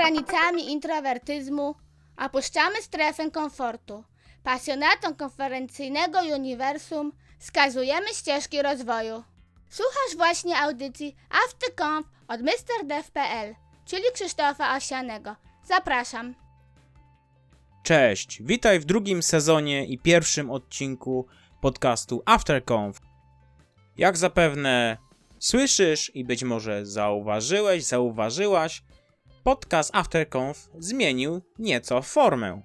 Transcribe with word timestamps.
Granicami 0.00 0.72
introwertyzmu 0.72 1.74
opuszczamy 2.16 2.82
strefę 2.82 3.30
komfortu. 3.30 4.04
Pasjonatom 4.42 5.14
konferencyjnego 5.14 6.18
uniwersum 6.36 7.12
wskazujemy 7.38 8.08
ścieżki 8.08 8.62
rozwoju. 8.62 9.24
Słuchasz 9.70 10.16
właśnie 10.16 10.58
audycji 10.58 11.16
AfterConf 11.44 12.06
od 12.28 12.40
MrDev.pl, 12.40 13.54
czyli 13.84 14.02
Krzysztofa 14.14 14.76
Osianego. 14.76 15.36
Zapraszam. 15.64 16.34
Cześć, 17.82 18.42
witaj 18.42 18.80
w 18.80 18.84
drugim 18.84 19.22
sezonie 19.22 19.86
i 19.86 19.98
pierwszym 19.98 20.50
odcinku 20.50 21.26
podcastu 21.60 22.22
AfterConf. 22.26 23.00
Jak 23.96 24.16
zapewne 24.16 24.96
słyszysz 25.38 26.10
i 26.14 26.24
być 26.24 26.44
może 26.44 26.86
zauważyłeś, 26.86 27.84
zauważyłaś, 27.84 28.82
podcast 29.44 29.90
AfterConf 29.94 30.68
zmienił 30.78 31.40
nieco 31.58 32.02
formę. 32.02 32.62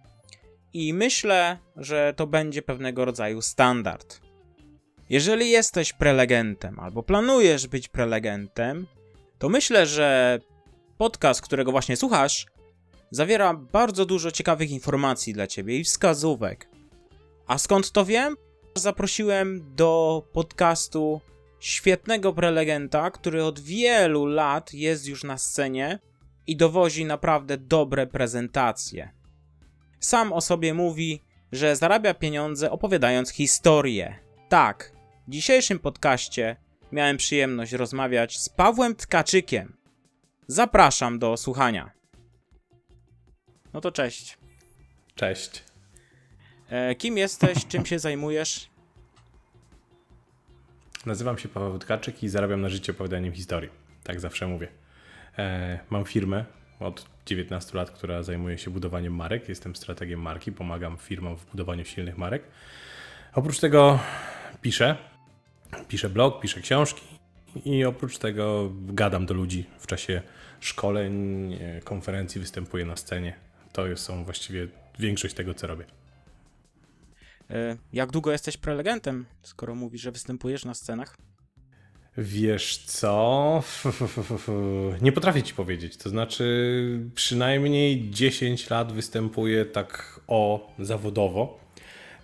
I 0.73 0.93
myślę, 0.93 1.57
że 1.75 2.13
to 2.15 2.27
będzie 2.27 2.61
pewnego 2.61 3.05
rodzaju 3.05 3.41
standard. 3.41 4.21
Jeżeli 5.09 5.49
jesteś 5.49 5.93
prelegentem 5.93 6.79
albo 6.79 7.03
planujesz 7.03 7.67
być 7.67 7.87
prelegentem, 7.87 8.87
to 9.39 9.49
myślę, 9.49 9.85
że 9.85 10.39
podcast, 10.97 11.41
którego 11.41 11.71
właśnie 11.71 11.97
słuchasz, 11.97 12.45
zawiera 13.11 13.53
bardzo 13.53 14.05
dużo 14.05 14.31
ciekawych 14.31 14.71
informacji 14.71 15.33
dla 15.33 15.47
ciebie 15.47 15.79
i 15.79 15.83
wskazówek. 15.83 16.69
A 17.47 17.57
skąd 17.57 17.91
to 17.91 18.05
wiem? 18.05 18.35
Zaprosiłem 18.75 19.75
do 19.75 20.23
podcastu 20.33 21.21
świetnego 21.59 22.33
prelegenta, 22.33 23.11
który 23.11 23.43
od 23.43 23.59
wielu 23.59 24.25
lat 24.25 24.73
jest 24.73 25.07
już 25.07 25.23
na 25.23 25.37
scenie 25.37 25.99
i 26.47 26.57
dowozi 26.57 27.05
naprawdę 27.05 27.57
dobre 27.57 28.07
prezentacje. 28.07 29.09
Sam 29.99 30.33
o 30.33 30.41
sobie 30.41 30.73
mówi, 30.73 31.21
że 31.51 31.75
zarabia 31.75 32.13
pieniądze 32.13 32.71
opowiadając 32.71 33.29
historię. 33.29 34.15
Tak, 34.49 34.91
w 35.27 35.31
dzisiejszym 35.31 35.79
podcaście 35.79 36.55
miałem 36.91 37.17
przyjemność 37.17 37.71
rozmawiać 37.71 38.39
z 38.39 38.49
Pawłem 38.49 38.95
Tkaczykiem. 38.95 39.77
Zapraszam 40.47 41.19
do 41.19 41.37
słuchania. 41.37 41.91
No 43.73 43.81
to 43.81 43.91
cześć. 43.91 44.37
Cześć. 45.15 45.63
E, 46.69 46.95
kim 46.95 47.17
jesteś, 47.17 47.65
czym 47.67 47.85
się 47.85 47.99
zajmujesz? 47.99 48.69
Nazywam 51.05 51.37
się 51.37 51.49
Paweł 51.49 51.79
Tkaczyk 51.79 52.23
i 52.23 52.29
zarabiam 52.29 52.61
na 52.61 52.69
życie 52.69 52.91
opowiadaniem 52.91 53.33
historii. 53.33 53.69
Tak 54.03 54.19
zawsze 54.19 54.47
mówię. 54.47 54.67
E, 55.37 55.79
mam 55.89 56.05
firmę 56.05 56.45
od 56.79 57.05
19 57.25 57.77
lat, 57.77 57.91
która 57.91 58.23
zajmuje 58.23 58.57
się 58.57 58.71
budowaniem 58.71 59.15
marek. 59.15 59.49
Jestem 59.49 59.75
strategiem 59.75 60.21
marki, 60.21 60.51
pomagam 60.51 60.97
firmom 60.97 61.37
w 61.37 61.45
budowaniu 61.45 61.85
silnych 61.85 62.17
marek. 62.17 62.43
Oprócz 63.33 63.59
tego 63.59 63.99
piszę. 64.61 64.95
Piszę 65.87 66.09
blog, 66.09 66.41
piszę 66.41 66.61
książki 66.61 67.01
i 67.65 67.85
oprócz 67.85 68.17
tego 68.17 68.71
gadam 68.87 69.25
do 69.25 69.33
ludzi 69.33 69.65
w 69.79 69.87
czasie 69.87 70.21
szkoleń, 70.59 71.53
e, 71.53 71.81
konferencji, 71.81 72.41
występuję 72.41 72.85
na 72.85 72.95
scenie. 72.95 73.35
To 73.71 73.97
są 73.97 74.23
właściwie 74.23 74.67
większość 74.99 75.33
tego, 75.33 75.53
co 75.53 75.67
robię. 75.67 75.85
E, 77.49 77.77
jak 77.93 78.11
długo 78.11 78.31
jesteś 78.31 78.57
prelegentem, 78.57 79.25
skoro 79.41 79.75
mówisz, 79.75 80.01
że 80.01 80.11
występujesz 80.11 80.65
na 80.65 80.73
scenach? 80.73 81.17
Wiesz 82.17 82.77
co? 82.77 83.63
Nie 85.01 85.11
potrafię 85.11 85.43
ci 85.43 85.53
powiedzieć. 85.53 85.97
To 85.97 86.09
znaczy, 86.09 86.99
przynajmniej 87.15 88.09
10 88.09 88.69
lat 88.69 88.91
występuję 88.91 89.65
tak 89.65 90.19
o 90.27 90.73
zawodowo. 90.79 91.59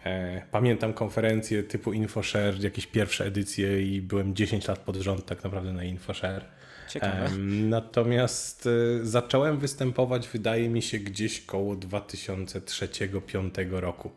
E, 0.06 0.42
Pamiętam 0.52 0.94
konferencje 0.94 1.64
typu 1.64 1.94
InfoShare, 1.94 2.64
jakieś 2.64 2.88
pierwsze 2.88 3.26
edycje 3.26 3.82
i 3.82 4.02
byłem 4.02 4.36
10 4.36 4.68
lat 4.68 4.80
pod 4.80 4.96
rząd 4.96 5.26
tak 5.26 5.44
naprawdę 5.44 5.74
na 5.74 5.84
InfoShare. 5.84 6.46
Ciekawe. 6.90 7.30
Natomiast 7.48 8.68
e, 8.68 8.70
zacząłem 9.06 9.60
występować, 9.60 10.28
wydaje 10.28 10.70
mi 10.70 10.82
się, 10.82 11.00
gdzieś 11.00 11.42
koło 11.46 11.76
2003-2005 11.76 13.72
roku. 13.72 14.12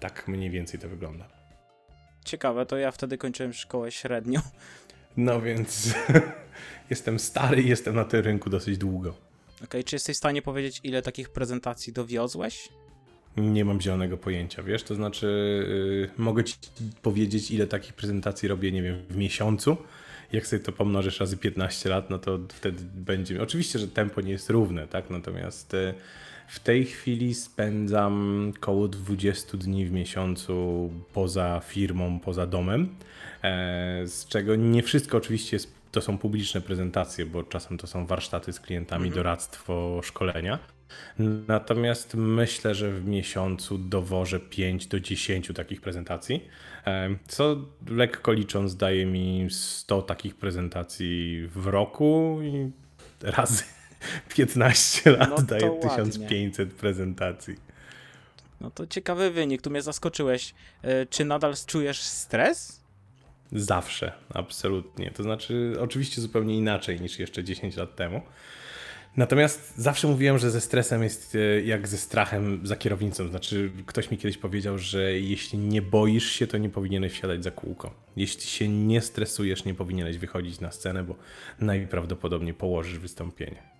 Tak 0.00 0.28
mniej 0.28 0.50
więcej 0.50 0.80
to 0.80 0.88
wygląda. 0.88 1.28
Ciekawe, 2.24 2.66
to 2.66 2.76
ja 2.76 2.90
wtedy 2.90 3.18
kończyłem 3.18 3.52
szkołę 3.52 3.92
średnią. 3.92 4.40
No 5.16 5.40
więc 5.40 5.94
jestem 6.90 7.18
stary 7.18 7.62
i 7.62 7.68
jestem 7.68 7.94
na 7.94 8.04
tym 8.04 8.20
rynku 8.20 8.50
dosyć 8.50 8.78
długo. 8.78 9.14
Okej, 9.64 9.84
czy 9.84 9.96
jesteś 9.96 10.16
w 10.16 10.18
stanie 10.18 10.42
powiedzieć, 10.42 10.80
ile 10.84 11.02
takich 11.02 11.28
prezentacji 11.28 11.92
dowiozłeś? 11.92 12.68
Nie 13.36 13.64
mam 13.64 13.80
zielonego 13.80 14.16
pojęcia, 14.16 14.62
wiesz? 14.62 14.82
To 14.82 14.94
znaczy, 14.94 15.26
yy, 16.16 16.24
mogę 16.24 16.44
ci 16.44 16.54
powiedzieć, 17.02 17.50
ile 17.50 17.66
takich 17.66 17.92
prezentacji 17.92 18.48
robię, 18.48 18.72
nie 18.72 18.82
wiem, 18.82 19.02
w 19.10 19.16
miesiącu. 19.16 19.76
Jak 20.32 20.46
sobie 20.46 20.62
to 20.62 20.72
pomnożysz 20.72 21.20
razy 21.20 21.36
15 21.36 21.88
lat, 21.88 22.10
no 22.10 22.18
to 22.18 22.38
wtedy 22.48 22.82
będzie. 22.94 23.42
Oczywiście, 23.42 23.78
że 23.78 23.88
tempo 23.88 24.20
nie 24.20 24.32
jest 24.32 24.50
równe, 24.50 24.88
tak? 24.88 25.10
Natomiast 25.10 25.72
yy, 25.72 25.94
w 26.48 26.60
tej 26.60 26.84
chwili 26.84 27.34
spędzam 27.34 28.52
koło 28.60 28.88
20 28.88 29.56
dni 29.56 29.86
w 29.86 29.92
miesiącu 29.92 30.90
poza 31.12 31.60
firmą, 31.64 32.20
poza 32.20 32.46
domem. 32.46 32.88
E, 33.46 34.06
z 34.06 34.26
czego 34.26 34.56
nie 34.56 34.82
wszystko 34.82 35.16
oczywiście 35.16 35.56
jest, 35.56 35.72
to 35.92 36.00
są 36.00 36.18
publiczne 36.18 36.60
prezentacje, 36.60 37.26
bo 37.26 37.42
czasem 37.42 37.78
to 37.78 37.86
są 37.86 38.06
warsztaty 38.06 38.52
z 38.52 38.60
klientami, 38.60 39.10
doradztwo, 39.10 40.00
szkolenia. 40.04 40.58
Natomiast 41.48 42.14
myślę, 42.14 42.74
że 42.74 42.90
w 42.92 43.06
miesiącu 43.06 43.78
dowożę 43.78 44.40
5 44.40 44.86
do 44.86 45.00
10 45.00 45.50
takich 45.54 45.80
prezentacji, 45.80 46.44
e, 46.86 47.16
co 47.28 47.56
lekko 47.88 48.32
licząc 48.32 48.76
daje 48.76 49.06
mi 49.06 49.46
100 49.50 50.02
takich 50.02 50.34
prezentacji 50.34 51.48
w 51.54 51.66
roku 51.66 52.38
i 52.42 52.70
razy 53.22 53.62
15 54.36 55.10
lat 55.10 55.30
No 55.30 55.42
daje 55.42 55.70
ładnie. 55.70 55.90
1500 55.90 56.72
prezentacji. 56.72 57.54
No 58.60 58.70
to 58.70 58.86
ciekawy 58.86 59.30
wynik, 59.30 59.62
tu 59.62 59.70
mnie 59.70 59.82
zaskoczyłeś. 59.82 60.54
E, 60.82 61.06
Czy 61.06 61.24
nadal 61.24 61.54
czujesz 61.66 62.00
stres? 62.00 62.85
Zawsze, 63.52 64.12
absolutnie. 64.34 65.10
To 65.10 65.22
znaczy, 65.22 65.76
oczywiście 65.80 66.20
zupełnie 66.20 66.56
inaczej 66.56 67.00
niż 67.00 67.18
jeszcze 67.18 67.44
10 67.44 67.76
lat 67.76 67.96
temu. 67.96 68.20
Natomiast 69.16 69.72
zawsze 69.76 70.08
mówiłem, 70.08 70.38
że 70.38 70.50
ze 70.50 70.60
stresem 70.60 71.02
jest 71.02 71.34
e, 71.34 71.60
jak 71.60 71.88
ze 71.88 71.98
strachem 71.98 72.66
za 72.66 72.76
kierownicą. 72.76 73.28
Znaczy, 73.28 73.70
ktoś 73.86 74.10
mi 74.10 74.18
kiedyś 74.18 74.38
powiedział, 74.38 74.78
że 74.78 75.18
jeśli 75.20 75.58
nie 75.58 75.82
boisz 75.82 76.30
się, 76.30 76.46
to 76.46 76.58
nie 76.58 76.70
powinieneś 76.70 77.12
wsiadać 77.12 77.44
za 77.44 77.50
kółko. 77.50 77.94
Jeśli 78.16 78.42
się 78.42 78.68
nie 78.68 79.00
stresujesz, 79.00 79.64
nie 79.64 79.74
powinieneś 79.74 80.18
wychodzić 80.18 80.60
na 80.60 80.70
scenę, 80.70 81.04
bo 81.04 81.16
najprawdopodobniej 81.60 82.54
położysz 82.54 82.98
wystąpienie. 82.98 83.75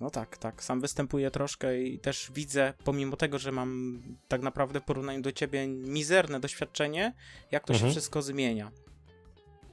No 0.00 0.10
tak, 0.10 0.36
tak. 0.38 0.62
Sam 0.64 0.80
występuję 0.80 1.30
troszkę 1.30 1.82
i 1.82 1.98
też 1.98 2.30
widzę, 2.34 2.72
pomimo 2.84 3.16
tego, 3.16 3.38
że 3.38 3.52
mam 3.52 4.02
tak 4.28 4.42
naprawdę 4.42 4.80
w 4.80 4.84
porównaniu 4.84 5.22
do 5.22 5.32
ciebie 5.32 5.66
mizerne 5.68 6.40
doświadczenie, 6.40 7.14
jak 7.50 7.64
to 7.66 7.72
Mhm. 7.72 7.90
się 7.90 7.94
wszystko 7.94 8.22
zmienia. 8.22 8.70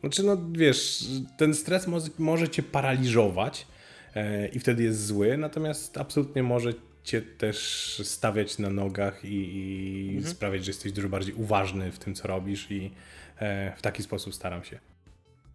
Znaczy, 0.02 0.24
no 0.24 0.38
wiesz, 0.52 1.06
ten 1.38 1.54
stres 1.54 1.88
mo- 1.88 1.98
może 2.18 2.50
cię 2.50 2.64
paraliżować 2.64 3.68
e, 4.16 4.48
i 4.48 4.60
wtedy 4.60 4.84
jest 4.84 5.06
zły, 5.06 5.38
natomiast 5.38 5.98
absolutnie 5.98 6.44
może 6.44 6.74
cię 7.04 7.22
też 7.22 8.02
stawiać 8.06 8.58
na 8.58 8.70
nogach 8.70 9.26
i, 9.26 10.18
i 10.20 10.24
sprawiać, 10.28 10.66
że 10.66 10.70
jesteś 10.70 10.92
dużo 10.92 11.10
bardziej 11.10 11.34
uważny 11.36 11.92
w 11.92 12.00
tym, 12.00 12.16
co 12.16 12.28
robisz 12.28 12.72
i 12.72 12.92
e, 13.40 13.76
w 13.78 13.82
taki 13.82 14.04
sposób 14.04 14.36
staram 14.36 14.64
się. 14.64 14.80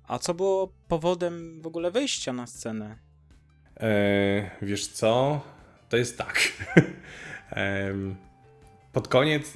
A 0.08 0.18
co 0.18 0.34
było 0.34 0.72
powodem 0.88 1.62
w 1.62 1.66
ogóle 1.66 1.90
wyjścia 1.90 2.32
na 2.32 2.46
scenę? 2.46 2.98
E, 3.80 4.50
wiesz 4.62 4.88
co? 4.88 5.40
To 5.88 5.96
jest 5.96 6.18
tak. 6.18 6.40
Pod 8.92 9.08
koniec 9.08 9.52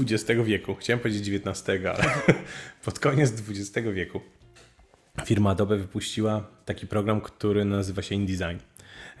XX 0.00 0.40
wieku, 0.44 0.74
chciałem 0.74 1.00
powiedzieć 1.00 1.28
XIX, 1.28 1.68
ale 1.68 2.04
pod 2.84 2.98
koniec 2.98 3.32
XX 3.48 3.88
wieku 3.94 4.20
firma 5.24 5.50
Adobe 5.50 5.76
wypuściła 5.76 6.46
taki 6.64 6.86
program, 6.86 7.20
który 7.20 7.64
nazywa 7.64 8.02
się 8.02 8.14
InDesign. 8.14 8.58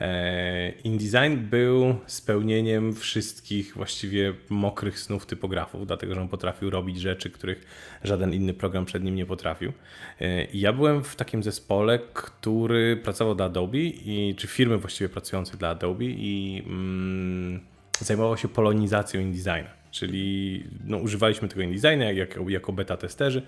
E, 0.00 0.70
InDesign 0.84 1.36
był 1.36 1.94
spełnieniem 2.06 2.94
wszystkich 2.94 3.74
właściwie 3.74 4.34
mokrych 4.48 4.98
snów 4.98 5.26
typografów, 5.26 5.86
dlatego 5.86 6.14
że 6.14 6.20
on 6.20 6.28
potrafił 6.28 6.70
robić 6.70 7.00
rzeczy, 7.00 7.30
których 7.30 7.64
żaden 8.04 8.32
inny 8.34 8.54
program 8.54 8.84
przed 8.84 9.04
nim 9.04 9.14
nie 9.14 9.26
potrafił. 9.26 9.72
E, 10.20 10.44
I 10.44 10.60
ja 10.60 10.72
byłem 10.72 11.04
w 11.04 11.16
takim 11.16 11.42
zespole, 11.42 11.98
który 12.12 12.96
pracował 12.96 13.34
dla 13.34 13.44
Adobe, 13.44 13.78
i, 13.78 14.34
czy 14.38 14.46
firmy 14.46 14.78
właściwie 14.78 15.08
pracującej 15.08 15.58
dla 15.58 15.68
Adobe 15.68 16.04
i 16.04 16.62
mm, 16.66 17.60
zajmował 17.98 18.36
się 18.36 18.48
polonizacją 18.48 19.20
InDesigna. 19.20 19.80
Czyli 19.90 20.64
no, 20.84 20.96
używaliśmy 20.96 21.48
tego 21.48 21.62
InDesigna 21.62 22.04
jako, 22.12 22.48
jako 22.48 22.72
beta 22.72 22.96
testerzy 22.96 23.42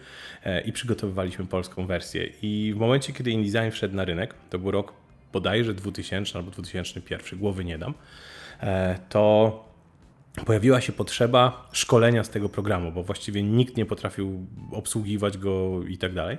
e, 0.44 0.60
i 0.60 0.72
przygotowywaliśmy 0.72 1.46
polską 1.46 1.87
wersję. 1.87 2.28
I 2.43 2.72
w 2.76 2.78
momencie, 2.78 3.12
kiedy 3.12 3.31
InDesign 3.31 3.70
wszedł 3.70 3.96
na 3.96 4.04
rynek, 4.04 4.34
to 4.50 4.58
był 4.58 4.70
rok 4.70 5.01
bodajże 5.32 5.75
2000 5.75 6.38
albo 6.38 6.50
2001, 6.50 7.38
głowy 7.38 7.64
nie 7.64 7.79
dam, 7.79 7.94
e, 8.61 8.99
to 9.08 9.73
pojawiła 10.46 10.81
się 10.81 10.93
potrzeba 10.93 11.69
szkolenia 11.73 12.25
z 12.25 12.31
tego 12.31 12.49
programu, 12.49 12.93
bo 12.93 13.02
właściwie 13.02 13.43
nikt 13.43 13.76
nie 13.76 13.87
potrafił 13.87 14.46
obsługiwać 14.70 15.38
go 15.38 15.82
i 15.88 15.99
tak 15.99 16.14
dalej. 16.14 16.38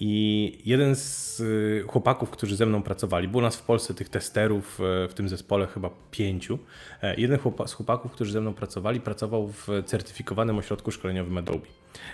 I 0.00 0.58
jeden 0.64 0.96
z 0.96 1.40
y, 1.40 1.84
chłopaków, 1.88 2.30
którzy 2.30 2.56
ze 2.56 2.66
mną 2.66 2.82
pracowali, 2.82 3.28
było 3.28 3.42
nas 3.42 3.56
w 3.56 3.62
Polsce 3.62 3.94
tych 3.94 4.08
testerów 4.08 4.80
e, 4.80 5.08
w 5.08 5.14
tym 5.14 5.28
zespole 5.28 5.66
chyba 5.66 5.90
pięciu. 6.10 6.58
E, 7.02 7.20
Jeden 7.20 7.38
z 7.66 7.72
chłopaków, 7.72 8.12
którzy 8.12 8.32
ze 8.32 8.40
mną 8.40 8.54
pracowali, 8.54 9.00
pracował 9.00 9.48
w 9.48 9.68
certyfikowanym 9.86 10.58
ośrodku 10.58 10.90
szkoleniowym 10.90 11.38
Adobe. 11.38 11.66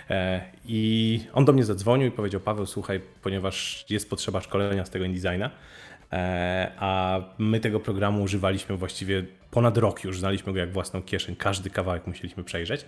E, 0.09 0.41
I 0.65 1.21
on 1.33 1.45
do 1.45 1.53
mnie 1.53 1.65
zadzwonił 1.65 2.07
i 2.07 2.11
powiedział: 2.11 2.41
Paweł, 2.41 2.65
słuchaj, 2.65 3.01
ponieważ 3.21 3.85
jest 3.89 4.09
potrzeba 4.09 4.41
szkolenia 4.41 4.85
z 4.85 4.89
tego 4.89 5.05
InDesigna, 5.05 5.49
E, 5.49 5.86
a 6.77 7.19
my 7.37 7.59
tego 7.59 7.79
programu 7.79 8.23
używaliśmy 8.23 8.77
właściwie 8.77 9.25
ponad 9.51 9.77
rok 9.77 10.03
już, 10.03 10.19
znaliśmy 10.19 10.53
go 10.53 10.59
jak 10.59 10.71
własną 10.71 11.03
kieszeń, 11.03 11.35
każdy 11.35 11.69
kawałek 11.69 12.07
musieliśmy 12.07 12.43
przejrzeć. 12.43 12.85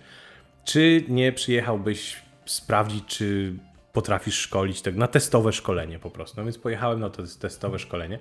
Czy 0.64 1.04
nie 1.08 1.32
przyjechałbyś 1.32 2.16
sprawdzić, 2.46 3.04
czy 3.06 3.54
potrafisz 3.92 4.38
szkolić 4.38 4.82
tak 4.82 4.96
na 4.96 5.06
testowe 5.06 5.52
szkolenie 5.52 5.98
po 5.98 6.10
prostu? 6.10 6.36
No 6.36 6.44
więc 6.44 6.58
pojechałem 6.58 7.00
na 7.00 7.10
to 7.10 7.22
testowe 7.40 7.78
szkolenie. 7.78 8.18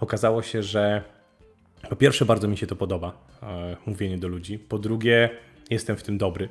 Okazało 0.00 0.42
się, 0.42 0.62
że 0.62 1.02
po 1.88 1.96
pierwsze 1.96 2.24
bardzo 2.24 2.48
mi 2.48 2.56
się 2.56 2.66
to 2.66 2.76
podoba, 2.76 3.12
e, 3.42 3.76
mówienie 3.86 4.18
do 4.18 4.28
ludzi. 4.28 4.58
Po 4.58 4.78
drugie 4.78 5.30
jestem 5.70 5.96
w 5.96 6.02
tym 6.02 6.18
dobry. 6.18 6.48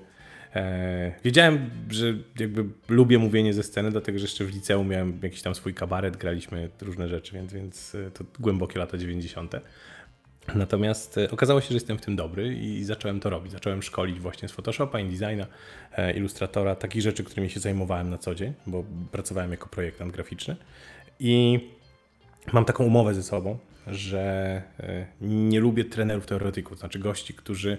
E, 0.56 1.12
wiedziałem, 1.24 1.70
że 1.90 2.14
jakby 2.40 2.66
lubię 2.90 3.18
mówienie 3.18 3.54
ze 3.54 3.64
sceny, 3.64 3.92
dlatego 3.92 4.20
że 4.20 4.24
jeszcze 4.24 4.46
w 4.46 4.50
liceum 4.50 4.88
miałem 4.88 5.20
jakiś 5.24 5.42
tam 5.42 5.56
swój 5.56 5.74
kabaret, 5.74 6.18
graliśmy 6.18 6.70
różne 6.82 7.08
rzeczy, 7.10 7.34
więc, 7.34 7.54
więc 7.54 7.96
e, 7.96 8.12
to 8.12 8.24
głębokie 8.40 8.80
lata 8.80 8.98
90. 8.98 9.54
Natomiast 10.56 11.18
e, 11.18 11.32
okazało 11.32 11.62
się, 11.62 11.68
że 11.68 11.74
jestem 11.74 11.98
w 11.98 12.02
tym 12.02 12.16
dobry 12.16 12.56
i 12.56 12.84
zacząłem 12.84 13.20
to 13.20 13.30
robić. 13.30 13.52
Zacząłem 13.52 13.84
szkolić 13.84 14.20
właśnie 14.20 14.48
z 14.48 14.52
Photoshopa, 14.52 15.00
InDesigna, 15.00 15.48
Illustratora, 16.16 16.76
takich 16.76 17.02
rzeczy, 17.02 17.24
którymi 17.24 17.50
się 17.50 17.60
zajmowałem 17.60 18.10
na 18.10 18.18
co 18.18 18.36
dzień, 18.36 18.54
bo 18.68 18.84
pracowałem 19.12 19.52
jako 19.52 19.70
projektant 19.70 20.12
graficzny. 20.12 20.56
I 21.20 21.60
mam 22.54 22.66
taką 22.66 22.84
umowę 22.84 23.14
ze 23.14 23.24
sobą, 23.24 23.58
że 23.88 24.62
nie 25.22 25.60
lubię 25.60 25.86
trenerów 25.86 26.26
teoretyków, 26.26 26.78
to 26.78 26.80
znaczy 26.80 27.00
gości, 27.00 27.34
którzy 27.34 27.78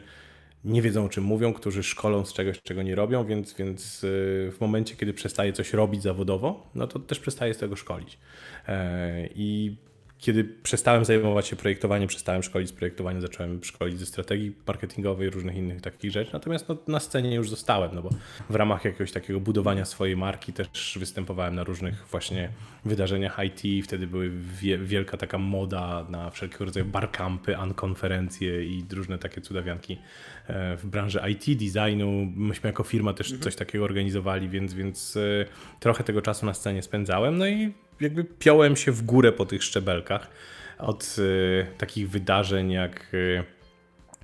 nie 0.64 0.82
wiedzą 0.82 1.04
o 1.04 1.08
czym 1.08 1.24
mówią, 1.24 1.52
którzy 1.52 1.82
szkolą 1.82 2.24
z 2.24 2.32
czegoś, 2.32 2.62
czego 2.62 2.82
nie 2.82 2.94
robią, 2.94 3.24
więc, 3.24 3.54
więc 3.54 4.04
e, 4.04 4.06
w 4.50 4.56
momencie, 4.60 4.96
kiedy 4.96 5.14
przestaję 5.14 5.52
coś 5.52 5.72
robić 5.72 6.02
zawodowo, 6.02 6.70
no 6.74 6.86
to 6.86 6.98
też 6.98 7.20
przestaję 7.20 7.54
z 7.54 7.58
tego 7.58 7.76
szkolić. 7.76 8.18
E, 8.68 9.28
I 9.34 9.76
kiedy 10.20 10.44
przestałem 10.44 11.04
zajmować 11.04 11.46
się 11.46 11.56
projektowaniem, 11.56 12.08
przestałem 12.08 12.42
szkolić 12.42 12.68
z 12.68 12.72
projektowania, 12.72 13.20
zacząłem 13.20 13.64
szkolić 13.64 13.98
ze 13.98 14.06
strategii 14.06 14.54
marketingowej, 14.66 15.30
różnych 15.30 15.56
innych 15.56 15.80
takich 15.80 16.10
rzeczy. 16.10 16.30
Natomiast 16.32 16.68
no, 16.68 16.76
na 16.88 17.00
scenie 17.00 17.34
już 17.34 17.50
zostałem, 17.50 17.90
no 17.94 18.02
bo 18.02 18.10
w 18.50 18.54
ramach 18.54 18.84
jakiegoś 18.84 19.12
takiego 19.12 19.40
budowania 19.40 19.84
swojej 19.84 20.16
marki 20.16 20.52
też 20.52 20.96
występowałem 21.00 21.54
na 21.54 21.64
różnych 21.64 22.06
właśnie 22.10 22.48
wydarzeniach 22.84 23.38
IT. 23.44 23.84
Wtedy 23.84 24.06
były 24.06 24.30
wie, 24.60 24.78
wielka 24.78 25.16
taka 25.16 25.38
moda 25.38 26.06
na 26.08 26.30
wszelkiego 26.30 26.64
rodzaju 26.64 26.86
barcampy, 26.86 27.56
konferencje 27.76 28.64
i 28.64 28.84
różne 28.92 29.18
takie 29.18 29.40
cudawianki 29.40 29.98
e, 30.46 30.76
w 30.76 30.86
branży 30.86 31.20
IT, 31.30 31.58
designu. 31.58 32.32
Myśmy 32.36 32.68
jako 32.68 32.82
firma 32.82 33.12
też 33.12 33.38
coś 33.38 33.56
takiego 33.56 33.84
organizowali, 33.84 34.48
więc, 34.48 34.74
więc 34.74 35.16
e, 35.16 35.20
trochę 35.80 36.04
tego 36.04 36.22
czasu 36.22 36.46
na 36.46 36.54
scenie 36.54 36.82
spędzałem. 36.82 37.38
No 37.38 37.46
i 37.46 37.72
jakby 38.00 38.24
piąłem 38.24 38.76
się 38.76 38.92
w 38.92 39.02
górę 39.02 39.32
po 39.32 39.46
tych 39.46 39.64
szczebelkach 39.64 40.30
od 40.78 41.16
y, 41.18 41.66
takich 41.78 42.10
wydarzeń 42.10 42.70
jak, 42.70 43.14
y, 43.14 43.44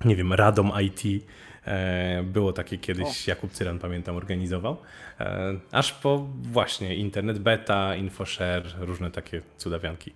nie 0.05 0.15
wiem, 0.15 0.33
Radom 0.33 0.71
IT. 0.81 1.23
E, 1.67 2.23
było 2.23 2.53
takie 2.53 2.77
kiedyś, 2.77 3.27
Jakub 3.27 3.51
Cyran 3.51 3.79
pamiętam, 3.79 4.15
organizował. 4.15 4.77
E, 5.19 5.53
aż 5.71 5.93
po 5.93 6.27
właśnie 6.41 6.95
internet 6.95 7.39
beta, 7.39 7.95
infoshare, 7.95 8.75
różne 8.79 9.11
takie 9.11 9.41
cudawianki. 9.57 10.13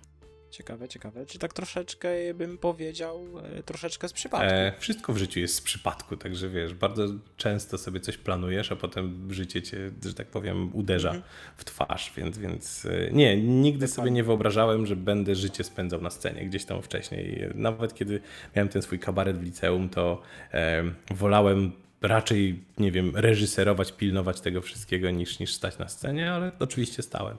Ciekawe, 0.52 0.88
ciekawe. 0.88 1.26
Czy 1.26 1.38
tak 1.38 1.52
troszeczkę 1.52 2.08
bym 2.34 2.58
powiedział, 2.58 3.26
e, 3.58 3.62
troszeczkę 3.62 4.08
z 4.08 4.12
przypadku. 4.12 4.46
E, 4.46 4.72
wszystko 4.78 5.12
w 5.12 5.16
życiu 5.16 5.40
jest 5.40 5.54
z 5.54 5.60
przypadku, 5.60 6.16
także 6.16 6.48
wiesz, 6.48 6.74
bardzo 6.74 7.06
często 7.36 7.78
sobie 7.78 8.00
coś 8.00 8.18
planujesz, 8.18 8.72
a 8.72 8.76
potem 8.76 9.28
życie 9.30 9.62
cię, 9.62 9.90
że 10.04 10.14
tak 10.14 10.26
powiem, 10.26 10.70
uderza 10.72 11.22
w 11.56 11.64
twarz, 11.64 12.12
więc, 12.16 12.38
więc 12.38 12.86
e, 12.86 13.10
nie, 13.12 13.36
nigdy 13.42 13.88
sobie 13.88 14.10
nie 14.10 14.24
wyobrażałem, 14.24 14.86
że 14.86 14.96
będę 14.96 15.34
życie 15.34 15.64
spędzał 15.64 16.00
na 16.00 16.10
scenie 16.10 16.46
gdzieś 16.46 16.64
tam 16.64 16.82
wcześniej. 16.82 17.48
Nawet 17.54 17.94
kiedy 17.94 18.20
miałem 18.56 18.68
ten 18.68 18.82
swój 18.82 18.98
kabaret 18.98 19.38
w 19.38 19.42
liceum, 19.42 19.88
to 19.88 20.22
e, 20.52 20.82
wolałem 21.10 21.72
raczej, 22.02 22.64
nie 22.78 22.92
wiem, 22.92 23.16
reżyserować, 23.16 23.92
pilnować 23.92 24.40
tego 24.40 24.62
wszystkiego 24.62 25.10
niż, 25.10 25.38
niż 25.38 25.54
stać 25.54 25.78
na 25.78 25.88
scenie, 25.88 26.32
ale 26.32 26.52
oczywiście 26.58 27.02
stałem. 27.02 27.36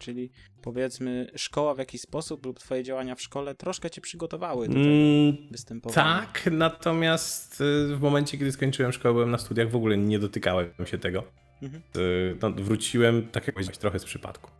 Czyli 0.00 0.30
powiedzmy, 0.62 1.30
szkoła 1.36 1.74
w 1.74 1.78
jakiś 1.78 2.00
sposób 2.00 2.46
lub 2.46 2.58
twoje 2.58 2.82
działania 2.82 3.14
w 3.14 3.22
szkole 3.22 3.54
troszkę 3.54 3.90
cię 3.90 4.00
przygotowały 4.00 4.68
do 4.68 4.74
tego 4.74 4.86
Mm, 4.86 5.36
występowania. 5.50 6.26
Tak, 6.26 6.48
natomiast 6.52 7.60
y, 7.60 7.96
w 7.96 8.00
momencie, 8.00 8.38
kiedy 8.38 8.52
skończyłem 8.52 8.92
szkołę, 8.92 9.14
byłem 9.14 9.30
na 9.30 9.38
studiach, 9.38 9.70
w 9.70 9.76
ogóle 9.76 9.96
nie 9.98 10.18
dotykałem 10.18 10.70
się 10.84 10.98
tego. 10.98 11.24
Mhm. 11.62 11.82
Y, 11.96 12.36
No, 12.42 12.50
wróciłem, 12.50 13.28
tak 13.28 13.46
jak 13.46 13.54
powiedziałeś, 13.54 13.78
trochę 13.78 13.98
z 13.98 14.04
przypadku. 14.04 14.50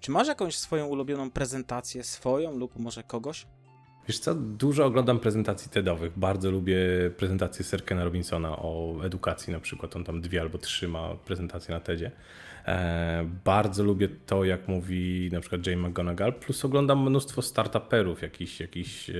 Czy 0.00 0.10
masz 0.10 0.28
jakąś 0.28 0.56
swoją 0.56 0.86
ulubioną 0.86 1.30
prezentację, 1.30 2.04
swoją 2.04 2.58
lub 2.58 2.78
może 2.78 3.02
kogoś? 3.02 3.46
Wiesz 4.08 4.18
co, 4.18 4.34
dużo 4.34 4.84
oglądam 4.84 5.20
prezentacji 5.20 5.70
TEDowych. 5.70 6.18
Bardzo 6.18 6.50
lubię 6.50 6.76
prezentację 7.16 7.64
Serkena 7.64 8.04
Robinsona 8.04 8.56
o 8.56 9.00
edukacji 9.04 9.52
na 9.52 9.60
przykład. 9.60 9.96
On 9.96 10.04
tam 10.04 10.20
dwie 10.20 10.40
albo 10.40 10.58
trzy 10.58 10.88
ma 10.88 11.14
prezentacje 11.14 11.74
na 11.74 11.80
TEDzie. 11.80 12.10
E, 12.66 13.28
bardzo 13.44 13.84
lubię 13.84 14.08
to, 14.26 14.44
jak 14.44 14.68
mówi 14.68 15.28
na 15.32 15.40
przykład 15.40 15.66
Jane 15.66 15.88
McGonagall, 15.88 16.32
plus 16.32 16.64
oglądam 16.64 17.02
mnóstwo 17.02 17.42
startuperów, 17.42 18.22
jakiś, 18.22 18.60
jakiś 18.60 19.10
e, 19.10 19.14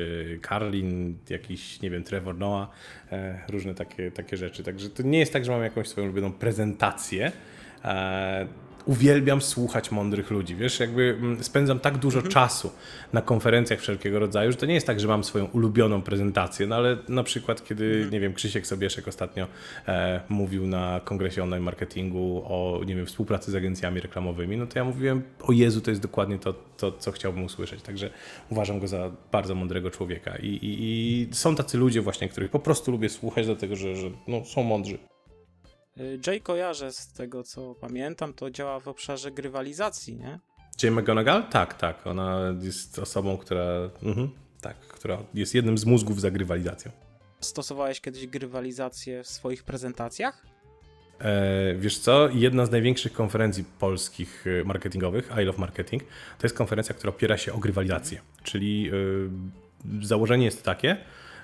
Carlin, 0.48 1.18
jakiś, 1.30 1.82
nie 1.82 1.90
wiem, 1.90 2.04
Trevor 2.04 2.38
Noah, 2.38 2.68
e, 3.12 3.40
różne 3.48 3.74
takie, 3.74 4.10
takie 4.10 4.36
rzeczy. 4.36 4.62
Także 4.62 4.90
to 4.90 5.02
nie 5.02 5.18
jest 5.18 5.32
tak, 5.32 5.44
że 5.44 5.52
mam 5.52 5.62
jakąś 5.62 5.88
swoją 5.88 6.06
ulubioną 6.06 6.32
prezentację. 6.32 7.32
Uwielbiam 8.86 9.42
słuchać 9.42 9.90
mądrych 9.90 10.30
ludzi. 10.30 10.56
Wiesz, 10.56 10.80
jakby 10.80 11.16
mm, 11.20 11.44
spędzam 11.44 11.80
tak 11.80 11.98
dużo 11.98 12.22
czasu 12.22 12.72
na 13.12 13.22
konferencjach 13.22 13.80
wszelkiego 13.80 14.18
rodzaju, 14.18 14.52
że 14.52 14.58
to 14.58 14.66
nie 14.66 14.74
jest 14.74 14.86
tak, 14.86 15.00
że 15.00 15.08
mam 15.08 15.24
swoją 15.24 15.44
ulubioną 15.44 16.02
prezentację, 16.02 16.66
no 16.66 16.76
ale 16.76 16.96
na 17.08 17.22
przykład, 17.22 17.64
kiedy, 17.64 18.08
nie 18.12 18.20
wiem, 18.20 18.34
Krzysiek 18.34 18.66
Sobieszek 18.66 19.08
ostatnio 19.08 19.46
e, 19.88 20.20
mówił 20.28 20.66
na 20.66 21.00
kongresie 21.04 21.42
online 21.42 21.62
marketingu 21.62 22.42
o, 22.44 22.80
nie 22.86 22.96
wiem, 22.96 23.06
współpracy 23.06 23.50
z 23.50 23.54
agencjami 23.54 24.00
reklamowymi, 24.00 24.56
no 24.56 24.66
to 24.66 24.78
ja 24.78 24.84
mówiłem, 24.84 25.22
o 25.42 25.52
Jezu, 25.52 25.80
to 25.80 25.90
jest 25.90 26.02
dokładnie 26.02 26.38
to, 26.38 26.54
to 26.76 26.92
co 26.92 27.12
chciałbym 27.12 27.44
usłyszeć. 27.44 27.82
Także 27.82 28.10
uważam 28.50 28.80
go 28.80 28.88
za 28.88 29.10
bardzo 29.32 29.54
mądrego 29.54 29.90
człowieka. 29.90 30.36
I, 30.36 30.46
i, 30.46 30.76
i 30.80 31.34
są 31.34 31.56
tacy 31.56 31.78
ludzie 31.78 32.00
właśnie, 32.00 32.28
których 32.28 32.50
po 32.50 32.58
prostu 32.58 32.92
lubię 32.92 33.08
słuchać, 33.08 33.46
dlatego 33.46 33.76
że, 33.76 33.96
że 33.96 34.10
no, 34.28 34.44
są 34.44 34.62
mądrzy. 34.62 35.09
Y, 35.98 36.20
Jay 36.26 36.40
kojarzę 36.40 36.92
z 36.92 37.12
tego, 37.12 37.42
co 37.42 37.74
pamiętam, 37.74 38.34
to 38.34 38.50
działa 38.50 38.80
w 38.80 38.88
obszarze 38.88 39.30
grywalizacji, 39.30 40.16
nie? 40.16 40.38
Jane 40.82 41.00
McGonagall? 41.00 41.48
Tak, 41.48 41.74
tak. 41.74 42.06
Ona 42.06 42.54
jest 42.60 42.98
osobą, 42.98 43.36
która. 43.36 43.90
Mhm, 44.02 44.30
tak, 44.60 44.80
która 44.80 45.18
jest 45.34 45.54
jednym 45.54 45.78
z 45.78 45.84
mózgów 45.84 46.20
za 46.20 46.30
grywalizacją. 46.30 46.90
Stosowałeś 47.40 48.00
kiedyś 48.00 48.26
grywalizację 48.26 49.22
w 49.22 49.28
swoich 49.28 49.64
prezentacjach? 49.64 50.46
E, 51.20 51.74
wiesz 51.74 51.98
co? 51.98 52.28
Jedna 52.32 52.66
z 52.66 52.70
największych 52.70 53.12
konferencji 53.12 53.64
polskich 53.78 54.44
e, 54.46 54.64
marketingowych, 54.64 55.30
I 55.42 55.44
Love 55.44 55.58
Marketing, 55.58 56.02
to 56.38 56.46
jest 56.46 56.56
konferencja, 56.56 56.94
która 56.94 57.10
opiera 57.10 57.36
się 57.36 57.52
o 57.52 57.58
grywalizację. 57.58 58.20
Czyli 58.42 58.90
e, 58.90 60.06
założenie 60.06 60.44
jest 60.44 60.62
takie, 60.62 60.96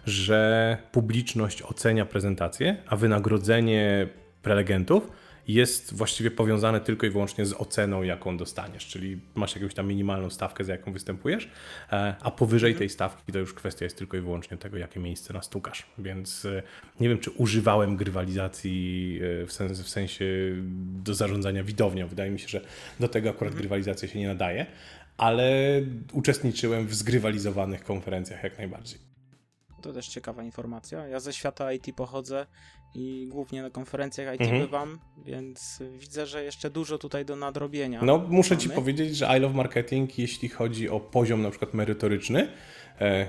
że 0.07 0.79
publiczność 0.93 1.63
ocenia 1.63 2.07
prezentację, 2.07 2.77
a 2.87 2.97
wynagrodzenie 2.97 4.09
prelegentów 4.47 5.11
jest 5.49 5.95
właściwie 5.95 6.31
powiązane 6.31 6.81
tylko 6.81 7.07
i 7.07 7.11
wyłącznie 7.11 7.47
z 7.47 7.53
oceną, 7.53 8.03
jaką 8.03 8.37
dostaniesz. 8.37 8.87
Czyli 8.87 9.21
masz 9.35 9.57
jakąś 9.57 9.75
tam 9.75 9.87
minimalną 9.87 10.31
stawkę, 10.31 10.65
za 10.65 10.73
jaką 10.73 10.93
występujesz, 10.93 11.51
e, 11.93 12.15
a 12.21 12.31
powyżej 12.31 12.75
tej 12.75 12.89
stawki 12.89 13.33
to 13.33 13.39
już 13.39 13.55
kwestia 13.55 13.85
jest 13.85 13.99
tylko 13.99 14.17
i 14.17 14.21
wyłącznie 14.21 14.57
tego, 14.57 14.77
jakie 14.77 15.01
miejsce 15.01 15.33
nastukasz. 15.33 15.87
Więc 15.99 16.45
e, 16.45 16.63
nie 17.01 17.09
wiem, 17.09 17.19
czy 17.19 17.31
używałem 17.31 17.97
grywalizacji 17.97 19.21
e, 19.43 19.47
w 19.47 19.53
sensie, 19.53 19.83
w 19.83 19.89
sensie 19.89 20.25
do 21.05 21.15
zarządzania 21.15 21.65
widownią. 21.65 22.09
Wydaje 22.09 22.31
mi 22.31 22.39
się, 22.39 22.49
że 22.49 22.61
do 23.01 23.09
tego 23.09 23.31
akurat 23.31 23.55
grywalizacja 23.55 24.09
się 24.09 24.19
nie 24.19 24.29
nadaje, 24.29 24.67
ale 25.17 25.81
uczestniczyłem 26.13 26.87
w 26.87 26.95
zgrywalizowanych 26.95 27.85
konferencjach 27.85 28.43
jak 28.43 28.59
najbardziej. 28.59 28.99
To 29.83 29.93
też 29.93 30.09
ciekawa 30.09 30.43
informacja. 30.43 31.07
Ja 31.07 31.21
ze 31.21 31.33
świata 31.33 31.73
IT 31.73 31.87
pochodzę 31.97 32.47
i 32.95 33.27
głównie 33.31 33.63
na 33.63 33.71
konferencjach 33.71 34.35
IT 34.35 34.41
Mhm. 34.41 34.61
bywam, 34.63 34.99
więc 35.25 35.83
widzę, 35.99 36.27
że 36.27 36.45
jeszcze 36.45 36.71
dużo 36.71 36.99
tutaj 36.99 37.25
do 37.25 37.37
nadrobienia. 37.37 38.01
No, 38.03 38.19
muszę 38.29 38.57
ci 38.57 38.69
mamy. 38.69 38.75
powiedzieć, 38.81 39.17
że 39.17 39.37
I 39.37 39.41
Love 39.41 39.55
Marketing, 39.55 40.19
jeśli 40.19 40.49
chodzi 40.49 40.89
o 40.89 41.01
poziom 41.01 41.43
na 41.43 41.51
przykład 41.51 41.75
merytoryczny, 41.75 42.49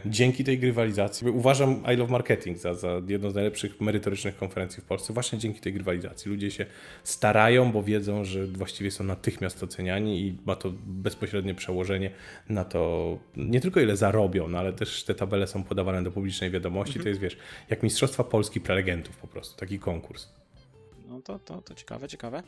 dzięki 0.06 0.44
tej 0.44 0.60
grywalizacji, 0.60 1.30
uważam 1.30 1.84
I 1.94 1.96
Love 1.96 2.12
Marketing 2.12 2.58
za, 2.58 2.74
za 2.74 3.02
jedną 3.08 3.32
z 3.32 3.36
najlepszych 3.36 3.82
merytorycznych 3.82 4.38
konferencji 4.38 4.84
w 4.84 4.86
Polsce, 4.86 5.14
właśnie 5.14 5.40
dzięki 5.40 5.60
tej 5.60 5.74
grywalizacji. 5.74 6.32
Ludzie 6.32 6.52
się 6.52 6.66
starają, 7.04 7.72
bo 7.72 7.84
wiedzą, 7.84 8.24
że 8.24 8.46
właściwie 8.46 8.92
są 8.92 9.04
natychmiast 9.04 9.64
oceniani 9.64 10.22
i 10.22 10.38
ma 10.46 10.56
to 10.56 10.74
bezpośrednie 10.86 11.56
przełożenie 11.56 12.12
na 12.50 12.66
to, 12.66 13.18
nie 13.38 13.62
tylko 13.62 13.80
ile 13.80 13.98
zarobią, 13.98 14.48
no, 14.48 14.60
ale 14.60 14.74
też 14.74 15.04
te 15.04 15.16
tabele 15.16 15.48
są 15.48 15.64
podawane 15.64 16.04
do 16.04 16.12
publicznej 16.12 16.52
wiadomości. 16.52 17.00
To 17.00 17.10
jest, 17.10 17.22
wiesz, 17.22 17.38
jak 17.70 17.84
Mistrzostwa 17.84 18.24
Polski 18.24 18.62
prelegentów 18.62 19.18
po 19.18 19.28
prostu, 19.28 19.60
taki 19.60 19.80
konkurs. 19.80 20.28
No 21.08 21.22
to, 21.22 21.40
to, 21.40 21.62
to 21.62 21.76
ciekawe, 21.76 22.08
ciekawe. 22.08 22.44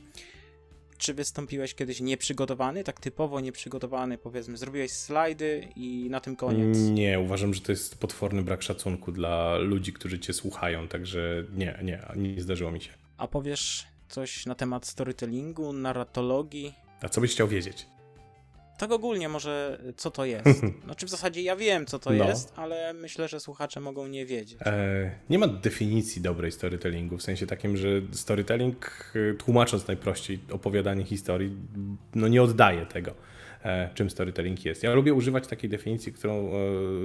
Czy 1.00 1.13
wystąpiłeś 1.13 1.75
kiedyś 1.75 2.01
nieprzygotowany, 2.01 2.84
tak 2.84 3.00
typowo 3.00 3.39
nieprzygotowany, 3.39 4.18
powiedzmy, 4.18 4.58
zrobiłeś 4.58 4.91
slajdy 4.91 5.68
i 5.75 6.08
na 6.10 6.20
tym 6.20 6.36
koniec? 6.36 6.77
Nie, 6.77 7.20
uważam, 7.20 7.53
że 7.53 7.62
to 7.62 7.72
jest 7.72 8.00
potworny 8.00 8.41
brak 8.41 8.63
szacunku 8.63 9.12
dla 9.12 9.58
ludzi, 9.58 9.94
którzy 9.94 10.20
cię 10.20 10.34
słuchają, 10.34 10.88
także 10.88 11.44
nie, 11.53 11.79
nie, 11.84 12.06
nie 12.15 12.41
zdarzyło 12.41 12.72
mi 12.72 12.82
się. 12.82 12.89
A 13.18 13.27
powiesz 13.27 13.88
coś 14.10 14.46
na 14.46 14.56
temat 14.56 14.86
storytellingu, 14.86 15.74
narratologii? 15.74 16.74
A 17.01 17.10
co 17.10 17.22
byś 17.22 17.32
chciał 17.32 17.48
wiedzieć? 17.48 17.86
Tak 18.80 18.92
ogólnie 18.92 19.30
może, 19.30 19.80
co 19.98 20.12
to 20.12 20.26
jest? 20.36 20.62
Znaczy 20.86 21.06
w 21.06 21.10
zasadzie 21.10 21.42
ja 21.42 21.56
wiem, 21.56 21.86
co 21.86 22.00
to 22.00 22.12
No. 22.12 22.28
jest, 22.30 22.54
ale 22.56 22.94
myślę, 22.94 23.28
że 23.28 23.40
słuchacze 23.40 23.80
mogą 23.80 24.08
nie 24.08 24.26
wiedzieć. 24.26 24.58
E, 24.66 25.12
nie 25.30 25.40
ma 25.40 25.48
definicji 25.48 26.22
dobrej 26.22 26.52
storytellingu, 26.52 27.18
w 27.18 27.24
sensie 27.24 27.48
takim, 27.48 27.78
że 27.78 27.88
storytelling, 28.12 29.12
e, 29.32 29.34
tłumacząc 29.34 29.88
najprościej 29.88 30.40
opowiadanie 30.52 31.04
historii, 31.04 31.52
no 32.16 32.28
nie 32.28 32.44
oddaje 32.44 32.86
tego, 32.86 33.14
e, 33.64 33.90
czym 33.94 34.10
storytelling 34.10 34.66
jest. 34.66 34.84
Ja 34.84 34.94
lubię 34.94 35.14
używać 35.14 35.48
takiej 35.48 35.70
definicji, 35.70 36.14
którą 36.14 36.48
e, 36.48 36.52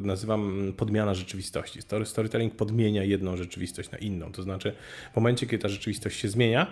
nazywam 0.03 0.73
podmiana 0.77 1.15
rzeczywistości. 1.15 1.83
Story, 1.83 2.07
storytelling 2.07 2.57
podmienia 2.57 3.05
jedną 3.05 3.37
rzeczywistość 3.37 3.91
na 3.91 3.99
inną, 3.99 4.33
to 4.33 4.43
znaczy 4.43 4.73
w 5.13 5.17
momencie, 5.17 5.47
kiedy 5.47 5.63
ta 5.63 5.69
rzeczywistość 5.69 6.21
się 6.21 6.29
zmienia, 6.29 6.67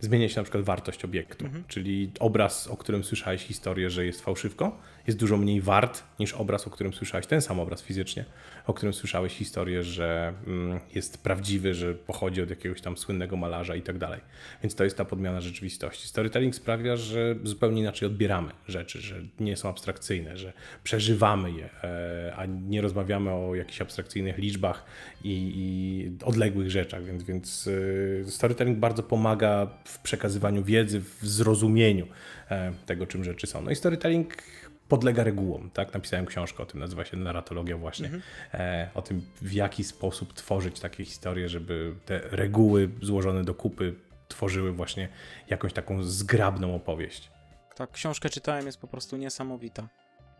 zmienia 0.00 0.28
się 0.28 0.36
na 0.36 0.42
przykład 0.42 0.64
wartość 0.64 1.04
obiektu, 1.04 1.44
czyli 1.68 2.10
obraz, 2.20 2.66
o 2.66 2.76
którym 2.76 3.04
słyszałeś 3.04 3.42
historię, 3.42 3.90
że 3.90 4.06
jest 4.06 4.20
fałszywką, 4.20 4.72
jest 5.08 5.18
dużo 5.18 5.36
mniej 5.36 5.60
wart 5.60 6.02
niż 6.18 6.34
obraz, 6.34 6.66
o 6.66 6.70
którym 6.70 6.92
słyszałeś, 6.94 7.26
ten 7.26 7.40
sam 7.40 7.60
obraz 7.60 7.82
fizycznie, 7.82 8.24
o 8.66 8.74
którym 8.74 8.92
słyszałeś 8.92 9.32
historię, 9.32 9.82
że 9.82 10.34
mm, 10.46 10.80
jest 10.94 11.22
prawdziwy, 11.22 11.74
że 11.74 11.94
pochodzi 11.94 12.42
od 12.42 12.50
jakiegoś 12.50 12.80
tam 12.80 12.96
słynnego 12.96 13.36
malarza 13.36 13.76
i 13.76 13.82
tak 13.82 13.98
dalej. 13.98 14.20
Więc 14.62 14.74
to 14.74 14.84
jest 14.84 14.96
ta 14.96 15.04
podmiana 15.04 15.40
rzeczywistości. 15.40 16.08
Storytelling 16.08 16.54
sprawia, 16.54 16.96
że 16.96 17.34
zupełnie 17.44 17.80
inaczej 17.80 18.06
odbieramy 18.06 18.50
rzeczy, 18.66 19.00
że 19.00 19.22
nie 19.40 19.56
są 19.56 19.68
abstrakcyjne, 19.68 20.36
że 20.36 20.52
przeżywamy 20.84 21.52
je, 21.52 21.70
e, 21.84 22.34
a 22.36 22.46
nie 22.46 22.80
rozmawiamy 22.80 23.30
o 23.30 23.54
jakichś 23.54 23.80
abstrakcyjnych 23.80 24.38
liczbach 24.38 24.84
i, 25.24 25.52
i 25.56 26.24
odległych 26.24 26.70
rzeczach, 26.70 27.04
więc, 27.04 27.22
więc 27.22 27.68
e, 28.26 28.30
storytelling 28.30 28.78
bardzo 28.78 29.02
pomaga 29.02 29.66
w 29.84 29.98
przekazywaniu 29.98 30.64
wiedzy, 30.64 31.00
w 31.00 31.26
zrozumieniu 31.26 32.06
e, 32.50 32.72
tego, 32.86 33.06
czym 33.06 33.24
rzeczy 33.24 33.46
są. 33.46 33.62
No 33.62 33.70
i 33.70 33.76
storytelling 33.76 34.34
podlega 34.88 35.24
regułom, 35.24 35.70
tak? 35.70 35.94
Napisałem 35.94 36.26
książkę 36.26 36.62
o 36.62 36.66
tym, 36.66 36.80
nazywa 36.80 37.04
się 37.04 37.16
Narratologia 37.16 37.76
właśnie, 37.76 38.10
e, 38.54 38.90
o 38.94 39.02
tym 39.02 39.22
w 39.42 39.52
jaki 39.52 39.84
sposób 39.84 40.32
tworzyć 40.32 40.80
takie 40.80 41.04
historie, 41.04 41.48
żeby 41.48 41.94
te 42.06 42.18
reguły 42.18 42.90
złożone 43.02 43.44
do 43.44 43.54
kupy 43.54 43.94
tworzyły 44.28 44.72
właśnie 44.72 45.08
jakąś 45.50 45.72
taką 45.72 46.02
zgrabną 46.02 46.74
opowieść. 46.74 47.30
Tak, 47.76 47.90
książkę 47.90 48.30
czytałem, 48.30 48.66
jest 48.66 48.80
po 48.80 48.86
prostu 48.86 49.16
niesamowita. 49.16 49.88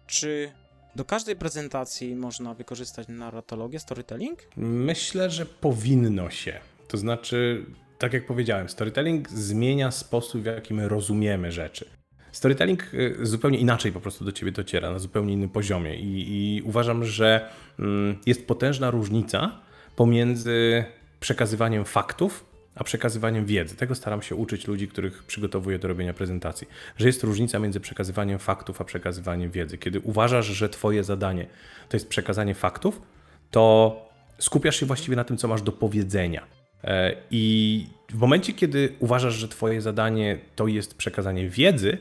Czy 0.06 0.52
do 0.96 1.04
każdej 1.04 1.36
prezentacji 1.36 2.14
można 2.14 2.54
wykorzystać 2.54 3.08
narratologię, 3.08 3.80
storytelling? 3.80 4.38
Myślę, 4.56 5.30
że 5.30 5.46
powinno 5.46 6.30
się. 6.30 6.60
To 6.88 6.96
znaczy, 6.96 7.66
tak 7.98 8.12
jak 8.12 8.26
powiedziałem, 8.26 8.68
storytelling 8.68 9.30
zmienia 9.30 9.90
sposób, 9.90 10.42
w 10.42 10.46
jaki 10.46 10.74
my 10.74 10.88
rozumiemy 10.88 11.52
rzeczy. 11.52 11.97
Storytelling 12.38 12.94
y, 12.94 13.16
zupełnie 13.22 13.58
inaczej 13.58 13.92
po 13.92 14.00
prostu 14.00 14.24
do 14.24 14.32
ciebie 14.32 14.52
dociera, 14.52 14.90
na 14.90 14.98
zupełnie 14.98 15.32
innym 15.32 15.48
poziomie 15.48 15.96
i, 15.96 16.26
i 16.28 16.62
uważam, 16.62 17.04
że 17.04 17.50
mm, 17.78 18.18
jest 18.26 18.46
potężna 18.46 18.90
różnica 18.90 19.60
pomiędzy 19.96 20.84
przekazywaniem 21.20 21.84
faktów, 21.84 22.44
a 22.74 22.84
przekazywaniem 22.84 23.46
wiedzy. 23.46 23.76
Tego 23.76 23.94
staram 23.94 24.22
się 24.22 24.34
uczyć 24.34 24.66
ludzi, 24.66 24.88
których 24.88 25.24
przygotowuję 25.24 25.78
do 25.78 25.88
robienia 25.88 26.14
prezentacji. 26.14 26.68
Że 26.96 27.06
jest 27.06 27.22
różnica 27.22 27.58
między 27.58 27.80
przekazywaniem 27.80 28.38
faktów, 28.38 28.80
a 28.80 28.84
przekazywaniem 28.84 29.50
wiedzy. 29.50 29.78
Kiedy 29.78 30.00
uważasz, 30.00 30.46
że 30.46 30.68
twoje 30.68 31.04
zadanie 31.04 31.46
to 31.88 31.96
jest 31.96 32.08
przekazanie 32.08 32.54
faktów, 32.54 33.02
to 33.50 33.96
skupiasz 34.38 34.76
się 34.80 34.86
właściwie 34.86 35.16
na 35.16 35.24
tym, 35.24 35.36
co 35.36 35.48
masz 35.48 35.62
do 35.62 35.72
powiedzenia. 35.72 36.46
E, 36.84 37.16
I 37.30 37.86
w 38.10 38.18
momencie, 38.18 38.52
kiedy 38.52 38.92
uważasz, 38.98 39.34
że 39.34 39.48
Twoje 39.48 39.80
zadanie 39.80 40.38
to 40.56 40.66
jest 40.66 40.94
przekazanie 40.94 41.48
wiedzy, 41.48 41.98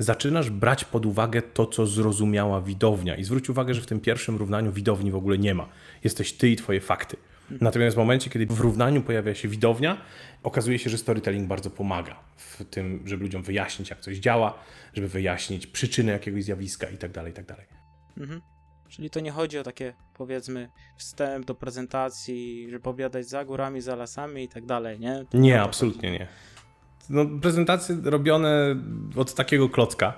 zaczynasz 0.00 0.50
brać 0.50 0.84
pod 0.84 1.06
uwagę 1.06 1.42
to, 1.42 1.66
co 1.66 1.86
zrozumiała 1.86 2.60
widownia. 2.60 3.16
I 3.16 3.24
zwróć 3.24 3.50
uwagę, 3.50 3.74
że 3.74 3.80
w 3.80 3.86
tym 3.86 4.00
pierwszym 4.00 4.36
równaniu 4.36 4.72
widowni 4.72 5.10
w 5.10 5.16
ogóle 5.16 5.38
nie 5.38 5.54
ma. 5.54 5.68
Jesteś 6.04 6.32
Ty 6.32 6.48
i 6.48 6.56
Twoje 6.56 6.80
fakty. 6.80 7.16
Natomiast 7.60 7.96
w 7.96 7.98
momencie, 7.98 8.30
kiedy 8.30 8.46
w 8.46 8.60
równaniu 8.60 9.02
pojawia 9.02 9.34
się 9.34 9.48
widownia, 9.48 10.00
okazuje 10.42 10.78
się, 10.78 10.90
że 10.90 10.98
storytelling 10.98 11.48
bardzo 11.48 11.70
pomaga 11.70 12.16
w 12.36 12.64
tym, 12.64 13.02
żeby 13.06 13.22
ludziom 13.22 13.42
wyjaśnić, 13.42 13.90
jak 13.90 14.00
coś 14.00 14.16
działa, 14.16 14.58
żeby 14.94 15.08
wyjaśnić 15.08 15.66
przyczynę 15.66 16.12
jakiegoś 16.12 16.44
zjawiska 16.44 16.90
itd. 16.90 17.24
itd. 17.26 17.56
Mhm. 18.18 18.40
Czyli 18.88 19.10
to 19.10 19.20
nie 19.20 19.30
chodzi 19.30 19.58
o 19.58 19.62
takie, 19.62 19.94
powiedzmy, 20.14 20.70
wstęp 20.96 21.46
do 21.46 21.54
prezentacji, 21.54 22.66
że 22.70 22.80
powiadać 22.80 23.28
za 23.28 23.44
górami, 23.44 23.80
za 23.80 23.96
lasami 23.96 24.44
i 24.44 24.48
tak 24.48 24.66
dalej, 24.66 25.00
nie? 25.00 25.24
To 25.30 25.38
Nie, 25.38 25.62
absolutnie 25.62 26.10
nie. 26.10 26.26
No, 27.10 27.26
prezentacje 27.42 27.96
robione 28.04 28.76
od 29.16 29.34
takiego 29.34 29.68
klocka, 29.68 30.12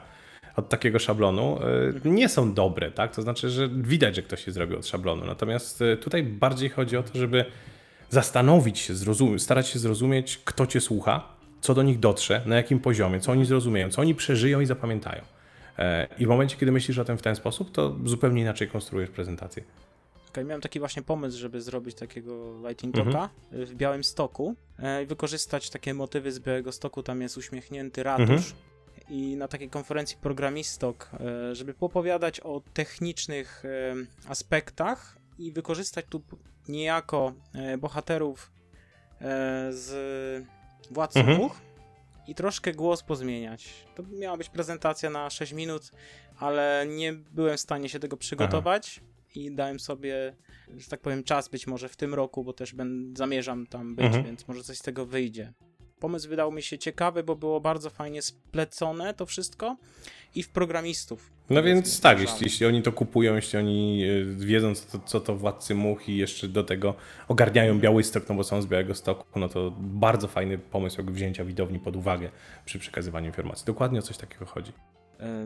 od 0.56 0.68
takiego 0.68 0.98
szablonu, 0.98 1.58
y, 2.04 2.08
nie 2.08 2.28
są 2.28 2.54
dobre, 2.54 2.90
tak? 2.90 3.14
To 3.14 3.22
znaczy, 3.22 3.50
że 3.50 3.68
widać, 3.68 4.16
że 4.16 4.22
ktoś 4.22 4.44
się 4.44 4.52
zrobił 4.52 4.78
od 4.78 4.86
szablonu. 4.86 5.24
Natomiast 5.24 5.82
y, 5.82 5.96
tutaj 5.96 6.22
bardziej 6.22 6.70
chodzi 6.70 6.96
o 6.96 7.02
to, 7.02 7.18
żeby 7.18 7.44
zastanowić 8.10 8.78
się, 8.78 8.94
starać 9.38 9.68
się 9.68 9.78
zrozumieć, 9.78 10.40
kto 10.44 10.66
cię 10.66 10.80
słucha, 10.80 11.28
co 11.60 11.74
do 11.74 11.82
nich 11.82 11.98
dotrze, 11.98 12.42
na 12.46 12.56
jakim 12.56 12.80
poziomie, 12.80 13.20
co 13.20 13.32
oni 13.32 13.44
zrozumieją, 13.44 13.90
co 13.90 14.00
oni 14.00 14.14
przeżyją 14.14 14.60
i 14.60 14.66
zapamiętają. 14.66 15.22
E, 15.78 16.08
I 16.18 16.26
w 16.26 16.28
momencie, 16.28 16.56
kiedy 16.56 16.72
myślisz 16.72 16.98
o 16.98 17.04
tym 17.04 17.18
w 17.18 17.22
ten 17.22 17.36
sposób, 17.36 17.72
to 17.72 17.96
zupełnie 18.04 18.42
inaczej 18.42 18.68
konstruujesz 18.68 19.10
prezentację. 19.10 19.62
Okej, 20.32 20.44
miałem 20.44 20.60
taki 20.60 20.78
właśnie 20.78 21.02
pomysł, 21.02 21.38
żeby 21.38 21.60
zrobić 21.60 21.94
takiego 21.96 22.54
Lightning 22.68 22.98
Mhm. 22.98 23.12
Talka 23.12 23.34
y, 23.52 23.66
w 23.66 23.74
Białym 23.74 24.04
Stoku 24.04 24.54
e, 24.78 25.02
i 25.02 25.06
wykorzystać 25.06 25.70
takie 25.70 25.94
motywy 25.94 26.32
z 26.32 26.38
Białego 26.38 26.72
Stoku. 26.72 27.02
Tam 27.02 27.22
jest 27.22 27.36
uśmiechnięty 27.36 28.02
ratusz. 28.02 28.30
Mhm. 28.30 28.52
I 29.08 29.36
na 29.36 29.48
takiej 29.48 29.70
konferencji 29.70 30.16
Programistok, 30.20 31.10
e, 31.20 31.54
żeby 31.54 31.74
popowiadać 31.74 32.40
o 32.40 32.62
technicznych 32.74 33.64
e, 33.64 33.94
aspektach 34.28 35.18
i 35.38 35.52
wykorzystać 35.52 36.04
tu 36.08 36.22
niejako 36.68 37.32
bohaterów 37.78 38.52
z 39.70 39.90
Władcy 40.90 41.18
Mhm. 41.18 41.38
Much 41.38 41.52
i 42.26 42.34
troszkę 42.34 42.72
głos 42.72 43.02
pozmieniać. 43.02 43.68
To 43.94 44.02
miała 44.02 44.36
być 44.36 44.48
prezentacja 44.48 45.10
na 45.10 45.30
6 45.30 45.52
minut, 45.52 45.90
ale 46.38 46.86
nie 46.88 47.12
byłem 47.12 47.56
w 47.56 47.60
stanie 47.60 47.88
się 47.88 47.98
tego 47.98 48.16
przygotować 48.16 49.00
i 49.34 49.54
dałem 49.54 49.80
sobie, 49.80 50.36
że 50.76 50.88
tak 50.88 51.00
powiem, 51.00 51.24
czas 51.24 51.48
być 51.48 51.66
może 51.66 51.88
w 51.88 51.96
tym 51.96 52.14
roku, 52.14 52.44
bo 52.44 52.52
też 52.52 52.74
ben, 52.74 53.14
zamierzam 53.16 53.66
tam 53.66 53.94
być, 53.94 54.06
Mhm. 54.06 54.24
więc 54.24 54.48
może 54.48 54.62
coś 54.62 54.78
z 54.78 54.82
tego 54.82 55.06
wyjdzie. 55.06 55.52
Pomysł 56.00 56.28
wydał 56.28 56.52
mi 56.52 56.62
się 56.62 56.78
ciekawy, 56.78 57.22
bo 57.22 57.36
było 57.36 57.60
bardzo 57.60 57.90
fajnie 57.90 58.22
splecone 58.22 59.14
to 59.14 59.26
wszystko 59.26 59.76
i 60.34 60.42
w 60.42 60.48
programistów. 60.48 61.32
No 61.50 61.62
więc 61.62 62.00
tak, 62.00 62.20
jeśli, 62.20 62.38
jeśli 62.46 62.66
oni 62.66 62.82
to 62.82 62.92
kupują, 62.92 63.34
jeśli 63.34 63.58
oni 63.58 64.04
y, 64.04 64.24
wiedzą, 64.36 64.74
co 64.74 64.98
to, 64.98 65.04
co 65.06 65.20
to 65.20 65.36
Władcy 65.36 65.74
Much 65.74 66.08
i 66.08 66.16
jeszcze 66.16 66.48
do 66.48 66.64
tego 66.64 66.94
ogarniają 67.28 67.78
Białystok, 67.80 68.28
no 68.28 68.34
bo 68.34 68.44
są 68.44 68.62
z 68.62 68.66
Białego 68.66 68.94
Stoku, 68.94 69.38
no 69.40 69.48
to 69.48 69.72
bardzo 69.78 70.28
fajny 70.28 70.58
pomysł 70.58 71.00
jak 71.00 71.10
wzięcia 71.10 71.44
widowni 71.44 71.78
pod 71.78 71.96
uwagę 71.96 72.30
przy 72.64 72.78
przekazywaniu 72.78 73.26
informacji. 73.26 73.66
Dokładnie 73.66 73.98
o 73.98 74.02
coś 74.02 74.16
takiego 74.16 74.46
chodzi. 74.46 74.72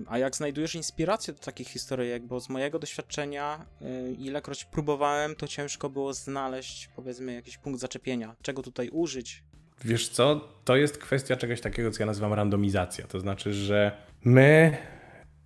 A 0.09 0.18
jak 0.18 0.37
znajdujesz 0.37 0.75
inspirację 0.75 1.35
do 1.35 1.40
takich 1.40 1.68
historyjek? 1.68 2.23
Bo 2.23 2.40
z 2.40 2.49
mojego 2.49 2.78
doświadczenia, 2.78 3.66
e, 3.83 4.12
ilekroć 4.12 4.64
próbowałem, 4.64 5.35
to 5.35 5.49
ciężko 5.49 5.90
było 5.90 6.14
znaleźć, 6.14 6.88
powiedzmy, 6.97 7.35
jakiś 7.35 7.59
punkt 7.59 7.80
zaczepienia. 7.80 8.35
Czego 8.42 8.62
tutaj 8.62 8.88
użyć? 8.88 9.42
Wiesz 9.85 10.09
co, 10.09 10.49
to 10.64 10.76
jest 10.76 10.99
kwestia 10.99 11.37
czegoś 11.37 11.61
takiego, 11.61 11.90
co 11.90 12.02
ja 12.02 12.06
nazywam 12.06 12.33
randomizacja. 12.33 13.06
To 13.06 13.21
znaczy, 13.21 13.52
że 13.52 13.92
my 14.25 14.76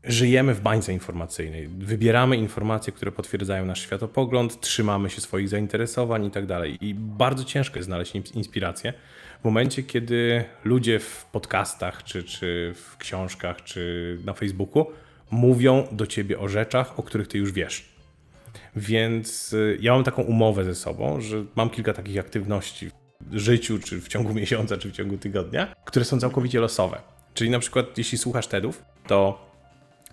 żyjemy 0.05 0.55
w 0.55 0.61
bańce 0.61 0.93
informacyjnej. 0.93 1.69
Wybieramy 1.69 2.37
informacje, 2.37 2.93
które 2.93 3.13
potwierdzają 3.13 3.65
nasz 3.65 3.81
światopogląd, 3.81 4.61
trzymamy 4.61 5.11
się 5.11 5.21
swoich 5.21 5.49
zainteresowań 5.49 6.25
i 6.27 6.31
tak 6.31 6.47
dalej. 6.47 6.79
I 6.81 6.95
bardzo 6.95 7.45
ciężko 7.45 7.79
jest 7.79 7.87
znaleźć 7.87 8.15
ins- 8.15 8.37
inspirację 8.37 8.93
w 9.41 9.45
momencie, 9.45 9.83
kiedy 9.83 10.45
ludzie 10.65 10.99
w 10.99 11.25
podcastach, 11.33 12.05
czy, 12.05 12.25
czy 12.25 12.75
w 12.77 12.97
książkach, 12.97 13.65
czy 13.65 14.19
na 14.25 14.33
Facebooku 14.33 14.87
mówią 15.31 15.87
do 15.93 16.07
ciebie 16.07 16.39
o 16.39 16.49
rzeczach, 16.49 16.99
o 16.99 17.03
których 17.03 17.29
ty 17.29 17.39
już 17.39 17.53
wiesz. 17.53 17.89
Więc 18.77 19.53
y, 19.53 19.79
ja 19.81 19.93
mam 19.93 20.05
taką 20.05 20.23
umowę 20.23 20.65
ze 20.65 20.75
sobą, 20.75 21.21
że 21.21 21.45
mam 21.57 21.71
kilka 21.71 21.93
takich 21.93 22.19
aktywności 22.19 22.91
w 23.21 23.39
życiu, 23.39 23.79
czy 23.79 24.01
w 24.01 24.09
ciągu 24.09 24.35
miesiąca, 24.41 24.77
czy 24.77 24.89
w 24.89 24.93
ciągu 24.93 25.19
tygodnia, 25.19 25.75
które 25.85 26.05
są 26.05 26.21
całkowicie 26.21 26.61
losowe. 26.61 27.01
Czyli 27.35 27.51
na 27.51 27.59
przykład, 27.59 27.99
jeśli 27.99 28.19
słuchasz 28.19 28.47
TEDów, 28.47 28.85
to 29.07 29.47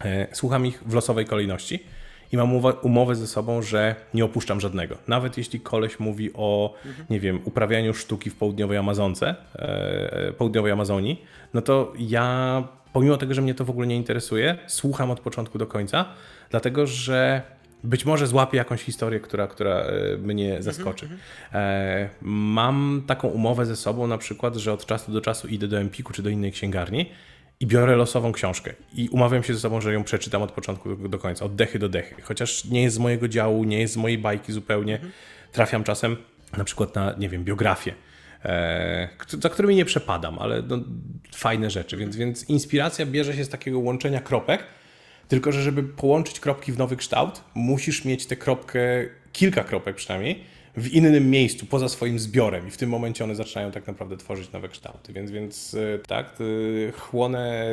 e, 0.02 0.28
słucham 0.32 0.66
ich 0.66 0.84
w 0.86 0.94
losowej 0.94 1.26
kolejności 1.26 1.84
i 2.32 2.38
mam 2.38 2.52
umowę 2.82 3.16
ze 3.16 3.28
sobą, 3.28 3.62
że 3.62 3.96
nie 4.14 4.26
opuszczam 4.26 4.60
żadnego. 4.60 4.98
Nawet 5.08 5.38
jeśli 5.38 5.60
koleś 5.60 6.00
mówi 6.00 6.30
o, 6.34 6.74
nie 7.10 7.20
wiem, 7.20 7.40
uprawianiu 7.46 7.94
sztuki 7.94 8.30
w 8.30 8.36
południowej 8.36 8.78
Amazonce, 8.78 9.36
e, 9.56 10.28
e, 10.28 10.34
południowej 10.34 10.72
Amazonii, 10.72 11.22
no 11.54 11.62
to 11.62 11.94
ja, 12.00 12.68
pomimo 12.94 13.18
tego, 13.18 13.34
że 13.34 13.42
mnie 13.42 13.54
to 13.54 13.66
w 13.66 13.70
ogóle 13.70 13.88
nie 13.88 13.96
interesuje, 13.96 14.58
słucham 14.68 15.12
od 15.12 15.20
początku 15.20 15.58
do 15.58 15.68
końca, 15.68 16.06
dlatego 16.50 16.88
że 16.88 17.42
być 17.84 18.06
może 18.06 18.28
złapię 18.28 18.58
jakąś 18.58 18.82
historię, 18.82 19.20
która, 19.20 19.48
która 19.48 19.76
e, 19.76 20.18
mnie 20.18 20.62
zaskoczy. 20.64 21.10
E, 21.54 22.10
Mam 22.22 23.04
taką 23.08 23.28
umowę 23.28 23.66
ze 23.66 23.76
sobą, 23.76 24.08
na 24.08 24.18
przykład, 24.18 24.56
że 24.56 24.74
od 24.74 24.86
czasu 24.86 25.12
do 25.12 25.22
czasu 25.22 25.48
idę 25.48 25.68
do 25.68 25.80
Empiku 25.80 26.14
czy 26.14 26.24
do 26.24 26.30
innej 26.30 26.52
księgarni 26.52 27.10
i 27.60 27.68
biorę 27.68 27.96
losową 27.96 28.32
książkę. 28.32 28.74
I 28.94 29.10
umawiam 29.10 29.44
się 29.44 29.54
ze 29.54 29.60
sobą, 29.60 29.82
że 29.82 29.94
ją 29.94 30.04
przeczytam 30.04 30.42
od 30.42 30.52
początku 30.52 30.96
do, 30.96 31.20
końca, 31.20 31.46
od 31.46 31.56
dechy 31.56 31.80
do 31.80 31.90
dechy. 31.90 32.22
Chociaż 32.22 32.66
nie 32.66 32.84
jest 32.84 32.96
z 32.96 33.00
mojego 33.00 33.28
działu, 33.28 33.64
nie 33.64 33.80
jest 33.80 33.94
z 33.94 33.98
mojej 33.98 34.18
bajki 34.18 34.54
zupełnie. 34.54 35.00
Trafiam 35.52 35.84
czasem 35.84 36.18
na 36.58 36.64
przykład 36.64 36.96
na, 36.96 37.16
nie 37.18 37.30
wiem, 37.30 37.44
biografię. 37.44 37.94
E, 38.46 39.10
za 39.40 39.50
którymi 39.50 39.76
nie 39.76 39.86
przepadam, 39.86 40.40
ale 40.40 40.62
no, 40.62 40.80
fajne 41.36 41.70
rzeczy. 41.70 41.98
Więc, 41.98 42.16
więc 42.16 42.50
inspiracja 42.50 43.06
bierze 43.06 43.36
się 43.36 43.46
z 43.46 43.50
takiego 43.50 43.80
łączenia 43.80 44.20
kropek, 44.22 44.64
tylko, 45.28 45.52
że 45.52 45.64
żeby 45.64 45.84
połączyć 45.84 46.40
kropki 46.40 46.72
w 46.72 46.78
nowy 46.78 46.96
kształt, 46.96 47.44
musisz 47.54 48.06
mieć 48.06 48.26
tę 48.26 48.36
kropkę, 48.36 48.80
kilka 49.34 49.64
kropek 49.64 49.96
przynajmniej, 49.96 50.44
w 50.78 50.94
innym 50.94 51.30
miejscu, 51.30 51.66
poza 51.66 51.90
swoim 51.90 52.20
zbiorem 52.20 52.68
i 52.68 52.72
w 52.72 52.78
tym 52.78 52.90
momencie 52.90 53.24
one 53.24 53.36
zaczynają 53.36 53.72
tak 53.72 53.88
naprawdę 53.88 54.18
tworzyć 54.18 54.52
nowe 54.52 54.70
kształty. 54.70 55.14
Więc, 55.14 55.32
więc 55.32 55.74
e, 55.74 56.00
tak, 56.00 56.38
e, 56.88 56.92
chłonę 56.92 57.72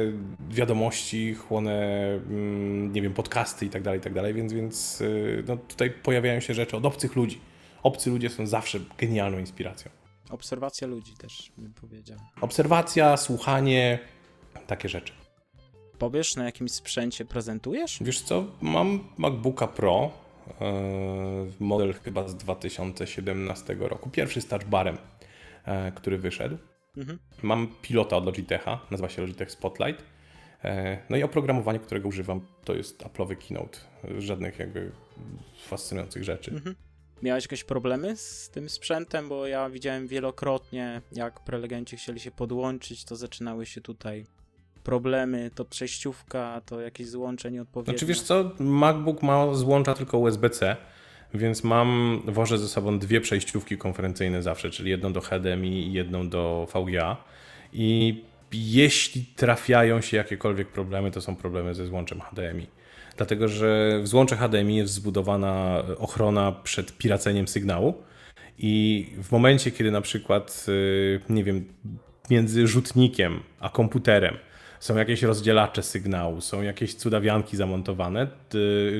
wiadomości, 0.51 1.35
chłonę, 1.35 2.07
mm, 2.15 2.93
nie 2.93 3.03
wiem, 3.03 3.15
podcasty 3.15 3.67
i 3.67 3.71
tak 3.71 3.83
dalej, 3.83 4.01
i 4.01 4.03
tak 4.03 4.15
dalej, 4.15 4.35
więc, 4.35 4.53
więc 4.53 5.03
e, 5.03 5.07
no, 5.49 5.57
tutaj 5.57 5.91
pojawiają 5.91 6.41
się 6.41 6.55
rzeczy 6.55 6.77
od 6.77 6.87
obcych 6.87 7.17
ludzi. 7.17 7.41
Obcy 7.83 8.11
ludzie 8.11 8.31
są 8.31 8.47
zawsze 8.47 8.81
genialną 8.99 9.39
inspiracją. 9.39 9.91
Obserwacja 10.31 10.87
ludzi 10.87 11.13
też 11.13 11.53
bym 11.59 11.73
powiedział. 11.73 12.19
Obserwacja, 12.41 13.17
słuchanie, 13.17 13.99
takie 14.67 14.89
rzeczy. 14.89 15.13
Powiesz, 15.99 16.37
na 16.37 16.45
jakim 16.45 16.69
sprzęcie 16.69 17.25
prezentujesz? 17.25 17.99
Wiesz 18.01 18.21
co, 18.21 18.45
mam 18.61 19.05
MacBooka 19.17 19.67
Pro, 19.67 20.24
model 21.61 21.93
chyba 21.93 22.29
z 22.29 22.37
2017 22.37 23.77
roku, 23.81 24.11
pierwszy 24.11 24.41
z 24.41 24.47
touchbarem, 24.47 24.99
e, 25.65 25.93
który 25.93 26.19
wyszedł. 26.19 26.59
Mhm. 26.97 27.19
Mam 27.43 27.69
pilota 27.83 28.17
od 28.17 28.27
Logitecha, 28.27 28.81
nazywa 28.91 29.09
się 29.09 29.23
Logitech 29.23 29.51
Spotlight. 29.51 30.05
E, 30.65 30.99
No 31.11 31.17
i 31.17 31.23
oprogramowanie, 31.23 31.79
którego 31.79 32.09
używam, 32.09 32.41
to 32.65 32.75
jest 32.75 33.03
Apple'owy 33.03 33.37
Keynote. 33.37 33.79
Żadnych 34.19 34.59
jakby 34.59 34.93
fascynujących 35.67 36.25
rzeczy. 36.25 36.51
Mhm. 36.51 36.75
Miałeś 37.23 37.45
jakieś 37.45 37.65
problemy 37.65 38.17
z 38.17 38.51
tym 38.51 38.69
sprzętem? 38.69 39.29
Bo 39.29 39.47
ja 39.47 39.71
widziałem 39.71 40.07
wielokrotnie, 40.07 41.03
jak 41.13 41.45
prelegenci 41.45 41.97
chcieli 41.97 42.21
się 42.21 42.31
podłączyć, 42.31 43.05
to 43.05 43.17
zaczynały 43.17 43.67
się 43.67 43.81
tutaj 43.81 44.27
problemy, 44.85 45.51
to 45.55 45.65
przejściówka, 45.65 46.61
to 46.67 46.81
jakieś 46.81 47.09
złącze 47.09 47.51
nieodpowiednie. 47.51 47.93
Znaczy 47.93 48.07
wiesz 48.07 48.21
co, 48.21 48.51
MacBook 48.59 49.23
ma 49.23 49.55
złącza 49.55 49.95
tylko 49.95 50.19
USB-C, 50.19 50.77
więc 51.35 51.65
mam, 51.65 52.21
wożę 52.27 52.59
ze 52.59 52.69
sobą 52.69 52.99
dwie 52.99 53.21
przejściówki 53.21 53.79
konferencyjne 53.79 54.43
zawsze, 54.43 54.71
czyli 54.71 54.91
jedną 54.91 55.13
do 55.13 55.21
HDMI 55.21 55.69
i 55.69 55.93
jedną 55.93 56.29
do 56.29 56.69
VGA 56.75 57.17
i 57.73 58.23
jeśli 58.53 59.25
trafiają 59.37 60.01
się 60.01 60.17
jakiekolwiek 60.17 60.69
problemy, 60.69 61.11
to 61.11 61.21
są 61.21 61.37
problemy 61.37 61.75
ze 61.75 61.87
złączem 61.87 62.21
HDMI. 62.21 62.67
Dlatego, 63.17 63.49
że 63.49 64.01
w 64.03 64.09
złącze 64.09 64.37
HDMI 64.37 64.77
jest 64.77 64.93
zbudowana 64.93 65.83
ochrona 65.99 66.53
przed 66.53 66.99
piraceniem 66.99 67.49
sygnału 67.49 67.95
i 68.59 69.07
w 69.23 69.33
momencie, 69.33 69.71
kiedy 69.71 69.91
na 69.91 70.01
przykład, 70.01 70.67
y, 70.69 71.21
nie 71.29 71.45
wiem, 71.45 71.65
między 72.31 72.67
rzutnikiem 72.67 73.43
a 73.61 73.69
komputerem 73.69 74.37
są 74.85 74.97
jakieś 74.97 75.23
rozdzielacze 75.23 75.83
sygnału, 75.83 76.41
są 76.41 76.63
jakieś 76.63 76.95
cudawianki 76.95 77.57
zamontowane, 77.57 78.27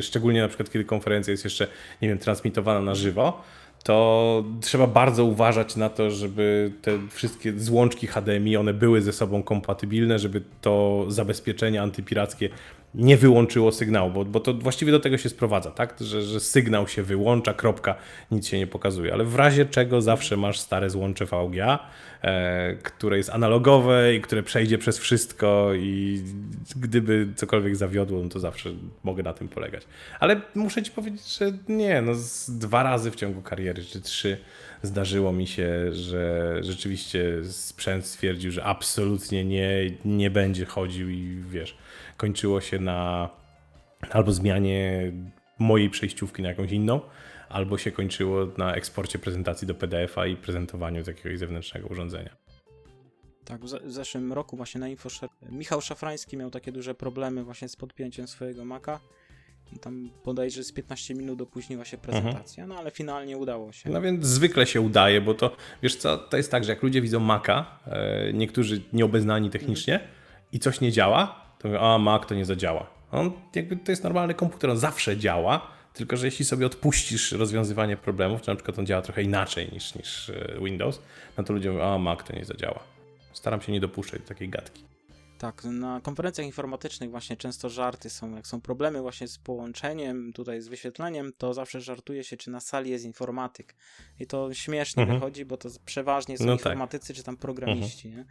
szczególnie 0.01 0.43
na 0.43 0.49
przykład, 0.49 0.71
kiedy 0.71 0.85
konferencja 0.85 1.31
jest 1.31 1.45
jeszcze, 1.45 1.67
nie 2.03 2.09
wiem, 2.09 2.19
transmitowana 2.19 2.81
na 2.81 2.95
żywo, 2.95 3.43
to 3.83 4.45
trzeba 4.61 4.87
bardzo 4.87 5.25
uważać 5.25 5.77
na 5.77 5.89
to, 5.89 6.11
żeby 6.11 6.73
te 6.83 6.99
wszystkie 7.11 7.59
złączki 7.59 8.07
HDMI, 8.07 8.57
one 8.57 8.75
były 8.75 9.03
ze 9.03 9.13
sobą 9.13 9.43
kompatybilne, 9.43 10.19
żeby 10.19 10.43
to 10.61 11.05
zabezpieczenie 11.09 11.83
antypirackie 11.83 12.49
nie 12.95 13.17
wyłączyło 13.17 13.73
sygnału, 13.73 14.11
bo, 14.11 14.25
bo 14.25 14.41
to 14.41 14.55
właściwie 14.55 14.93
do 14.93 15.01
tego 15.01 15.19
się 15.19 15.29
sprowadza, 15.29 15.71
tak? 15.71 15.95
Że, 16.01 16.23
że 16.23 16.41
sygnał 16.41 16.89
się 16.89 17.03
wyłącza, 17.03 17.55
kropka, 17.55 17.95
nic 18.31 18.47
się 18.47 18.59
nie 18.59 18.67
pokazuje, 18.67 19.13
ale 19.13 19.25
w 19.25 19.37
razie 19.37 19.67
czego 19.67 20.03
zawsze 20.03 20.37
masz 20.37 20.59
stare 20.59 20.91
złącze 20.91 21.27
VGA, 21.27 21.79
które 22.83 23.17
jest 23.17 23.31
analogowe 23.31 24.15
i 24.15 24.21
które 24.21 24.43
przejdzie 24.43 24.79
przez 24.79 24.99
wszystko 24.99 25.71
i 25.75 26.23
gdyby 26.77 27.29
cokolwiek 27.37 27.77
zawiodło, 27.77 28.23
no 28.23 28.29
to 28.29 28.41
zawsze 28.41 28.71
mogę 29.03 29.23
na 29.23 29.33
tym 29.33 29.49
polegać. 29.49 29.83
Ale 30.21 30.41
muszę 30.55 30.83
ci 30.83 30.91
powiedzieć, 30.91 31.39
że 31.39 31.53
nie, 31.69 32.03
no 32.03 32.13
dwa 32.49 32.83
razy 32.83 33.11
w 33.11 33.17
ciągu 33.17 33.43
kariery, 33.43 33.85
czy 33.85 34.01
trzy 34.01 34.37
zdarzyło 34.83 35.33
mi 35.33 35.47
się, 35.47 35.93
że 35.93 36.57
rzeczywiście 36.61 37.45
sprzęt 37.45 38.07
stwierdził, 38.07 38.51
że 38.51 38.65
absolutnie 38.65 39.45
nie, 39.45 39.91
nie 40.05 40.31
będzie 40.31 40.65
chodził 40.65 41.11
i 41.11 41.43
wiesz, 41.51 41.77
kończyło 42.17 42.61
się 42.61 42.79
na 42.79 43.29
albo 44.11 44.33
zmianie 44.33 45.13
mojej 45.59 45.91
przejściówki 45.91 46.43
na 46.43 46.49
jakąś 46.49 46.73
inną, 46.73 47.01
albo 47.55 47.79
się 47.79 47.91
kończyło 47.93 48.47
na 48.59 48.75
eksporcie 48.75 49.19
prezentacji 49.19 49.67
do 49.69 49.75
PDF-a 49.75 50.27
i 50.27 50.37
prezentowaniu 50.37 51.05
z 51.05 51.07
jakiegoś 51.07 51.39
zewnętrznego 51.39 51.89
urządzenia. 51.89 52.37
Tak, 53.45 53.65
w, 53.65 53.69
ze- 53.69 53.81
w 53.81 53.93
zeszłym 53.93 54.33
roku 54.33 54.57
właśnie 54.57 54.81
na 54.81 54.89
InfoShare 54.89 55.31
Michał 55.51 55.81
Szafrański 55.81 56.37
miał 56.37 56.51
takie 56.51 56.73
duże 56.73 56.95
problemy 56.95 57.45
właśnie 57.45 57.69
z 57.69 57.77
podpięciem 57.77 58.29
swojego 58.29 58.65
Maca 58.65 59.01
i 59.73 59.79
tam 59.79 60.11
bodajże 60.25 60.65
z 60.65 60.73
15 60.73 61.15
minut 61.15 61.41
opóźniła 61.41 61.85
się 61.85 61.99
prezentacja, 61.99 62.67
no 62.67 62.77
ale 62.77 62.91
finalnie 62.91 63.39
udało 63.39 63.73
się. 63.73 63.91
No 63.91 64.01
więc 64.01 64.27
zwykle 64.27 64.67
się 64.67 64.81
udaje, 64.81 65.21
bo 65.21 65.35
to, 65.35 65.57
wiesz 65.83 65.97
co, 65.97 66.19
to 66.19 66.37
jest 66.37 66.51
tak, 66.51 66.65
że 66.65 66.73
jak 66.73 66.83
ludzie 66.83 67.01
widzą 67.03 67.21
Maca, 67.21 67.79
e, 67.87 68.33
niektórzy 68.33 68.83
nieobeznani 68.93 69.51
technicznie 69.51 70.01
i 70.53 70.59
coś 70.59 70.81
nie 70.81 70.93
działa, 70.93 71.45
to 71.59 71.69
mówią, 71.69 71.81
a 71.81 71.99
Mac 71.99 72.27
to 72.27 72.35
nie 72.35 72.45
zadziała. 72.45 72.87
On 73.13 73.33
jakby 73.55 73.77
to 73.77 73.93
jest 73.93 74.05
normalny 74.05 74.35
komputer, 74.35 74.71
on 74.71 74.79
zawsze 74.79 75.17
działa, 75.17 75.74
tylko 75.95 76.17
że 76.17 76.27
jeśli 76.27 76.45
sobie 76.45 76.67
odpuścisz 76.67 77.33
rozwiązywanie 77.33 77.97
problemów, 77.97 78.43
to 78.43 78.53
na 78.53 78.57
przykład 78.57 78.79
on 78.79 78.87
działa 78.87 79.03
trochę 79.03 79.23
inaczej 79.23 79.69
niż, 79.73 79.95
niż 79.95 80.31
e, 80.31 80.57
Windows, 80.65 81.01
no 81.39 81.45
to 81.45 81.53
ludzie 81.53 81.71
mówią, 81.71 81.85
a 81.85 81.99
Mac 81.99 82.25
to 82.25 82.37
nie 82.37 82.45
zadziała. 82.45 82.81
Staram 83.33 83.61
się 83.61 83.73
nie 83.73 83.81
dopuszczać 83.81 84.21
do 84.21 84.27
takiej 84.29 84.49
gadki. 84.49 84.85
Tak, 85.39 85.65
na 85.65 86.01
konferencjach 86.01 86.47
informatycznych 86.47 87.11
właśnie 87.11 87.37
często 87.37 87.69
żarty 87.69 88.11
są, 88.11 88.37
jak 88.37 88.47
są 88.47 88.61
problemy 88.61 89.01
właśnie 89.01 89.29
z 89.29 89.39
połączeniem, 89.39 90.33
tutaj 90.33 90.61
z 90.61 90.69
wyświetleniem, 90.69 91.33
to 91.39 91.55
zawsze 91.55 91.81
żartuje 91.81 92.25
się, 92.25 92.37
czy 92.37 92.51
na 92.51 92.61
sali 92.61 92.91
jest 92.91 93.05
informatyk. 93.05 93.75
I 94.21 94.27
to 94.27 94.55
śmiesznie 94.55 95.03
Mhm. 95.03 95.21
wychodzi, 95.21 95.45
bo 95.45 95.57
to 95.57 95.69
przeważnie 95.87 96.39
są 96.39 96.45
No 96.45 96.53
tak. 96.57 96.61
informatycy, 96.61 97.15
czy 97.15 97.23
tam 97.23 97.37
programiści, 97.37 98.09
nie? 98.09 98.25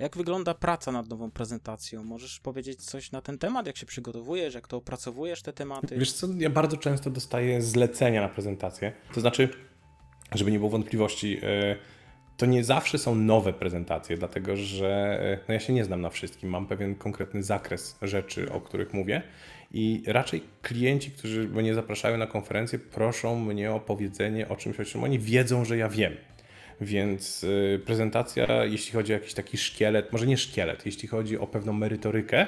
Jak 0.00 0.16
wygląda 0.16 0.54
praca 0.54 0.92
nad 0.92 1.08
nową 1.08 1.30
prezentacją? 1.30 2.04
Możesz 2.04 2.40
powiedzieć 2.40 2.84
coś 2.84 3.12
na 3.12 3.20
ten 3.20 3.38
temat, 3.38 3.66
jak 3.66 3.76
się 3.76 3.86
przygotowujesz, 3.86 4.54
jak 4.54 4.68
to 4.68 4.76
opracowujesz 4.76 5.42
te 5.42 5.52
tematy? 5.52 5.98
Wiesz 5.98 6.12
co, 6.12 6.26
ja 6.38 6.50
bardzo 6.50 6.76
często 6.76 7.10
dostaję 7.10 7.62
zlecenia 7.62 8.20
na 8.20 8.28
prezentację. 8.28 8.92
To 9.14 9.20
znaczy, 9.20 9.48
żeby 10.32 10.50
nie 10.50 10.58
było 10.58 10.70
wątpliwości, 10.70 11.38
e, 11.42 11.76
to 12.36 12.46
nie 12.46 12.64
zawsze 12.64 12.98
są 12.98 13.14
nowe 13.14 13.52
prezentacje, 13.52 14.16
dlatego 14.16 14.56
że 14.56 15.20
e, 15.22 15.38
no 15.48 15.54
ja 15.54 15.60
się 15.60 15.72
nie 15.72 15.84
znam 15.84 16.00
na 16.00 16.10
wszystkim. 16.10 16.50
Mam 16.50 16.66
pewien 16.66 16.94
konkretny 16.94 17.42
zakres 17.42 17.98
rzeczy, 18.02 18.52
o 18.52 18.60
których 18.60 18.94
mówię. 18.94 19.22
I 19.72 20.02
raczej 20.06 20.42
klienci, 20.62 21.10
którzy 21.10 21.48
mnie 21.48 21.74
zapraszają 21.74 22.16
na 22.16 22.26
konferencję, 22.26 22.78
proszą 22.78 23.40
mnie 23.40 23.72
o 23.72 23.80
powiedzenie 23.80 24.48
o 24.48 24.56
czymś, 24.56 24.80
o 24.80 24.84
czym 24.84 25.04
oni 25.04 25.18
wiedzą, 25.18 25.64
że 25.64 25.76
ja 25.76 25.88
wiem. 25.88 26.16
Więc 26.80 27.44
y, 27.44 27.80
prezentacja, 27.86 28.64
jeśli 28.64 28.92
chodzi 28.92 29.12
o 29.12 29.16
jakiś 29.16 29.34
taki 29.34 29.58
szkielet, 29.58 30.12
może 30.12 30.26
nie 30.26 30.36
szkielet, 30.36 30.86
jeśli 30.86 31.08
chodzi 31.08 31.38
o 31.38 31.46
pewną 31.46 31.72
merytorykę, 31.72 32.46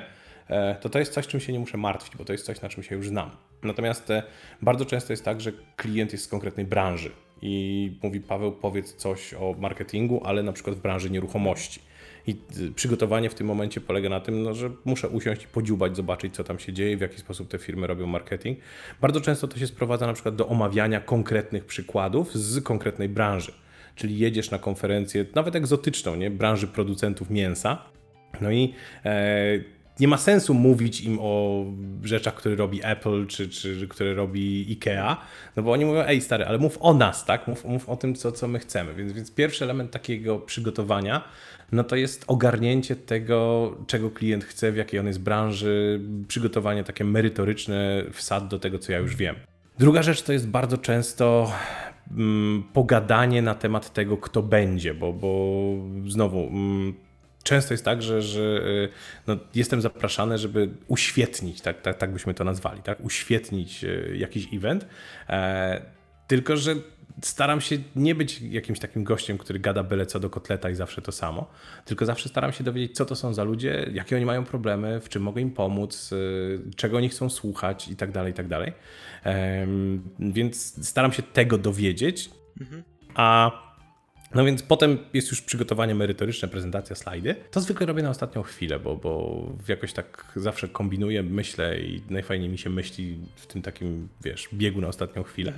e, 0.49 0.77
to 0.81 0.89
to 0.89 0.99
jest 0.99 1.13
coś, 1.13 1.27
czym 1.27 1.41
się 1.41 1.53
nie 1.53 1.59
muszę 1.59 1.79
martwić, 1.79 2.17
bo 2.17 2.25
to 2.25 2.33
jest 2.33 2.45
coś, 2.45 2.61
na 2.61 2.69
czym 2.69 2.83
się 2.83 2.95
już 2.95 3.09
znam. 3.09 3.31
Natomiast 3.63 4.11
e, 4.11 4.23
bardzo 4.63 4.85
często 4.85 5.13
jest 5.13 5.25
tak, 5.25 5.41
że 5.41 5.53
klient 5.77 6.13
jest 6.13 6.25
z 6.25 6.29
konkretnej 6.29 6.67
branży 6.67 7.11
i 7.43 7.93
mówi 8.03 8.21
Paweł, 8.21 8.53
powiedz 8.53 8.95
coś 8.95 9.35
o 9.35 9.55
marketingu, 9.59 10.21
ale 10.25 10.43
na 10.43 10.53
przykład 10.53 10.77
w 10.77 10.81
branży 10.81 11.11
nieruchomości. 11.11 11.81
I 12.27 12.37
y, 12.61 12.73
przygotowanie 12.73 13.31
w 13.31 13.35
tym 13.35 13.47
momencie 13.47 13.81
polega 13.81 14.09
na 14.09 14.21
tym, 14.21 14.43
no, 14.43 14.55
że 14.55 14.71
muszę 14.85 15.09
usiąść 15.09 15.45
i 15.45 15.47
podziubać, 15.47 15.97
zobaczyć, 15.97 16.35
co 16.35 16.45
tam 16.45 16.59
się 16.59 16.73
dzieje, 16.73 16.97
w 16.97 17.01
jaki 17.01 17.19
sposób 17.19 17.49
te 17.49 17.59
firmy 17.59 17.87
robią 17.87 18.07
marketing. 18.07 18.59
Bardzo 19.01 19.21
często 19.21 19.49
to 19.49 19.59
się 19.59 19.67
sprowadza 19.67 20.07
na 20.07 20.13
przykład 20.13 20.37
do 20.37 20.49
omawiania 20.49 21.01
konkretnych 21.01 21.65
przykładów 21.65 22.35
z 22.35 22.65
konkretnej 22.65 23.09
branży. 23.09 23.53
Czyli 23.95 24.19
jedziesz 24.19 24.51
na 24.51 24.59
konferencję, 24.59 25.25
nawet 25.35 25.57
egzotyczną, 25.57 26.17
nie? 26.17 26.31
branży 26.31 26.67
producentów 26.67 27.31
mięsa, 27.31 27.79
no 28.41 28.51
i 28.51 28.75
e, 29.05 29.61
nie 30.01 30.09
ma 30.09 30.17
sensu 30.17 30.55
mówić 30.55 31.01
im 31.01 31.19
o 31.21 31.65
rzeczach, 32.05 32.35
które 32.35 32.57
robi 32.57 32.81
Apple, 32.85 33.27
czy, 33.27 33.49
czy 33.49 33.89
które 33.89 34.15
robi 34.15 34.73
Ikea, 34.73 35.17
no 35.57 35.63
bo 35.63 35.73
oni 35.73 35.85
mówią, 35.85 36.01
ej 36.01 36.21
stary, 36.21 36.45
ale 36.45 36.59
mów 36.59 36.79
o 36.81 36.95
nas, 36.95 37.25
tak? 37.25 37.49
Mów, 37.49 37.65
mów 37.65 37.89
o 37.89 37.97
tym, 37.97 38.15
co, 38.15 38.33
co 38.33 38.49
my 38.49 38.59
chcemy. 38.59 38.95
Więc, 38.95 39.13
więc 39.13 39.31
pierwszy 39.35 39.65
element 39.65 39.91
takiego 39.91 40.39
przygotowania, 40.39 41.25
no 41.73 41.85
to 41.85 41.97
jest 41.97 42.25
ogarnięcie 42.27 42.97
tego, 42.97 43.71
czego 43.87 44.11
klient 44.11 44.45
chce, 44.45 44.73
w 44.73 44.77
jakiej 44.77 45.01
on 45.01 45.07
jest 45.07 45.21
branży, 45.21 46.01
przygotowanie 46.29 46.85
takie 46.85 47.05
merytoryczne, 47.05 48.05
wsad 48.13 48.49
do 48.49 48.59
tego, 48.59 48.79
co 48.79 48.93
ja 48.93 48.99
już 48.99 49.17
wiem. 49.17 49.37
Druga 49.79 50.03
rzecz 50.03 50.23
to 50.23 50.33
jest 50.33 50.49
bardzo 50.49 50.79
często 50.79 51.53
pogadanie 52.73 53.43
na 53.43 53.55
temat 53.55 53.93
tego, 53.93 54.17
kto 54.17 54.43
będzie, 54.43 54.95
bo, 54.95 55.13
bo 55.13 55.75
znowu... 56.07 56.49
Mm, 56.49 56.95
często 57.43 57.75
jest 57.75 57.85
tak, 57.85 58.03
że, 58.03 58.23
że 58.23 58.41
y, 58.41 58.89
no, 59.27 59.37
jestem 59.55 59.81
zapraszany, 59.81 60.39
żeby 60.39 60.71
uświetnić, 60.89 61.61
tak, 61.61 61.83
tak, 61.83 61.99
tak 61.99 62.13
byśmy 62.13 62.35
to 62.35 62.45
nazwali, 62.45 62.83
tak? 62.83 63.01
uświetnić 63.01 63.85
y, 63.85 64.17
jakiś 64.17 64.49
event. 64.55 64.87
E, 65.29 65.83
tylko, 66.27 66.57
że 66.57 66.75
staram 67.23 67.61
się 67.61 67.79
nie 67.97 68.15
być 68.15 68.41
jakimś 68.41 68.79
takim 68.79 69.05
gościem, 69.05 69.39
który 69.39 69.59
gada 69.59 69.83
byle 69.83 70.07
co 70.07 70.21
do 70.21 70.31
kotleta 70.31 70.71
i 70.71 70.75
zawsze 70.75 71.03
to 71.03 71.13
samo, 71.13 71.51
tylko 71.85 72.07
zawsze 72.07 72.29
staram 72.29 72.53
się 72.53 72.65
dowiedzieć, 72.65 72.97
co 72.97 73.05
to 73.05 73.17
są 73.17 73.35
za 73.35 73.45
ludzie, 73.45 73.91
jakie 73.93 74.17
oni 74.17 74.25
mają 74.25 74.45
problemy, 74.45 75.01
w 75.01 75.09
czym 75.09 75.23
mogę 75.23 75.41
im 75.41 75.51
pomóc, 75.51 76.13
y, 76.13 76.61
czego 76.77 76.97
oni 76.97 77.09
chcą 77.09 77.29
słuchać 77.31 77.89
i 77.89 77.97
tak 77.97 78.13
dalej, 78.13 78.33
i 78.33 78.35
tak 78.35 78.49
dalej. 78.49 78.73
Więc 80.19 80.89
staram 80.89 81.13
się 81.13 81.23
tego 81.23 81.59
dowiedzieć, 81.59 82.31
a 83.15 83.51
no 84.35 84.45
więc 84.45 84.63
potem 84.63 84.99
jest 85.13 85.31
już 85.31 85.43
przygotowanie 85.43 85.95
merytoryczne, 85.95 86.49
prezentacja, 86.49 86.97
slajdy. 86.97 87.35
To 87.51 87.61
zwykle 87.61 87.87
robię 87.87 88.03
na 88.03 88.11
ostatnią 88.11 88.43
chwilę, 88.43 88.79
bo, 88.79 88.97
bo 88.97 89.43
jakoś 89.69 89.93
tak 89.93 90.33
zawsze 90.37 90.69
kombinuję, 90.69 91.23
myślę 91.23 91.81
i 91.81 92.03
najfajniej 92.11 92.49
mi 92.49 92.59
się 92.59 92.71
myśli 92.71 93.19
w 93.37 93.47
tym 93.47 93.63
takim, 93.63 94.09
wiesz, 94.25 94.49
biegu 94.53 94.81
na 94.81 94.89
ostatnią 94.89 95.23
chwilę. 95.23 95.53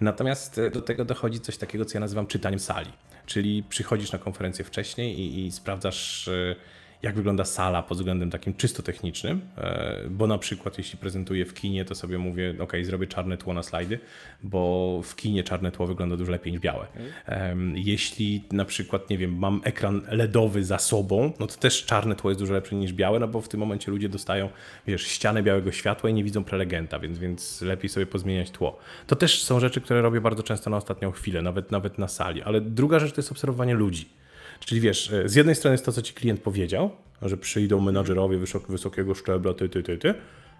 Natomiast 0.00 0.60
do 0.72 0.82
tego 0.82 1.04
dochodzi 1.04 1.40
coś 1.40 1.56
takiego, 1.56 1.84
co 1.84 1.96
ja 1.96 2.00
nazywam 2.00 2.26
czytaniem 2.26 2.60
sali. 2.60 2.92
Czyli 3.26 3.62
przychodzisz 3.62 4.12
na 4.12 4.18
konferencję 4.18 4.64
wcześniej 4.64 5.20
i, 5.20 5.46
i 5.46 5.52
sprawdzasz, 5.52 6.28
y, 6.28 6.56
jak 7.04 7.14
wygląda 7.14 7.44
sala 7.44 7.82
pod 7.82 7.98
względem 7.98 8.30
takim 8.30 8.54
czysto 8.54 8.82
technicznym, 8.82 9.40
e, 9.58 10.00
bo 10.10 10.26
na 10.26 10.38
przykład 10.38 10.78
jeśli 10.78 10.98
prezentuję 10.98 11.44
w 11.44 11.54
kinie, 11.54 11.84
to 11.84 11.94
sobie 11.94 12.18
mówię, 12.18 12.54
ok, 12.58 12.72
zrobię 12.82 13.06
czarne 13.06 13.36
tło 13.36 13.54
na 13.54 13.62
slajdy, 13.62 13.98
bo 14.42 15.00
w 15.04 15.16
kinie 15.16 15.44
czarne 15.44 15.72
tło 15.72 15.86
wygląda 15.86 16.16
dużo 16.16 16.32
lepiej 16.32 16.52
niż 16.52 16.60
białe. 16.60 16.86
Mhm. 16.96 17.76
Jeśli 17.76 18.44
na 18.52 18.64
przykład, 18.64 19.10
nie 19.10 19.18
wiem, 19.18 19.38
mam 19.38 19.60
ekran 19.64 20.02
LEDowy 20.08 20.64
za 20.64 20.78
sobą, 20.78 21.32
no 21.40 21.46
to 21.46 21.56
też 21.56 21.84
czarne 21.84 22.16
tło 22.16 22.30
jest 22.30 22.40
dużo 22.40 22.54
lepsze 22.54 22.74
niż 22.74 22.92
białe, 22.92 23.18
no 23.18 23.28
bo 23.28 23.40
w 23.40 23.48
tym 23.48 23.60
momencie 23.60 23.90
ludzie 23.90 24.08
dostają, 24.08 24.48
wiesz, 24.86 25.02
ścianę 25.06 25.42
białego 25.42 25.72
światła 25.72 26.10
i 26.10 26.14
nie 26.14 26.24
widzą 26.24 26.44
prelegenta, 26.44 26.98
więc, 26.98 27.18
więc 27.18 27.62
lepiej 27.62 27.90
sobie 27.90 28.06
pozmieniać 28.06 28.50
tło. 28.50 28.78
To 29.06 29.16
też 29.16 29.42
są 29.42 29.60
rzeczy, 29.60 29.80
które 29.80 30.02
robię 30.02 30.20
bardzo 30.20 30.42
często 30.42 30.70
na 30.70 30.76
ostatnią 30.76 31.10
chwilę, 31.10 31.42
nawet, 31.42 31.70
nawet 31.70 31.98
na 31.98 32.08
sali, 32.08 32.42
ale 32.42 32.60
druga 32.60 32.98
rzecz 32.98 33.12
to 33.12 33.20
jest 33.20 33.32
obserwowanie 33.32 33.74
ludzi. 33.74 34.08
Czyli 34.64 34.80
wiesz, 34.80 35.12
e, 35.12 35.28
z 35.28 35.34
jednej 35.34 35.54
strony 35.54 35.74
jest 35.74 35.84
to, 35.84 35.92
co 35.92 36.02
ci 36.02 36.14
klient 36.14 36.40
powiedział, 36.40 36.90
że 37.22 37.36
przyjdą 37.36 37.80
menadżerowie 37.80 38.38
wysok, 38.38 38.68
wysokiego 38.68 39.14
szczebla, 39.14 39.54
ty, 39.54 39.68
ty, 39.68 39.82
ty, 39.82 39.98
ty, 39.98 40.14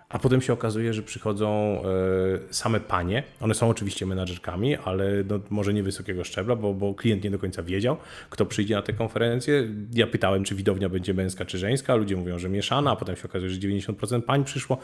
a 0.08 0.18
potem 0.18 0.42
się 0.42 0.52
okazuje, 0.52 0.94
że 0.94 1.02
przychodzą 1.02 1.48
e, 1.50 2.54
same 2.54 2.80
panie. 2.80 3.22
One 3.40 3.54
są 3.54 3.68
oczywiście 3.68 4.06
menadżerkami, 4.06 4.76
ale 4.76 5.24
no, 5.28 5.40
może 5.50 5.74
nie 5.74 5.82
wysokiego 5.82 6.24
szczebla, 6.24 6.56
bo, 6.56 6.74
bo 6.74 6.94
klient 6.94 7.24
nie 7.24 7.30
do 7.30 7.38
końca 7.38 7.62
wiedział, 7.62 7.96
kto 8.30 8.46
przyjdzie 8.46 8.74
na 8.74 8.82
tę 8.82 8.92
konferencję. 8.92 9.68
Ja 9.92 10.06
pytałem, 10.06 10.44
czy 10.44 10.54
widownia 10.54 10.88
będzie 10.88 11.14
męska, 11.14 11.44
czy 11.44 11.58
żeńska. 11.58 11.94
Ludzie 11.94 12.16
mówią, 12.16 12.38
że 12.38 12.48
mieszana, 12.48 12.90
a 12.90 12.96
potem 12.96 13.16
się 13.16 13.24
okazuje, 13.24 13.50
że 13.50 13.60
90% 13.60 14.22
pań 14.22 14.44
przyszło. 14.44 14.78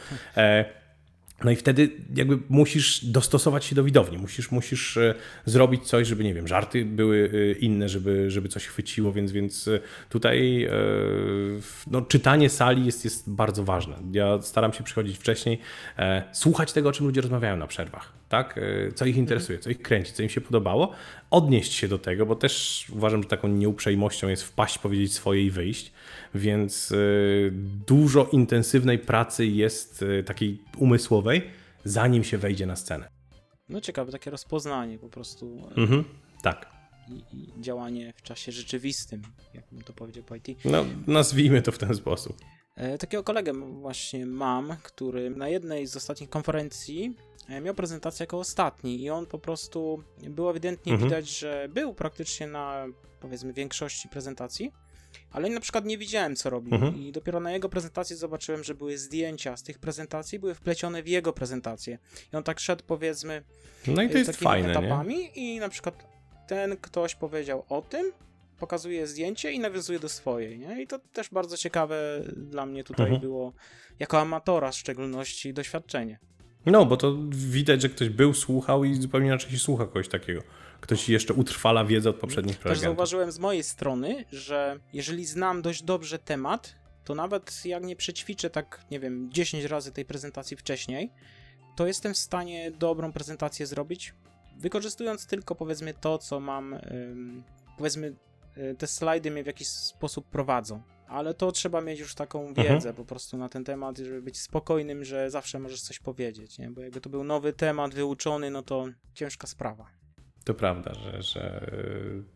No 1.44 1.50
i 1.50 1.56
wtedy 1.56 1.90
jakby 2.14 2.38
musisz 2.48 3.04
dostosować 3.04 3.64
się 3.64 3.74
do 3.74 3.84
widowni, 3.84 4.18
musisz, 4.18 4.50
musisz 4.50 4.96
e, 4.96 5.14
zrobić 5.44 5.86
coś, 5.86 6.08
żeby, 6.08 6.24
nie 6.24 6.34
wiem, 6.34 6.48
żarty 6.48 6.84
były 6.84 7.30
e, 7.34 7.52
inne, 7.52 7.88
żeby, 7.88 8.30
żeby 8.30 8.48
coś 8.48 8.66
chwyciło, 8.66 9.12
więc, 9.12 9.32
więc 9.32 9.68
e, 9.68 9.80
tutaj 10.08 10.68
no, 11.90 12.02
czytanie 12.02 12.50
sali 12.50 12.86
jest, 12.86 13.04
jest 13.04 13.30
bardzo 13.30 13.64
ważne. 13.64 13.96
Ja 14.12 14.42
staram 14.42 14.72
się 14.72 14.84
przychodzić 14.84 15.18
wcześniej, 15.18 15.58
słuchać 16.32 16.72
tego, 16.72 16.88
o 16.88 16.92
czym 16.92 17.06
ludzie 17.06 17.20
rozmawiają 17.20 17.56
na 17.56 17.66
przerwach, 17.66 18.12
tak? 18.28 18.60
Co 18.94 19.04
ich 19.04 19.16
interesuje, 19.16 19.58
co 19.58 19.70
ich 19.70 19.82
kręci, 19.82 20.12
co 20.12 20.22
im 20.22 20.28
się 20.28 20.40
podobało, 20.40 20.92
odnieść 21.30 21.72
się 21.72 21.88
do 21.88 21.98
tego, 21.98 22.26
bo 22.26 22.36
też 22.36 22.86
uważam, 22.92 23.22
że 23.22 23.28
taką 23.28 23.48
nieuprzejmością 23.48 24.28
jest 24.28 24.42
wpaść, 24.42 24.78
powiedzieć 24.78 25.12
swoje 25.12 25.44
i 25.44 25.50
wyjść, 25.50 25.92
więc 26.34 26.92
dużo 27.86 28.28
intensywnej 28.32 28.98
pracy 28.98 29.46
jest 29.46 30.04
takiej 30.26 30.62
umysłowej, 30.78 31.42
zanim 31.84 32.24
się 32.24 32.38
wejdzie 32.38 32.66
na 32.66 32.76
scenę. 32.76 33.08
No 33.68 33.80
ciekawe, 33.80 34.12
takie 34.12 34.30
rozpoznanie 34.30 34.98
po 34.98 35.08
prostu. 35.08 35.68
Mhm, 35.76 36.04
tak. 36.42 36.70
I, 37.08 37.36
I, 37.36 37.60
działanie 37.60 38.12
w 38.16 38.22
czasie 38.22 38.52
rzeczywistym, 38.52 39.22
jak 39.54 39.64
bym 39.72 39.82
to 39.82 39.92
powiedział 39.92 40.24
po 40.24 40.36
IT. 40.36 40.46
No, 40.64 40.84
nazwijmy 41.06 41.62
to 41.62 41.72
w 41.72 41.78
ten 41.78 41.94
sposób. 41.94 42.36
E, 42.76 42.98
takiego 42.98 43.22
kolegę 43.22 43.52
właśnie 43.80 44.26
mam, 44.26 44.76
który 44.82 45.30
na 45.30 45.48
jednej 45.48 45.86
z 45.86 45.96
ostatnich 45.96 46.30
konferencji 46.30 47.16
e, 47.48 47.60
miał 47.60 47.74
prezentację 47.74 48.22
jako 48.24 48.38
ostatni 48.38 49.02
i 49.02 49.10
on 49.10 49.26
po 49.26 49.38
prostu, 49.38 50.02
było 50.30 50.50
ewidentnie 50.50 50.92
mhm. 50.92 51.10
widać, 51.10 51.38
że 51.38 51.68
był 51.74 51.94
praktycznie 51.94 52.46
na 52.46 52.86
powiedzmy 53.20 53.52
większości 53.52 54.08
prezentacji, 54.08 54.72
ale 55.30 55.50
na 55.50 55.60
przykład 55.60 55.84
nie 55.84 55.98
widziałem, 55.98 56.36
co 56.36 56.50
robił. 56.50 56.74
Mhm. 56.74 56.96
I 56.96 57.12
dopiero 57.12 57.40
na 57.40 57.52
jego 57.52 57.68
prezentacji 57.68 58.16
zobaczyłem, 58.16 58.64
że 58.64 58.74
były 58.74 58.98
zdjęcia 58.98 59.56
z 59.56 59.62
tych 59.62 59.78
prezentacji, 59.78 60.38
były 60.38 60.54
wplecione 60.54 61.02
w 61.02 61.08
jego 61.08 61.32
prezentację. 61.32 61.98
I 62.32 62.36
on 62.36 62.42
tak 62.42 62.60
szedł, 62.60 62.84
powiedzmy, 62.86 63.42
no 63.86 64.02
i 64.02 64.10
to 64.10 64.18
jest 64.18 64.36
fajne, 64.36 64.70
etapami 64.70 65.16
nie? 65.16 65.28
i 65.28 65.60
na 65.60 65.68
przykład 65.68 66.04
ten 66.46 66.76
ktoś 66.76 67.14
powiedział 67.14 67.64
o 67.68 67.82
tym, 67.82 68.12
pokazuje 68.58 69.06
zdjęcie 69.06 69.52
i 69.52 69.58
nawiązuje 69.58 69.98
do 69.98 70.08
swojej, 70.08 70.58
nie? 70.58 70.82
I 70.82 70.86
to 70.86 70.98
też 70.98 71.30
bardzo 71.30 71.56
ciekawe 71.56 72.22
dla 72.36 72.66
mnie 72.66 72.84
tutaj 72.84 73.06
mhm. 73.06 73.20
było, 73.20 73.52
jako 73.98 74.20
amatora 74.20 74.70
w 74.70 74.76
szczególności, 74.76 75.54
doświadczenie. 75.54 76.18
No, 76.66 76.86
bo 76.86 76.96
to 76.96 77.16
widać, 77.30 77.82
że 77.82 77.88
ktoś 77.88 78.08
był, 78.08 78.34
słuchał 78.34 78.84
i 78.84 78.94
zupełnie 78.94 79.26
inaczej 79.26 79.50
się 79.50 79.58
słucha 79.58 79.86
kogoś 79.86 80.08
takiego 80.08 80.42
ktoś 80.80 81.08
jeszcze 81.08 81.34
utrwala 81.34 81.84
wiedzę 81.84 82.10
od 82.10 82.16
poprzednich 82.16 82.58
Też 82.58 82.78
zauważyłem 82.78 83.32
z 83.32 83.38
mojej 83.38 83.62
strony, 83.62 84.24
że 84.32 84.78
jeżeli 84.92 85.26
znam 85.26 85.62
dość 85.62 85.82
dobrze 85.82 86.18
temat, 86.18 86.74
to 87.04 87.14
nawet 87.14 87.64
jak 87.64 87.84
nie 87.84 87.96
przećwiczę 87.96 88.50
tak, 88.50 88.84
nie 88.90 89.00
wiem, 89.00 89.28
10 89.32 89.64
razy 89.64 89.92
tej 89.92 90.04
prezentacji 90.04 90.56
wcześniej, 90.56 91.10
to 91.76 91.86
jestem 91.86 92.14
w 92.14 92.18
stanie 92.18 92.70
dobrą 92.70 93.12
prezentację 93.12 93.66
zrobić, 93.66 94.14
wykorzystując 94.56 95.26
tylko 95.26 95.54
powiedzmy 95.54 95.94
to, 95.94 96.18
co 96.18 96.40
mam, 96.40 96.74
powiedzmy 97.78 98.14
y, 98.56 98.74
te 98.78 98.86
slajdy 98.86 99.30
mnie 99.30 99.42
w 99.42 99.46
jakiś 99.46 99.68
sposób 99.68 100.26
prowadzą. 100.26 100.82
Ale 101.10 101.34
to 101.34 101.52
trzeba 101.52 101.80
mieć 101.80 102.00
już 102.00 102.14
taką 102.14 102.48
mhm. 102.48 102.68
wiedzę 102.68 102.88
mhm. 102.88 102.94
po 102.94 103.04
prostu 103.04 103.36
na 103.36 103.48
ten 103.48 103.64
temat, 103.64 103.98
żeby 103.98 104.22
być 104.22 104.38
spokojnym, 104.38 105.04
że 105.04 105.30
zawsze 105.30 105.58
możesz 105.58 105.82
coś 105.82 105.98
powiedzieć, 105.98 106.58
nie? 106.58 106.70
Bo 106.70 106.80
jakby 106.80 107.00
to 107.00 107.10
był 107.10 107.24
nowy 107.24 107.52
temat, 107.52 107.94
wyuczony, 107.94 108.50
no 108.50 108.62
to 108.62 108.86
ciężka 109.14 109.46
sprawa. 109.46 109.90
To 110.44 110.54
prawda, 110.54 110.94
że, 110.94 111.22
że 111.22 111.70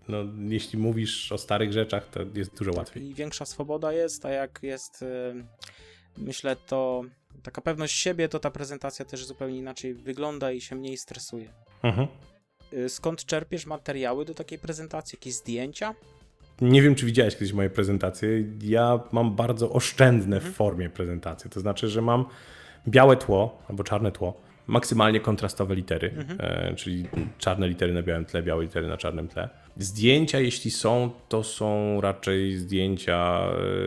no, 0.08 0.18
jeśli 0.48 0.78
mówisz 0.78 1.32
o 1.32 1.38
starych 1.38 1.72
rzeczach, 1.72 2.06
to 2.10 2.20
jest 2.34 2.58
dużo 2.58 2.70
tak, 2.70 2.78
łatwiej. 2.78 3.04
I 3.04 3.14
większa 3.14 3.44
swoboda 3.44 3.92
jest, 3.92 4.26
a 4.26 4.30
jak 4.30 4.58
jest, 4.62 5.02
y, 5.02 5.06
myślę, 6.16 6.56
to 6.56 7.02
taka 7.42 7.60
pewność 7.60 7.96
siebie, 7.96 8.28
to 8.28 8.38
ta 8.38 8.50
prezentacja 8.50 9.04
też 9.04 9.26
zupełnie 9.26 9.58
inaczej 9.58 9.94
wygląda 9.94 10.52
i 10.52 10.60
się 10.60 10.76
mniej 10.76 10.96
stresuje. 10.96 11.52
Mhm. 11.82 12.08
Y, 12.72 12.88
skąd 12.88 13.24
czerpiesz 13.24 13.66
materiały 13.66 14.24
do 14.24 14.34
takiej 14.34 14.58
prezentacji? 14.58 15.16
Jakieś 15.16 15.34
zdjęcia? 15.34 15.94
Nie 16.60 16.82
wiem, 16.82 16.94
czy 16.94 17.06
widziałeś 17.06 17.34
kiedyś 17.34 17.52
moje 17.52 17.70
prezentacje. 17.70 18.28
Ja 18.62 19.00
mam 19.12 19.36
bardzo 19.36 19.72
oszczędne 19.72 20.36
mhm. 20.36 20.52
w 20.52 20.56
formie 20.56 20.90
prezentacje. 20.90 21.50
To 21.50 21.60
znaczy, 21.60 21.88
że 21.88 22.02
mam 22.02 22.24
białe 22.88 23.16
tło 23.16 23.62
albo 23.68 23.84
czarne 23.84 24.12
tło 24.12 24.40
maksymalnie 24.66 25.20
kontrastowe 25.20 25.74
litery, 25.74 26.12
mhm. 26.16 26.38
e, 26.40 26.74
czyli 26.74 27.08
czarne 27.38 27.68
litery 27.68 27.92
na 27.92 28.02
białym 28.02 28.24
tle, 28.24 28.42
białe 28.42 28.62
litery 28.62 28.88
na 28.88 28.96
czarnym 28.96 29.28
tle. 29.28 29.48
Zdjęcia, 29.76 30.40
jeśli 30.40 30.70
są, 30.70 31.10
to 31.28 31.42
są 31.42 32.00
raczej 32.00 32.56
zdjęcia, 32.56 33.40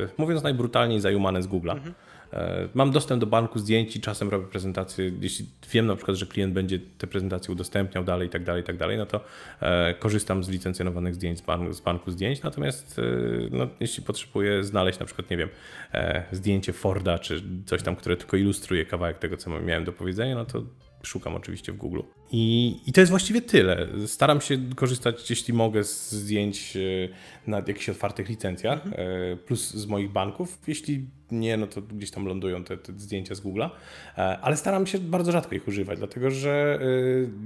e, 0.03 0.07
mówiąc 0.17 0.43
najbrutalniej, 0.43 0.99
zajumane 0.99 1.41
z 1.41 1.47
Google'a. 1.47 1.71
Mhm. 1.71 1.93
E, 2.33 2.67
Mam 2.73 2.91
dostęp 2.91 3.19
do 3.21 3.27
banku 3.27 3.59
zdjęć 3.59 3.95
i 3.95 4.01
czasem 4.01 4.29
robię 4.29 4.47
prezentacje. 4.47 5.11
Jeśli 5.21 5.45
wiem 5.71 5.85
na 5.85 5.95
przykład, 5.95 6.17
że 6.17 6.25
klient 6.25 6.53
będzie 6.53 6.79
te 6.97 7.07
prezentacje 7.07 7.51
udostępniał 7.51 8.03
dalej 8.03 8.27
i 8.27 8.31
tak 8.31 8.43
dalej, 8.43 8.61
i 8.61 8.65
tak 8.65 8.77
dalej, 8.77 8.97
no 8.97 9.05
to 9.05 9.21
e, 9.61 9.93
korzystam 9.93 10.43
z 10.43 10.49
licencjonowanych 10.49 11.15
zdjęć 11.15 11.39
z, 11.39 11.41
ban 11.41 11.73
z 11.73 11.81
banku 11.81 12.11
zdjęć. 12.11 12.43
Natomiast 12.43 12.99
e, 12.99 13.03
no, 13.51 13.67
jeśli 13.79 14.03
potrzebuję 14.03 14.63
znaleźć 14.63 14.99
na 14.99 15.05
przykład, 15.05 15.29
nie 15.29 15.37
wiem, 15.37 15.49
zdjęcie 16.31 16.73
Forda 16.73 17.19
czy 17.19 17.43
coś 17.65 17.83
tam, 17.83 17.95
które 17.95 18.17
tylko 18.17 18.37
ilustruje 18.37 18.85
kawałek 18.85 19.17
tego, 19.17 19.37
co 19.37 19.59
miałem 19.59 19.83
do 19.83 19.91
powiedzenia, 19.91 20.35
no 20.35 20.45
to 20.45 20.63
szukam 21.03 21.35
oczywiście 21.35 21.71
w 21.71 21.77
Google. 21.77 21.99
I, 22.31 22.75
I 22.87 22.93
to 22.93 23.01
jest 23.01 23.09
właściwie 23.09 23.41
tyle. 23.41 23.87
Staram 24.07 24.41
się 24.41 24.57
korzystać, 24.75 25.29
jeśli 25.29 25.53
mogę, 25.53 25.83
z 25.83 26.11
zdjęć 26.11 26.77
e, 26.77 26.79
na 27.47 27.57
jakichś 27.57 27.89
otwartych 27.89 28.29
licencjach, 28.29 28.81
e, 28.87 29.35
plus 29.35 29.73
z 29.73 29.85
moich 29.85 30.11
banków. 30.11 30.59
Jeśli 30.67 31.05
nie, 31.31 31.57
no 31.57 31.67
to 31.67 31.81
gdzieś 31.81 32.11
tam 32.11 32.25
lądują 32.25 32.63
te, 32.63 32.77
te 32.77 32.93
zdjęcia 32.97 33.35
z 33.35 33.41
Google'a, 33.41 33.69
E, 34.17 34.37
ale 34.41 34.57
staram 34.57 34.87
się 34.87 34.99
bardzo 34.99 35.31
rzadko 35.31 35.55
ich 35.55 35.67
używać, 35.67 35.97
dlatego 35.97 36.31
że 36.31 36.79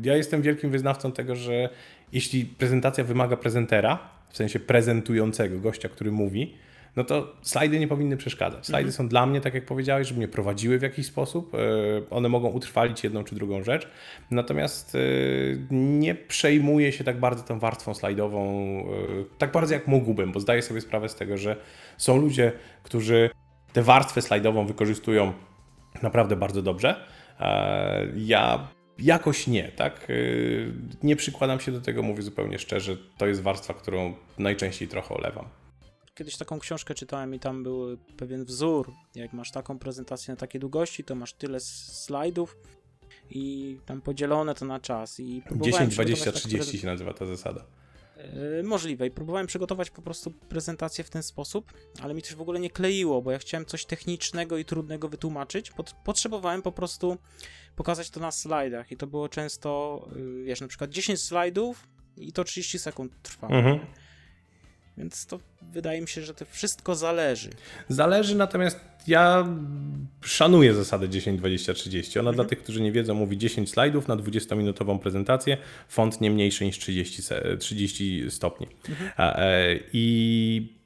ja 0.04 0.18
jestem 0.18 0.42
wielkim 0.42 0.70
wyznawcą 0.70 1.12
tego, 1.12 1.36
że 1.36 1.70
jeśli 2.14 2.46
prezentacja 2.46 3.04
wymaga 3.04 3.38
prezentera, 3.38 4.00
w 4.30 4.38
sensie 4.38 4.60
prezentującego, 4.60 5.60
gościa, 5.60 5.90
który 5.90 6.12
mówi, 6.12 6.56
no 6.96 7.04
to 7.04 7.36
slajdy 7.42 7.80
nie 7.80 7.88
powinny 7.88 8.18
przeszkadzać. 8.18 8.66
Slajdy 8.66 8.92
są 8.92 9.08
dla 9.08 9.26
mnie, 9.26 9.42
tak 9.42 9.54
jak 9.54 9.66
powiedziałeś, 9.66 10.08
żeby 10.08 10.18
mnie 10.18 10.28
prowadziły 10.28 10.80
w 10.80 10.82
jakiś 10.82 11.06
sposób. 11.06 11.56
E, 11.56 11.58
One 12.10 12.30
mogą 12.30 12.50
utrwalić 12.50 13.04
jedną 13.04 13.24
czy 13.24 13.36
drugą 13.36 13.64
rzecz, 13.64 13.88
natomiast 14.32 14.96
e, 14.96 15.00
nie 15.72 16.16
przejmuję 16.16 16.92
się 16.92 17.04
tak 17.04 17.20
bardzo 17.20 17.44
tą 17.44 17.60
warstwą 17.60 17.94
slajdową, 17.94 18.44
e, 18.80 19.38
tak 19.38 19.52
bardzo 19.52 19.74
jak 19.74 19.88
mógłbym, 19.88 20.32
bo 20.32 20.40
zdaję 20.40 20.62
sobie 20.62 20.82
sprawę 20.82 21.10
z 21.10 21.16
tego, 21.16 21.38
że 21.38 21.56
są 21.98 22.18
ludzie, 22.18 22.52
którzy 22.84 23.30
tę 23.74 23.84
warstwę 23.84 24.22
slajdową 24.22 24.66
wykorzystują 24.66 25.34
naprawdę 26.02 26.36
bardzo 26.36 26.62
dobrze. 26.62 27.06
Ja 28.16 28.68
jakoś 29.00 29.48
nie, 29.48 29.64
tak? 29.64 30.08
Nie 31.04 31.16
przykładam 31.16 31.60
się 31.60 31.72
do 31.72 31.82
tego, 31.82 32.04
mówię 32.04 32.22
zupełnie 32.22 32.60
szczerze. 32.60 32.98
To 33.18 33.28
jest 33.28 33.42
warstwa, 33.42 33.74
którą 33.74 34.14
najczęściej 34.38 34.88
trochę 34.88 35.16
olewam. 35.16 35.46
Kiedyś 36.22 36.38
taką 36.38 36.60
książkę 36.60 36.94
czytałem 36.94 37.36
i 37.36 37.40
tam 37.40 37.64
był 37.64 37.98
pewien 38.18 38.46
wzór. 38.46 38.94
Jak 39.16 39.34
masz 39.34 39.52
taką 39.52 39.80
prezentację 39.80 40.32
na 40.32 40.36
takiej 40.36 40.62
długości, 40.62 41.04
to 41.04 41.16
masz 41.16 41.34
tyle 41.34 41.60
slajdów 41.60 42.58
i 43.30 43.78
tam 43.86 44.02
podzielone 44.02 44.56
to 44.56 44.66
na 44.66 44.80
czas. 44.80 45.20
I 45.20 45.42
próbowałem 45.48 45.90
10, 45.90 45.90
przygotować 45.90 46.24
20, 46.24 46.26
taką 46.26 46.40
30 46.40 46.78
się 46.80 46.88
nazywa 46.88 47.14
ta 47.14 47.26
zasada. 47.26 47.66
Yy, 48.56 48.64
możliwe. 48.64 49.08
I 49.08 49.12
próbowałem 49.12 49.48
przygotować 49.48 49.90
po 49.90 50.02
prostu 50.02 50.32
prezentację 50.32 51.04
w 51.04 51.10
ten 51.10 51.24
sposób, 51.24 51.74
ale 52.02 52.14
mi 52.14 52.22
też 52.22 52.36
w 52.36 52.42
ogóle 52.42 52.60
nie 52.60 52.70
kleiło, 52.70 53.22
bo 53.22 53.32
ja 53.32 53.38
chciałem 53.38 53.66
coś 53.66 53.86
technicznego 53.86 54.58
i 54.58 54.66
trudnego 54.66 55.10
wytłumaczyć. 55.10 55.72
Pot- 55.72 55.96
potrzebowałem 56.04 56.62
po 56.62 56.72
prostu 56.72 57.18
pokazać 57.76 58.10
to 58.10 58.20
na 58.20 58.32
slajdach 58.32 58.92
i 58.92 58.98
to 58.98 59.08
było 59.08 59.30
często, 59.30 60.02
yy, 60.16 60.44
wiesz, 60.44 60.62
na 60.62 60.68
przykład 60.68 60.90
10 60.90 61.22
slajdów 61.22 61.88
i 62.18 62.34
to 62.34 62.44
30 62.44 62.80
sekund 62.80 63.12
trwało. 63.22 63.54
Mhm. 63.54 63.80
Więc 65.02 65.26
to 65.26 65.40
wydaje 65.62 66.02
mi 66.02 66.08
się, 66.08 66.22
że 66.22 66.34
to 66.34 66.46
wszystko 66.46 66.96
zależy. 66.96 67.50
Zależy, 67.90 68.36
natomiast 68.36 68.80
ja 69.08 69.48
szanuję 70.22 70.74
zasadę 70.74 71.10
10, 71.10 71.40
20, 71.40 71.74
30. 71.74 72.20
Ona 72.20 72.34
dla 72.34 72.46
tych, 72.46 72.64
którzy 72.64 72.82
nie 72.82 72.92
wiedzą, 72.92 73.14
mówi 73.14 73.38
10 73.38 73.70
slajdów 73.70 74.08
na 74.08 74.16
20-minutową 74.16 75.00
prezentację, 75.00 75.58
font 75.88 76.22
nie 76.22 76.32
mniejszy 76.32 76.66
niż 76.66 76.80
30, 76.80 77.22
se- 77.22 77.58
30 77.58 78.26
stopni. 78.32 78.68
A, 79.18 79.40
e, 79.40 79.80
I 79.94 80.82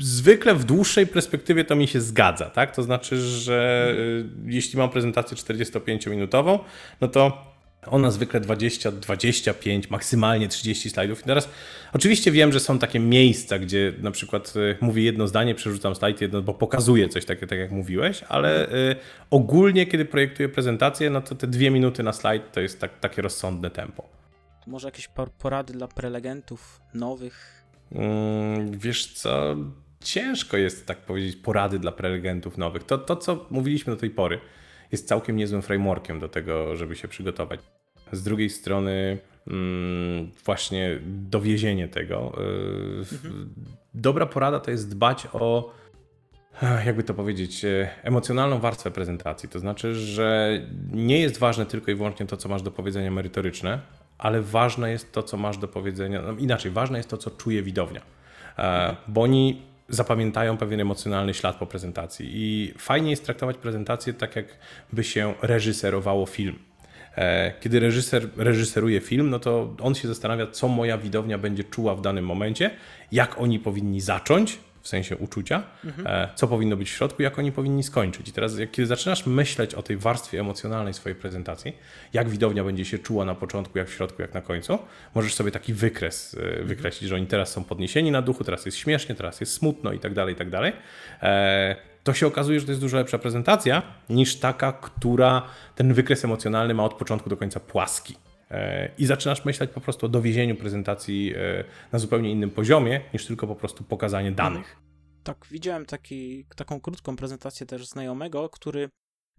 zwykle 0.00 0.54
w 0.54 0.64
dłuższej 0.64 1.06
perspektywie 1.06 1.64
to 1.64 1.76
mi 1.76 1.88
się 1.88 2.00
zgadza, 2.00 2.50
tak? 2.50 2.76
To 2.76 2.82
znaczy, 2.82 3.20
że 3.20 3.88
y, 3.98 4.24
jeśli 4.46 4.78
mam 4.78 4.90
prezentację 4.90 5.36
45-minutową, 5.36 6.58
no 7.00 7.08
to 7.08 7.55
ona 7.90 8.10
zwykle 8.10 8.40
20, 8.40 8.92
25, 8.92 9.90
maksymalnie 9.90 10.48
30 10.48 10.90
slajdów. 10.90 11.20
I 11.20 11.24
teraz 11.24 11.48
oczywiście 11.92 12.30
wiem, 12.32 12.52
że 12.52 12.60
są 12.60 12.78
takie 12.78 13.00
miejsca, 13.00 13.58
gdzie 13.58 13.92
na 14.00 14.10
przykład 14.10 14.54
y, 14.56 14.76
mówię 14.80 15.02
jedno 15.02 15.28
zdanie, 15.28 15.54
przerzucam 15.54 15.94
slajd 15.94 16.20
jedno, 16.20 16.42
bo 16.42 16.54
pokazuję 16.54 17.08
coś 17.08 17.24
takie, 17.24 17.46
tak 17.46 17.58
jak 17.58 17.70
mówiłeś, 17.70 18.22
ale 18.28 18.68
y, 18.72 18.96
ogólnie, 19.30 19.86
kiedy 19.86 20.04
projektuję 20.04 20.48
prezentację, 20.48 21.10
no 21.10 21.20
to 21.20 21.34
te 21.34 21.46
dwie 21.46 21.70
minuty 21.70 22.02
na 22.02 22.12
slajd 22.12 22.52
to 22.52 22.60
jest 22.60 22.80
tak, 22.80 22.98
takie 23.00 23.22
rozsądne 23.22 23.70
tempo. 23.70 24.08
Może 24.66 24.88
jakieś 24.88 25.08
por- 25.08 25.30
porady 25.30 25.72
dla 25.72 25.88
prelegentów 25.88 26.80
nowych? 26.94 27.64
Mm, 27.92 28.78
Wiesz 28.78 29.12
co, 29.12 29.56
ciężko 30.00 30.56
jest 30.56 30.86
tak 30.86 30.98
powiedzieć 30.98 31.36
porady 31.36 31.78
dla 31.78 31.92
prelegentów 31.92 32.58
nowych. 32.58 32.84
To, 32.84 32.98
to, 32.98 33.16
co 33.16 33.46
mówiliśmy 33.50 33.92
do 33.92 34.00
tej 34.00 34.10
pory, 34.10 34.40
jest 34.92 35.08
całkiem 35.08 35.36
niezłym 35.36 35.62
frameworkiem 35.62 36.20
do 36.20 36.28
tego, 36.28 36.76
żeby 36.76 36.96
się 36.96 37.08
przygotować. 37.08 37.60
Z 38.12 38.22
drugiej 38.22 38.50
strony 38.50 39.18
mm, 39.48 40.30
właśnie 40.44 40.98
dowiezienie 41.06 41.88
tego. 41.88 42.32
w- 42.36 43.46
Dobra 43.94 44.26
porada 44.26 44.60
to 44.60 44.70
jest 44.70 44.90
dbać 44.90 45.26
o 45.32 45.72
jakby 46.86 47.02
to 47.02 47.14
powiedzieć, 47.14 47.64
e, 47.64 47.88
emocjonalną 48.02 48.58
warstwę 48.58 48.90
prezentacji. 48.90 49.48
To 49.48 49.58
znaczy, 49.58 49.94
że 49.94 50.60
nie 50.92 51.20
jest 51.20 51.38
ważne 51.38 51.66
tylko 51.66 51.90
i 51.90 51.94
wyłącznie 51.94 52.26
to, 52.26 52.36
co 52.36 52.48
masz 52.48 52.62
do 52.62 52.70
powiedzenia 52.70 53.10
merytoryczne, 53.10 53.80
ale 54.18 54.42
ważne 54.42 54.90
jest 54.90 55.12
to, 55.12 55.22
co 55.22 55.36
masz 55.36 55.58
do 55.58 55.68
powiedzenia, 55.68 56.22
no 56.22 56.32
inaczej, 56.32 56.70
ważne 56.72 56.98
jest 56.98 57.10
to, 57.10 57.16
co 57.16 57.30
czuje 57.30 57.62
widownia, 57.62 58.00
E, 58.58 58.96
bo 59.08 59.22
oni 59.22 59.62
zapamiętają 59.88 60.56
pewien 60.56 60.80
emocjonalny 60.80 61.34
ślad 61.34 61.56
po 61.56 61.66
prezentacji 61.66 62.28
i 62.32 62.74
fajnie 62.78 63.10
jest 63.10 63.24
traktować 63.24 63.56
prezentację 63.56 64.14
tak, 64.14 64.36
jakby 64.36 65.04
się 65.04 65.34
reżyserowało 65.42 66.26
film. 66.26 66.58
E, 67.16 67.52
Kiedy 67.60 67.80
reżyser 67.80 68.28
reżyseruje 68.36 69.00
film, 69.00 69.30
no 69.30 69.38
to 69.38 69.74
on 69.82 69.94
się 69.94 70.08
zastanawia, 70.08 70.46
co 70.46 70.68
moja 70.68 70.98
widownia 70.98 71.38
będzie 71.38 71.64
czuła 71.64 71.94
w 71.94 72.00
danym 72.00 72.24
momencie, 72.24 72.70
jak 73.12 73.40
oni 73.40 73.58
powinni 73.58 74.00
zacząć, 74.00 74.58
w 74.82 74.88
sensie 74.88 75.16
uczucia, 75.16 75.62
e, 76.06 76.28
co 76.34 76.48
powinno 76.48 76.76
być 76.76 76.90
w 76.90 76.92
środku, 76.94 77.22
jak 77.22 77.38
oni 77.38 77.52
powinni 77.52 77.82
skończyć. 77.82 78.28
I 78.28 78.32
teraz, 78.32 78.58
jak, 78.58 78.70
kiedy 78.70 78.86
zaczynasz 78.86 79.26
myśleć 79.26 79.74
o 79.74 79.82
tej 79.82 79.96
warstwie 79.96 80.40
emocjonalnej 80.40 80.94
swojej 80.94 81.16
prezentacji, 81.16 81.76
jak 82.12 82.28
widownia 82.28 82.64
będzie 82.64 82.84
się 82.84 82.98
czuła 82.98 83.24
na 83.24 83.34
początku, 83.34 83.78
jak 83.78 83.88
w 83.88 83.94
środku, 83.94 84.22
jak 84.22 84.34
na 84.34 84.40
końcu, 84.40 84.78
możesz 85.14 85.34
sobie 85.34 85.50
taki 85.50 85.74
wykres 85.74 86.36
e, 86.60 86.64
wykreślić, 86.64 87.08
że 87.08 87.14
oni 87.14 87.26
teraz 87.26 87.52
są 87.52 87.64
podniesieni 87.64 88.10
na 88.10 88.22
duchu, 88.22 88.44
teraz 88.44 88.66
jest 88.66 88.78
śmiesznie, 88.78 89.14
teraz 89.14 89.40
jest 89.40 89.52
smutno 89.52 89.92
i 89.92 89.98
tak 89.98 90.14
dalej, 90.14 90.34
i 90.34 90.36
tak 90.36 90.50
dalej. 90.50 90.72
To 92.06 92.14
się 92.14 92.26
okazuje, 92.26 92.60
że 92.60 92.66
to 92.66 92.72
jest 92.72 92.80
dużo 92.80 92.96
lepsza 92.96 93.18
prezentacja 93.18 93.82
niż 94.10 94.36
taka, 94.36 94.72
która 94.72 95.42
ten 95.74 95.94
wykres 95.94 96.24
emocjonalny 96.24 96.74
ma 96.74 96.84
od 96.84 96.94
początku 96.94 97.30
do 97.30 97.36
końca 97.36 97.60
płaski. 97.60 98.16
E, 98.50 98.90
I 98.98 99.06
zaczynasz 99.06 99.44
myśleć 99.44 99.70
po 99.70 99.80
prostu 99.80 100.06
o 100.06 100.08
dowiezieniu 100.08 100.56
prezentacji 100.56 101.34
e, 101.36 101.64
na 101.92 101.98
zupełnie 101.98 102.30
innym 102.30 102.50
poziomie, 102.50 103.00
niż 103.14 103.26
tylko 103.26 103.46
po 103.46 103.54
prostu 103.54 103.84
pokazanie 103.84 104.32
danych. 104.32 104.76
Tak, 105.22 105.46
widziałem 105.50 105.86
taki, 105.86 106.46
taką 106.56 106.80
krótką 106.80 107.16
prezentację 107.16 107.66
też 107.66 107.86
znajomego, 107.86 108.48
który 108.48 108.88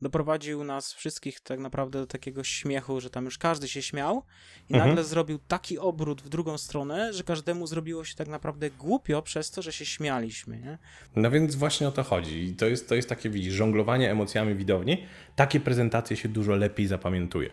doprowadził 0.01 0.63
nas 0.63 0.93
wszystkich 0.93 1.39
tak 1.39 1.59
naprawdę 1.59 1.99
do 1.99 2.07
takiego 2.07 2.43
śmiechu, 2.43 3.01
że 3.01 3.09
tam 3.09 3.25
już 3.25 3.37
każdy 3.37 3.67
się 3.67 3.81
śmiał 3.81 4.23
i 4.69 4.73
Mhm. 4.73 4.89
nagle 4.89 5.03
zrobił 5.03 5.39
taki 5.47 5.79
obrót 5.79 6.21
w 6.21 6.29
drugą 6.29 6.57
stronę, 6.57 7.13
że 7.13 7.23
każdemu 7.23 7.67
zrobiło 7.67 8.05
się 8.05 8.15
tak 8.15 8.27
naprawdę 8.27 8.69
głupio 8.71 9.21
przez 9.21 9.51
to, 9.51 9.61
że 9.61 9.71
się 9.73 9.85
śmialiśmy, 9.85 10.59
nie? 10.59 10.77
No 11.15 11.31
więc 11.31 11.55
właśnie 11.55 11.87
o 11.87 11.91
to 11.91 12.03
chodzi. 12.03 12.43
I 12.43 12.55
to 12.55 12.65
jest, 12.65 12.89
to 12.89 12.95
jest 12.95 13.09
takie, 13.09 13.29
widzisz, 13.29 13.53
żonglowanie 13.53 14.11
emocjami 14.11 14.55
widowni. 14.55 15.05
Takie 15.35 15.59
prezentacje 15.59 16.17
się 16.17 16.29
dużo 16.29 16.55
lepiej 16.55 16.87
zapamiętuje. 16.87 17.49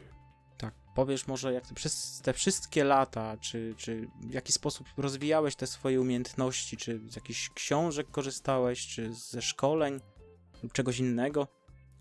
Tak, 0.59 0.74
powiesz 0.94 1.26
może 1.26 1.52
jak 1.52 1.66
ty 1.66 1.74
przez 1.74 2.20
te 2.24 2.33
wszystkie 2.33 2.85
lata, 2.85 3.37
czy, 3.40 3.74
czy 3.76 4.09
w 4.20 4.33
jaki 4.35 4.52
sposób 4.52 4.87
rozwijałeś 4.96 5.57
te 5.57 5.66
swoje 5.66 6.00
umiejętności, 6.00 6.76
czy 6.76 7.00
z 7.09 7.16
jakichś 7.16 7.50
książek 7.50 8.11
korzystałeś, 8.11 8.87
czy 8.87 9.14
ze 9.14 9.42
szkoleń 9.42 10.00
lub 10.62 10.72
czegoś 10.72 10.98
innego? 10.98 11.48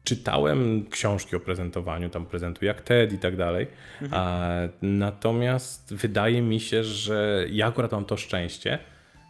Czytałem 0.04 0.86
książki 0.90 1.36
o 1.36 1.40
prezentowaniu, 1.40 2.10
tam 2.10 2.26
prezentuję 2.26 2.68
jak 2.68 2.82
TED 2.82 3.14
i 3.14 3.18
tak 3.18 3.36
dalej. 3.36 3.68
A, 4.12 4.50
natomiast 4.82 5.94
wydaje 5.94 6.42
mi 6.42 6.60
się, 6.60 6.84
że 6.84 7.46
ja 7.50 7.68
akurat 7.68 7.92
mam 7.92 8.06
to 8.06 8.18
szczęście, 8.18 8.80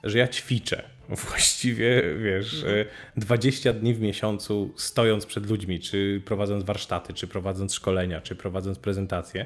że 0.03 0.17
ja 0.17 0.27
ćwiczę. 0.27 0.83
Właściwie, 1.29 2.03
wiesz, 2.23 2.63
e, 2.63 2.86
20 3.17 3.73
dni 3.73 3.93
w 3.93 4.01
miesiącu 4.01 4.73
stojąc 4.77 5.25
przed 5.25 5.49
ludźmi, 5.49 5.79
czy 5.79 6.21
prowadząc 6.25 6.63
warsztaty, 6.63 7.13
czy 7.13 7.27
prowadząc 7.27 7.73
szkolenia, 7.73 8.21
czy 8.21 8.36
prowadząc 8.36 8.79
prezentacje, 8.79 9.45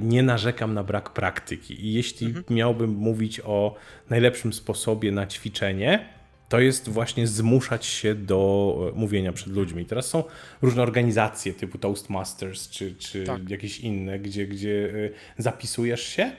nie 0.00 0.22
narzekam 0.22 0.74
na 0.74 0.84
brak 0.84 1.10
praktyki. 1.10 1.86
I 1.86 1.92
jeśli 1.92 2.34
miałbym 2.50 2.90
mówić 2.90 3.40
o 3.44 3.74
najlepszym 4.10 4.52
sposobie 4.52 5.12
na 5.12 5.26
ćwiczenie, 5.26 6.17
to 6.48 6.60
jest 6.60 6.88
właśnie 6.88 7.26
zmuszać 7.26 7.86
się 7.86 8.14
do 8.14 8.90
e, 8.94 8.98
mówienia 8.98 9.32
przed 9.32 9.52
ludźmi. 9.52 9.84
Teraz 9.86 10.06
są 10.06 10.24
różne 10.62 10.82
organizacje 10.82 11.52
typu 11.52 11.78
Toastmasters 11.78 12.68
czy, 12.70 12.94
czy 12.94 13.24
Tak. 13.24 13.50
jakieś 13.50 13.80
inne, 13.80 14.18
gdzie, 14.18 14.46
gdzie 14.46 14.90
e, 15.38 15.42
zapisujesz 15.42 16.02
się 16.02 16.32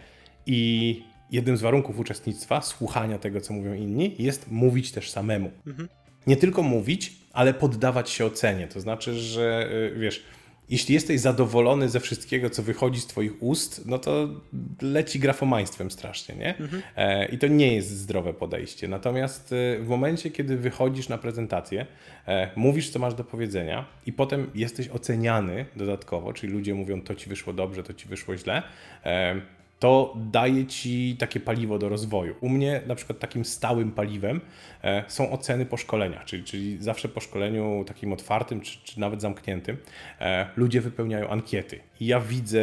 i 0.46 1.04
jednym 1.32 1.58
z 1.58 1.62
warunków 1.62 2.00
uczestnictwa, 2.00 2.62
słuchania 2.62 3.18
tego, 3.20 3.42
co 3.42 3.54
mówią 3.54 3.74
inni, 3.74 4.16
jest 4.20 4.52
mówić 4.52 4.92
też 4.92 5.10
samemu. 5.12 5.52
Nie 6.28 6.38
tylko 6.38 6.64
mówić, 6.64 7.14
ale 7.34 7.54
poddawać 7.54 8.10
się 8.10 8.26
ocenie. 8.26 8.68
To 8.68 8.82
znaczy, 8.82 9.14
że 9.14 9.70
y, 9.96 10.00
wiesz, 10.00 10.24
jeśli 10.70 10.94
jesteś 10.94 11.20
zadowolony 11.20 11.90
ze 11.90 12.00
wszystkiego, 12.00 12.50
co 12.50 12.64
wychodzi 12.64 13.02
z 13.02 13.08
Twoich 13.08 13.44
ust, 13.44 13.86
no 13.86 14.00
to 14.00 14.30
leci 14.82 15.20
grafomaństwem 15.20 15.92
strasznie, 15.92 16.36
nie? 16.36 16.56
E, 16.96 17.26
I 17.26 17.38
to 17.38 17.48
nie 17.48 17.76
jest 17.76 17.90
zdrowe 17.90 18.34
podejście. 18.34 18.88
Natomiast 18.88 19.54
e, 19.54 19.80
w 19.80 19.88
momencie, 19.88 20.32
kiedy 20.32 20.58
wychodzisz 20.58 21.10
na 21.10 21.18
prezentację, 21.18 21.86
e, 22.28 22.50
mówisz, 22.56 22.90
co 22.90 23.00
masz 23.00 23.14
do 23.14 23.24
powiedzenia, 23.24 23.86
i 24.06 24.14
potem 24.14 24.50
jesteś 24.56 24.90
oceniany 24.90 25.66
dodatkowo, 25.76 26.34
czyli 26.34 26.54
ludzie 26.54 26.74
mówią, 26.74 27.02
to 27.02 27.16
ci 27.16 27.30
wyszło 27.30 27.54
dobrze, 27.54 27.84
to 27.84 27.94
ci 27.94 28.08
wyszło 28.08 28.38
źle. 28.38 28.64
To 29.80 30.14
daje 30.32 30.66
ci 30.66 31.16
takie 31.20 31.40
paliwo 31.40 31.80
do 31.80 31.90
rozwoju. 31.90 32.36
U 32.42 32.50
mnie 32.50 32.82
na 32.88 32.96
przykład 32.96 33.20
takim 33.20 33.46
stałym 33.46 33.92
paliwem 33.92 34.42
e, 34.84 35.04
są 35.08 35.32
oceny 35.32 35.66
po 35.66 35.78
szkoleniach, 35.78 36.26
czyli, 36.26 36.44
czyli 36.44 36.78
zawsze 36.84 37.10
po 37.10 37.20
szkoleniu 37.20 37.84
takim 37.88 38.14
otwartym 38.14 38.62
czy, 38.62 38.80
czy 38.84 39.00
nawet 39.00 39.22
zamkniętym 39.22 39.78
e, 40.20 40.48
ludzie 40.56 40.82
wypełniają 40.82 41.30
ankiety. 41.30 41.80
I 42.00 42.06
ja 42.06 42.20
widzę 42.20 42.62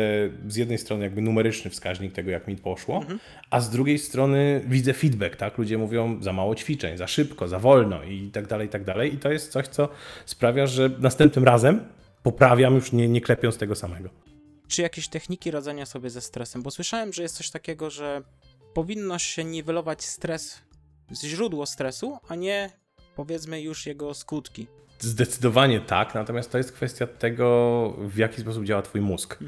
z 0.48 0.56
jednej 0.56 0.78
strony 0.78 1.04
jakby 1.04 1.22
numeryczny 1.22 1.70
wskaźnik 1.70 2.12
tego, 2.12 2.30
jak 2.30 2.48
mi 2.48 2.56
poszło, 2.56 3.04
a 3.50 3.60
z 3.60 3.70
drugiej 3.70 3.98
strony 3.98 4.60
widzę 4.66 4.92
feedback, 4.92 5.36
tak? 5.36 5.58
Ludzie 5.58 5.78
mówią 5.78 6.22
za 6.22 6.32
mało 6.32 6.54
ćwiczeń, 6.54 6.96
za 6.96 7.06
szybko, 7.06 7.48
za 7.48 7.58
wolno 7.58 8.04
i 8.04 8.30
tak 8.30 8.46
dalej, 8.46 8.66
i 8.66 8.70
tak 8.70 8.84
dalej. 8.84 9.14
I 9.14 9.18
to 9.18 9.32
jest 9.32 9.52
coś, 9.52 9.66
co 9.66 9.88
sprawia, 10.26 10.66
że 10.66 10.90
następnym 10.98 11.44
razem 11.44 11.80
poprawiam 12.22 12.74
już 12.74 12.92
nie, 12.92 13.08
nie 13.08 13.20
klepiąc 13.20 13.58
tego 13.58 13.74
samego. 13.74 14.25
Czy 14.68 14.82
jakieś 14.82 15.08
techniki 15.08 15.50
radzenia 15.50 15.86
sobie 15.86 16.10
ze 16.10 16.20
stresem? 16.20 16.62
Bo 16.62 16.70
słyszałem, 16.70 17.12
że 17.12 17.22
jest 17.22 17.36
coś 17.36 17.50
takiego, 17.50 17.90
że 17.90 18.22
powinno 18.74 19.18
się 19.18 19.44
niwelować 19.44 20.04
stres, 20.04 20.62
źródło 21.24 21.66
stresu, 21.66 22.18
a 22.28 22.34
nie 22.34 22.70
powiedzmy 23.16 23.60
już 23.60 23.86
jego 23.86 24.14
skutki. 24.14 24.66
Zdecydowanie 24.98 25.80
tak, 25.80 26.14
natomiast 26.14 26.50
to 26.52 26.58
jest 26.58 26.72
kwestia 26.72 27.06
tego, 27.06 27.94
w 27.98 28.16
jaki 28.16 28.40
sposób 28.40 28.64
działa 28.64 28.82
Twój 28.82 29.00
mózg. 29.00 29.38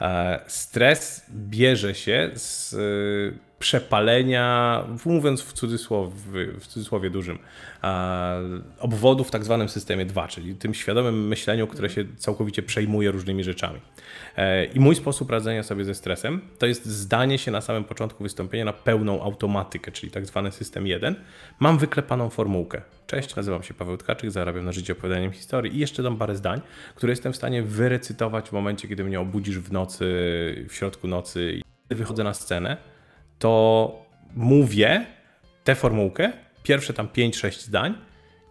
E, 0.00 0.44
Stres 0.46 1.22
bierze 1.30 1.94
się 1.94 2.30
z 2.34 2.74
przepalenia, 3.58 4.84
mówiąc 5.04 5.42
w 5.42 5.52
cudzysłowie, 5.52 6.12
w 6.60 6.66
cudzysłowie 6.66 7.10
dużym, 7.10 7.38
obwodów 8.78 9.28
w 9.28 9.30
tak 9.30 9.44
zwanym 9.44 9.68
systemie 9.68 10.06
2, 10.06 10.28
czyli 10.28 10.54
tym 10.54 10.74
świadomym 10.74 11.28
myśleniu, 11.28 11.66
które 11.66 11.90
się 11.90 12.04
całkowicie 12.16 12.62
przejmuje 12.62 13.10
różnymi 13.10 13.44
rzeczami. 13.44 13.80
E, 14.36 14.64
I 14.64 14.80
mój 14.80 14.94
sposób 14.94 15.30
radzenia 15.30 15.62
sobie 15.62 15.84
ze 15.84 15.94
stresem 15.94 16.40
to 16.58 16.66
jest 16.66 16.86
zdanie 16.86 17.38
się 17.38 17.50
na 17.50 17.60
samym 17.60 17.84
początku 17.84 18.22
wystąpienia 18.22 18.64
na 18.64 18.72
pełną 18.72 19.22
automatykę, 19.22 19.92
czyli 19.92 20.12
tak 20.12 20.26
zwany 20.26 20.52
system 20.52 20.86
1. 20.86 21.14
Mam 21.60 21.78
wyklepaną 21.78 22.30
formułkę. 22.30 22.82
Cześć, 23.06 23.36
nazywam 23.36 23.62
się 23.62 23.74
Paweł 23.74 23.96
Tkaczyk, 23.96 24.30
zarabiam 24.30 24.64
na 24.64 24.72
życie 24.72 24.92
opowiadaniem 24.92 25.32
historii 25.32 25.76
i 25.76 25.78
jeszcze 25.78 26.02
dam 26.02 26.16
parę 26.16 26.36
zdań, 26.36 26.60
które 26.94 27.12
jestem 27.12 27.32
w 27.32 27.36
stanie 27.36 27.62
wyrecytować 27.62 28.48
w 28.48 28.52
momencie, 28.52 28.88
kiedy 28.88 29.04
mnie 29.04 29.20
obudzisz 29.20 29.58
w 29.58 29.72
nocy, 29.72 30.04
w 30.68 30.74
środku 30.74 31.08
nocy 31.08 31.60
kiedy 31.88 31.98
wychodzę 31.98 32.24
na 32.24 32.34
scenę, 32.34 32.76
to 33.38 33.92
mówię 34.36 35.06
tę 35.64 35.74
formułkę, 35.74 36.32
pierwsze 36.62 36.94
tam 36.94 37.08
5-6 37.08 37.60
zdań 37.60 37.94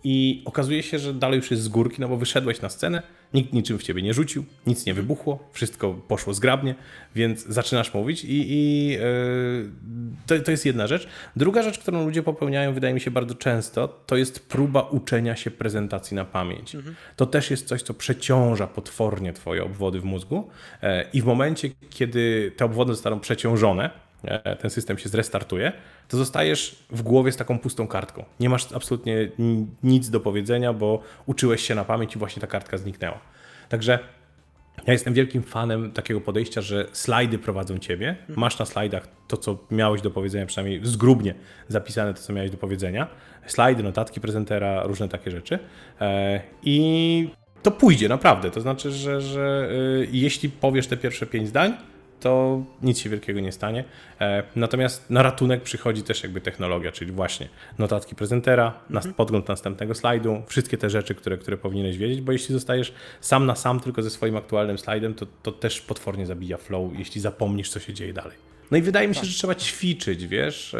i 0.03 0.41
okazuje 0.45 0.83
się, 0.83 0.99
że 0.99 1.13
dalej 1.13 1.37
już 1.37 1.51
jest 1.51 1.63
z 1.63 1.67
górki, 1.67 2.01
no 2.01 2.07
bo 2.07 2.17
wyszedłeś 2.17 2.61
na 2.61 2.69
scenę, 2.69 3.01
nikt 3.33 3.53
niczym 3.53 3.77
w 3.77 3.83
ciebie 3.83 4.01
nie 4.01 4.13
rzucił, 4.13 4.45
nic 4.67 4.85
nie 4.85 4.93
wybuchło, 4.93 5.49
wszystko 5.51 5.93
poszło 5.93 6.33
zgrabnie, 6.33 6.75
więc 7.15 7.45
zaczynasz 7.45 7.93
mówić 7.93 8.23
i, 8.23 8.51
i 8.51 8.87
yy, 8.87 8.99
to, 10.27 10.39
to 10.39 10.51
jest 10.51 10.65
jedna 10.65 10.87
rzecz. 10.87 11.07
Druga 11.35 11.63
rzecz, 11.63 11.79
którą 11.79 12.05
ludzie 12.05 12.23
popełniają, 12.23 12.73
wydaje 12.73 12.93
mi 12.93 13.01
się 13.01 13.11
bardzo 13.11 13.35
często, 13.35 13.87
to 13.87 14.15
jest 14.17 14.49
próba 14.49 14.81
uczenia 14.81 15.35
się 15.35 15.51
prezentacji 15.51 16.15
na 16.15 16.25
pamięć. 16.25 16.75
To 17.15 17.25
też 17.25 17.51
jest 17.51 17.67
coś, 17.67 17.81
co 17.81 17.93
przeciąża 17.93 18.67
potwornie 18.67 19.33
twoje 19.33 19.63
obwody 19.63 19.99
w 19.99 20.03
mózgu 20.03 20.49
e, 20.81 21.05
i 21.13 21.21
w 21.21 21.25
momencie, 21.25 21.69
kiedy 21.89 22.51
te 22.57 22.65
obwody 22.65 22.93
zostaną 22.93 23.19
przeciążone, 23.19 23.89
ten 24.59 24.69
system 24.69 24.97
się 24.97 25.09
zrestartuje, 25.09 25.71
to 26.07 26.17
zostajesz 26.17 26.75
w 26.89 27.01
głowie 27.01 27.31
z 27.31 27.37
taką 27.37 27.59
pustą 27.59 27.87
kartką. 27.87 28.25
Nie 28.39 28.49
masz 28.49 28.71
absolutnie 28.71 29.29
ni- 29.39 29.67
nic 29.83 30.09
do 30.09 30.19
powiedzenia, 30.19 30.73
bo 30.73 31.01
uczyłeś 31.25 31.61
się 31.61 31.75
na 31.75 31.85
pamięć 31.85 32.15
i 32.15 32.19
właśnie 32.19 32.41
ta 32.41 32.47
kartka 32.47 32.77
zniknęła. 32.77 33.19
Także 33.69 33.99
ja 34.87 34.93
jestem 34.93 35.13
wielkim 35.13 35.43
fanem 35.43 35.91
takiego 35.91 36.21
podejścia, 36.21 36.61
że 36.61 36.87
slajdy 36.91 37.37
prowadzą 37.37 37.77
ciebie. 37.77 38.15
Masz 38.29 38.59
na 38.59 38.65
slajdach 38.65 39.07
to, 39.27 39.37
co 39.37 39.57
miałeś 39.71 40.01
do 40.01 40.11
powiedzenia, 40.11 40.45
przynajmniej 40.45 40.79
zgrubnie 40.83 41.35
zapisane 41.67 42.13
to, 42.13 42.21
co 42.21 42.33
miałeś 42.33 42.51
do 42.51 42.57
powiedzenia. 42.57 43.07
Slajdy, 43.47 43.83
notatki 43.83 44.21
prezentera, 44.21 44.83
różne 44.83 45.09
takie 45.09 45.31
rzeczy. 45.31 45.59
E, 46.01 46.41
I 46.63 47.29
to 47.63 47.71
pójdzie, 47.71 48.09
naprawdę. 48.09 48.51
To 48.51 48.61
znaczy, 48.61 48.91
że, 48.91 49.21
że 49.21 49.69
y, 49.71 50.07
jeśli 50.11 50.49
powiesz 50.49 50.87
te 50.87 50.97
pierwsze 50.97 51.25
pięć 51.25 51.47
zdań, 51.47 51.73
to 52.23 52.63
nic 52.81 52.99
się 52.99 53.09
wielkiego 53.09 53.39
nie 53.39 53.51
stanie. 53.51 53.83
E, 54.21 54.43
Natomiast 54.55 55.09
na 55.09 55.23
ratunek 55.23 55.63
przychodzi 55.63 56.03
też 56.03 56.23
jakby 56.23 56.41
technologia, 56.41 56.91
czyli 56.91 57.11
właśnie 57.11 57.49
notatki 57.79 58.15
prezentera, 58.15 58.79
nas, 58.89 59.07
podgląd 59.17 59.47
następnego 59.47 59.95
slajdu, 59.95 60.41
wszystkie 60.47 60.77
te 60.77 60.89
rzeczy, 60.89 61.15
które, 61.15 61.37
które 61.37 61.57
powinieneś 61.57 61.97
wiedzieć, 61.97 62.21
bo 62.21 62.31
jeśli 62.31 62.53
zostajesz 62.53 62.93
sam 63.21 63.45
na 63.45 63.55
sam 63.55 63.79
tylko 63.79 64.01
ze 64.01 64.09
swoim 64.09 64.37
aktualnym 64.37 64.77
slajdem, 64.77 65.13
to, 65.13 65.25
to 65.43 65.51
też 65.51 65.81
potwornie 65.81 66.25
zabija 66.25 66.57
flow, 66.57 66.91
jeśli 66.97 67.21
zapomnisz, 67.21 67.69
co 67.69 67.79
się 67.79 67.93
dzieje 67.93 68.13
dalej. 68.13 68.37
No 68.71 68.77
i 68.77 68.81
wydaje 68.81 69.07
mi 69.07 69.15
się, 69.15 69.25
że 69.25 69.33
trzeba 69.33 69.55
ćwiczyć, 69.55 70.27
wiesz, 70.27 70.73
e, 70.73 70.77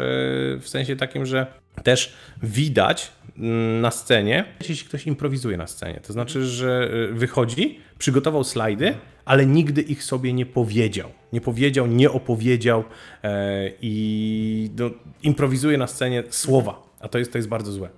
w 0.60 0.64
sensie 0.66 0.96
takim, 0.96 1.26
że 1.26 1.46
też 1.82 2.14
widać 2.42 3.12
mm, 3.38 3.80
na 3.80 3.90
scenie, 3.90 4.44
jeśli 4.68 4.88
ktoś 4.88 5.06
improwizuje 5.06 5.56
na 5.56 5.66
scenie. 5.66 6.00
To 6.06 6.12
znaczy, 6.12 6.46
że 6.46 6.90
e, 7.10 7.12
wychodzi, 7.12 7.80
przygotował 7.98 8.44
slajdy, 8.44 8.94
ale 9.24 9.46
nigdy 9.46 9.82
ich 9.82 10.04
sobie 10.04 10.32
nie 10.32 10.46
powiedział. 10.46 11.10
Nie 11.34 11.40
powiedział, 11.40 11.86
nie 11.86 12.10
opowiedział 12.10 12.84
e, 13.22 13.70
i 13.82 14.70
no, 14.78 14.90
improwizuje 15.22 15.78
na 15.78 15.86
scenie 15.86 16.24
słowa, 16.30 16.82
a 17.00 17.08
to 17.08 17.18
jest, 17.18 17.32
to 17.32 17.38
jest 17.38 17.48
bardzo 17.48 17.72
złe. 17.72 17.88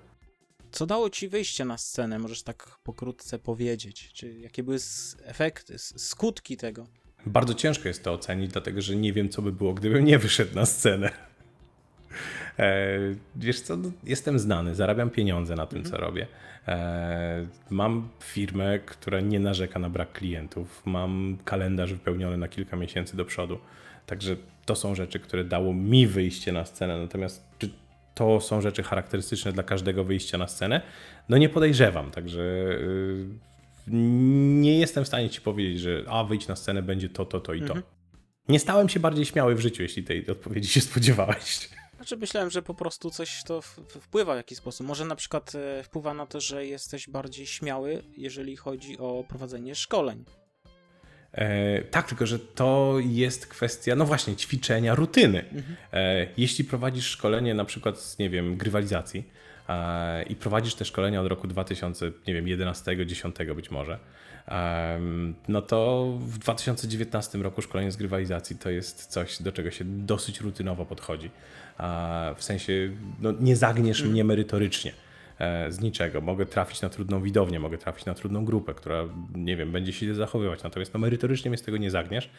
Co 0.72 0.86
dało 0.86 1.10
ci 1.10 1.28
wyjście 1.28 1.64
na 1.64 1.78
scenę? 1.78 2.18
Możesz 2.18 2.42
tak 2.42 2.78
pokrótce 2.82 3.38
powiedzieć. 3.38 4.10
Czy 4.12 4.32
jakie 4.32 4.62
były 4.62 4.78
efekty, 5.24 5.78
skutki 5.78 6.56
tego? 6.56 6.86
Bardzo 7.26 7.54
ciężko 7.54 7.88
jest 7.88 8.02
to 8.02 8.12
ocenić, 8.12 8.52
dlatego 8.52 8.82
że 8.82 8.96
nie 8.96 9.12
wiem, 9.12 9.28
co 9.28 9.42
by 9.42 9.52
było, 9.52 9.74
gdybym 9.74 10.04
nie 10.04 10.18
wyszedł 10.18 10.54
na 10.54 10.66
scenę. 10.66 11.10
E, 12.58 12.98
wiesz 13.36 13.60
co, 13.60 13.76
no, 13.76 13.90
jestem 14.04 14.38
znany, 14.38 14.74
zarabiam 14.74 15.10
pieniądze 15.10 15.54
na 15.54 15.66
tym, 15.66 15.84
co 15.84 15.96
robię. 15.96 16.26
E, 16.68 17.46
mam 17.70 18.08
firmę, 18.20 18.78
która 18.78 19.20
nie 19.20 19.40
narzeka 19.40 19.78
na 19.78 19.90
brak 19.90 20.12
klientów. 20.12 20.82
Mam 20.84 21.38
kalendarz 21.44 21.92
wypełniony 21.92 22.36
na 22.36 22.48
kilka 22.48 22.76
miesięcy 22.76 23.16
do 23.16 23.24
przodu. 23.24 23.58
Także 24.06 24.36
to 24.64 24.76
są 24.76 24.94
rzeczy, 24.94 25.20
które 25.20 25.44
dało 25.44 25.74
mi 25.74 26.06
wyjście 26.06 26.52
na 26.52 26.64
scenę. 26.64 26.98
Natomiast 26.98 27.44
czy 27.58 27.70
to 28.14 28.40
są 28.40 28.60
rzeczy 28.60 28.82
charakterystyczne 28.82 29.52
dla 29.52 29.62
każdego 29.62 30.04
wyjścia 30.04 30.38
na 30.38 30.48
scenę? 30.48 30.80
No 31.28 31.38
nie 31.38 31.48
podejrzewam, 31.48 32.10
także 32.10 32.40
y, 32.40 33.26
nie 33.88 34.78
jestem 34.78 35.04
w 35.04 35.06
stanie 35.06 35.30
ci 35.30 35.40
powiedzieć, 35.40 35.80
że 35.80 36.04
a 36.08 36.24
wyjść 36.24 36.48
na 36.48 36.56
scenę 36.56 36.82
będzie 36.82 37.08
to, 37.08 37.24
to, 37.24 37.40
to 37.40 37.54
i 37.54 37.62
to. 37.62 37.74
Nie 38.48 38.58
stałem 38.58 38.88
się 38.88 39.00
bardziej 39.00 39.24
śmiały 39.24 39.54
w 39.54 39.60
życiu, 39.60 39.82
jeśli 39.82 40.04
tej 40.04 40.26
odpowiedzi 40.26 40.68
się 40.68 40.80
spodziewałeś. 40.80 41.68
Znaczy 42.06 42.20
myślałem, 42.20 42.50
że 42.50 42.62
po 42.62 42.74
prostu 42.74 43.10
coś 43.10 43.42
to 43.42 43.62
wpływa 43.88 44.34
w 44.34 44.36
jakiś 44.36 44.58
sposób. 44.58 44.86
Może 44.86 45.04
na 45.04 45.16
przykład 45.16 45.52
e, 45.54 45.82
wpływa 45.82 46.14
na 46.14 46.26
to, 46.26 46.40
że 46.40 46.66
jesteś 46.66 47.08
bardziej 47.08 47.46
śmiały, 47.46 48.02
jeżeli 48.16 48.56
chodzi 48.56 48.98
o 48.98 49.24
prowadzenie 49.28 49.74
szkoleń. 49.74 50.24
E, 51.32 51.82
tak, 51.82 52.08
tylko 52.08 52.26
że 52.26 52.38
to 52.38 52.94
jest 53.00 53.46
kwestia, 53.46 53.96
no 53.96 54.04
właśnie, 54.04 54.36
ćwiczenia, 54.36 54.94
rutyny. 54.94 55.44
E, 55.92 56.26
jeśli 56.36 56.64
prowadzisz 56.64 57.06
szkolenie 57.06 57.54
na 57.54 57.64
przykład 57.64 58.00
z, 58.00 58.18
nie 58.18 58.30
wiem, 58.30 58.56
grywalizacji 58.56 59.30
e, 59.68 60.22
i 60.22 60.36
prowadzisz 60.36 60.74
te 60.74 60.84
szkolenia 60.84 61.20
od 61.20 61.26
roku 61.26 61.46
2000, 61.46 62.12
nie 62.26 62.34
wiem, 62.34 62.48
11, 62.48 63.06
10 63.06 63.36
być 63.56 63.70
może, 63.70 63.98
no 65.48 65.62
to 65.62 66.12
w 66.20 66.38
2019 66.38 67.38
roku 67.38 67.62
szkolenie 67.62 67.90
z 67.90 67.96
grywalizacji 67.96 68.56
to 68.56 68.70
jest 68.70 69.06
coś, 69.06 69.42
do 69.42 69.52
czego 69.52 69.70
się 69.70 69.84
dosyć 69.84 70.40
rutynowo 70.40 70.86
podchodzi. 70.86 71.30
W 72.36 72.44
sensie, 72.44 72.90
no, 73.20 73.32
nie 73.40 73.56
zagniesz 73.56 74.02
mnie 74.02 74.24
merytorycznie 74.24 74.92
e, 75.38 75.72
z 75.72 75.80
niczego. 75.80 76.20
Mogę 76.20 76.46
trafić 76.46 76.80
na 76.80 76.88
trudną 76.88 77.22
widownię, 77.22 77.60
mogę 77.60 77.78
trafić 77.78 78.04
na 78.06 78.14
trudną 78.14 78.44
grupę, 78.44 78.74
która, 78.74 79.04
nie 79.34 79.56
wiem, 79.56 79.72
będzie 79.72 79.92
się 79.92 80.14
zachowywać. 80.14 80.62
Natomiast 80.62 80.94
no, 80.94 81.00
merytorycznie 81.00 81.50
mnie 81.50 81.58
z 81.58 81.62
tego 81.62 81.76
nie 81.76 81.90
zagniesz, 81.90 82.30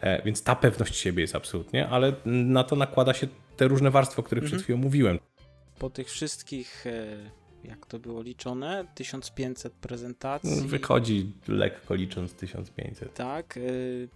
e, 0.00 0.22
więc 0.22 0.42
ta 0.42 0.56
pewność 0.56 0.96
siebie 0.96 1.20
jest 1.20 1.36
absolutnie, 1.36 1.88
ale 1.88 2.12
na 2.24 2.64
to 2.64 2.76
nakłada 2.76 3.14
się 3.14 3.26
te 3.56 3.68
różne 3.68 3.90
warstwy, 3.90 4.20
o 4.20 4.24
których 4.24 4.44
przed 4.44 4.62
chwilą 4.62 4.78
mówiłem. 4.78 5.18
Po 5.78 5.90
tych 5.90 6.08
wszystkich, 6.08 6.86
e, 6.86 7.16
jak 7.68 7.86
to 7.86 7.98
było 7.98 8.22
liczone, 8.22 8.86
1500 8.94 9.72
prezentacji. 9.72 10.68
Wychodzi 10.68 11.32
lekko 11.48 11.94
licząc 11.94 12.34
1500. 12.34 13.14
Tak, 13.14 13.56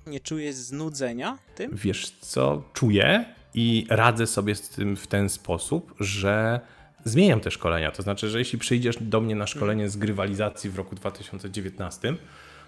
e, 0.07 0.11
nie 0.11 0.21
czujesz 0.21 0.55
znudzenia 0.55 1.39
tym? 1.55 1.71
Wiesz 1.75 2.11
co, 2.11 2.63
czuję 2.73 3.25
i 3.55 3.87
radzę 3.91 4.27
sobie 4.27 4.55
z 4.55 4.69
tym 4.69 4.97
w 4.97 5.07
ten 5.07 5.29
sposób, 5.29 5.95
że 6.01 6.61
zmieniam 7.05 7.41
te 7.41 7.51
szkolenia. 7.51 7.93
To 7.93 8.03
znaczy, 8.03 8.29
że 8.29 8.39
jeśli 8.39 8.59
przyjdziesz 8.59 8.97
do 9.01 9.21
mnie 9.21 9.35
na 9.35 9.47
szkolenie 9.47 9.89
z 9.89 9.97
grywalizacji 9.97 10.71
w 10.71 10.77
roku 10.77 10.95
2019, 10.95 12.15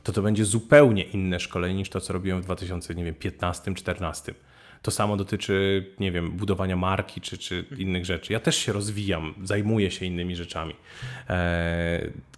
to 0.02 0.12
to 0.12 0.22
będzie 0.22 0.44
zupełnie 0.44 1.02
inne 1.02 1.40
szkolenie 1.40 1.74
niż 1.74 1.88
to, 1.88 2.00
co 2.00 2.12
robiłem 2.12 2.42
w 2.42 2.46
2015-2014. 2.46 4.34
To 4.82 4.90
samo 4.90 5.16
dotyczy, 5.16 5.86
nie 6.00 6.12
wiem, 6.12 6.30
budowania 6.30 6.76
marki 6.76 7.20
czy, 7.20 7.38
czy 7.38 7.64
innych 7.78 8.04
rzeczy. 8.04 8.32
Ja 8.32 8.40
też 8.40 8.56
się 8.56 8.72
rozwijam, 8.72 9.34
zajmuję 9.42 9.90
się 9.90 10.06
innymi 10.06 10.36
rzeczami. 10.36 10.74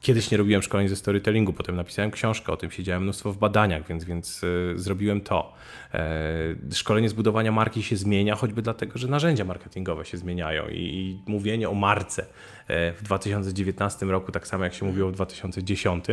Kiedyś 0.05 0.31
nie 0.31 0.39
robiłem 0.39 0.63
szkoleń 0.63 0.89
ze 0.89 0.97
storytellingu, 0.97 1.53
potem 1.53 1.77
napisałem 1.77 2.11
książkę 2.11 2.53
o 2.53 2.57
tym, 2.57 2.71
siedziałem 2.71 3.03
mnóstwo 3.03 3.33
w 3.33 3.39
badaniach, 3.39 3.87
więc, 3.89 4.05
więc 4.05 4.45
e, 4.45 4.79
zrobiłem 4.79 5.21
to. 5.21 5.55
E, 5.95 6.75
Szkolenie 6.75 7.09
z 7.09 7.13
budowania 7.13 7.53
marki 7.53 7.83
się 7.83 7.97
zmienia, 7.97 8.35
choćby 8.35 8.63
dlatego, 8.63 8.99
że 8.99 9.09
narzędzia 9.09 9.45
marketingowe 9.45 10.05
się 10.05 10.19
zmieniają 10.19 10.69
i, 10.69 10.79
i 10.79 11.31
mówienie 11.31 11.69
o 11.69 11.75
marce 11.75 12.27
e, 12.69 12.93
w 12.93 13.03
2019 13.03 14.07
roku, 14.07 14.33
tak 14.33 14.47
samo 14.47 14.65
jak 14.65 14.75
się 14.75 14.87
mówiło 14.87 15.09
w 15.09 15.13
2010, 15.13 16.05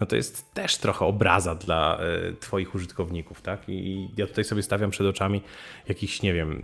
no 0.00 0.06
to 0.06 0.16
jest 0.16 0.54
też 0.54 0.76
trochę 0.76 1.04
obraza 1.04 1.54
dla 1.54 1.98
Twoich 2.40 2.74
użytkowników, 2.74 3.42
tak? 3.42 3.68
I 3.68 4.08
ja 4.16 4.26
tutaj 4.26 4.44
sobie 4.44 4.62
stawiam 4.62 4.90
przed 4.90 5.06
oczami 5.06 5.42
jakiś, 5.88 6.22
nie 6.22 6.34
wiem, 6.34 6.60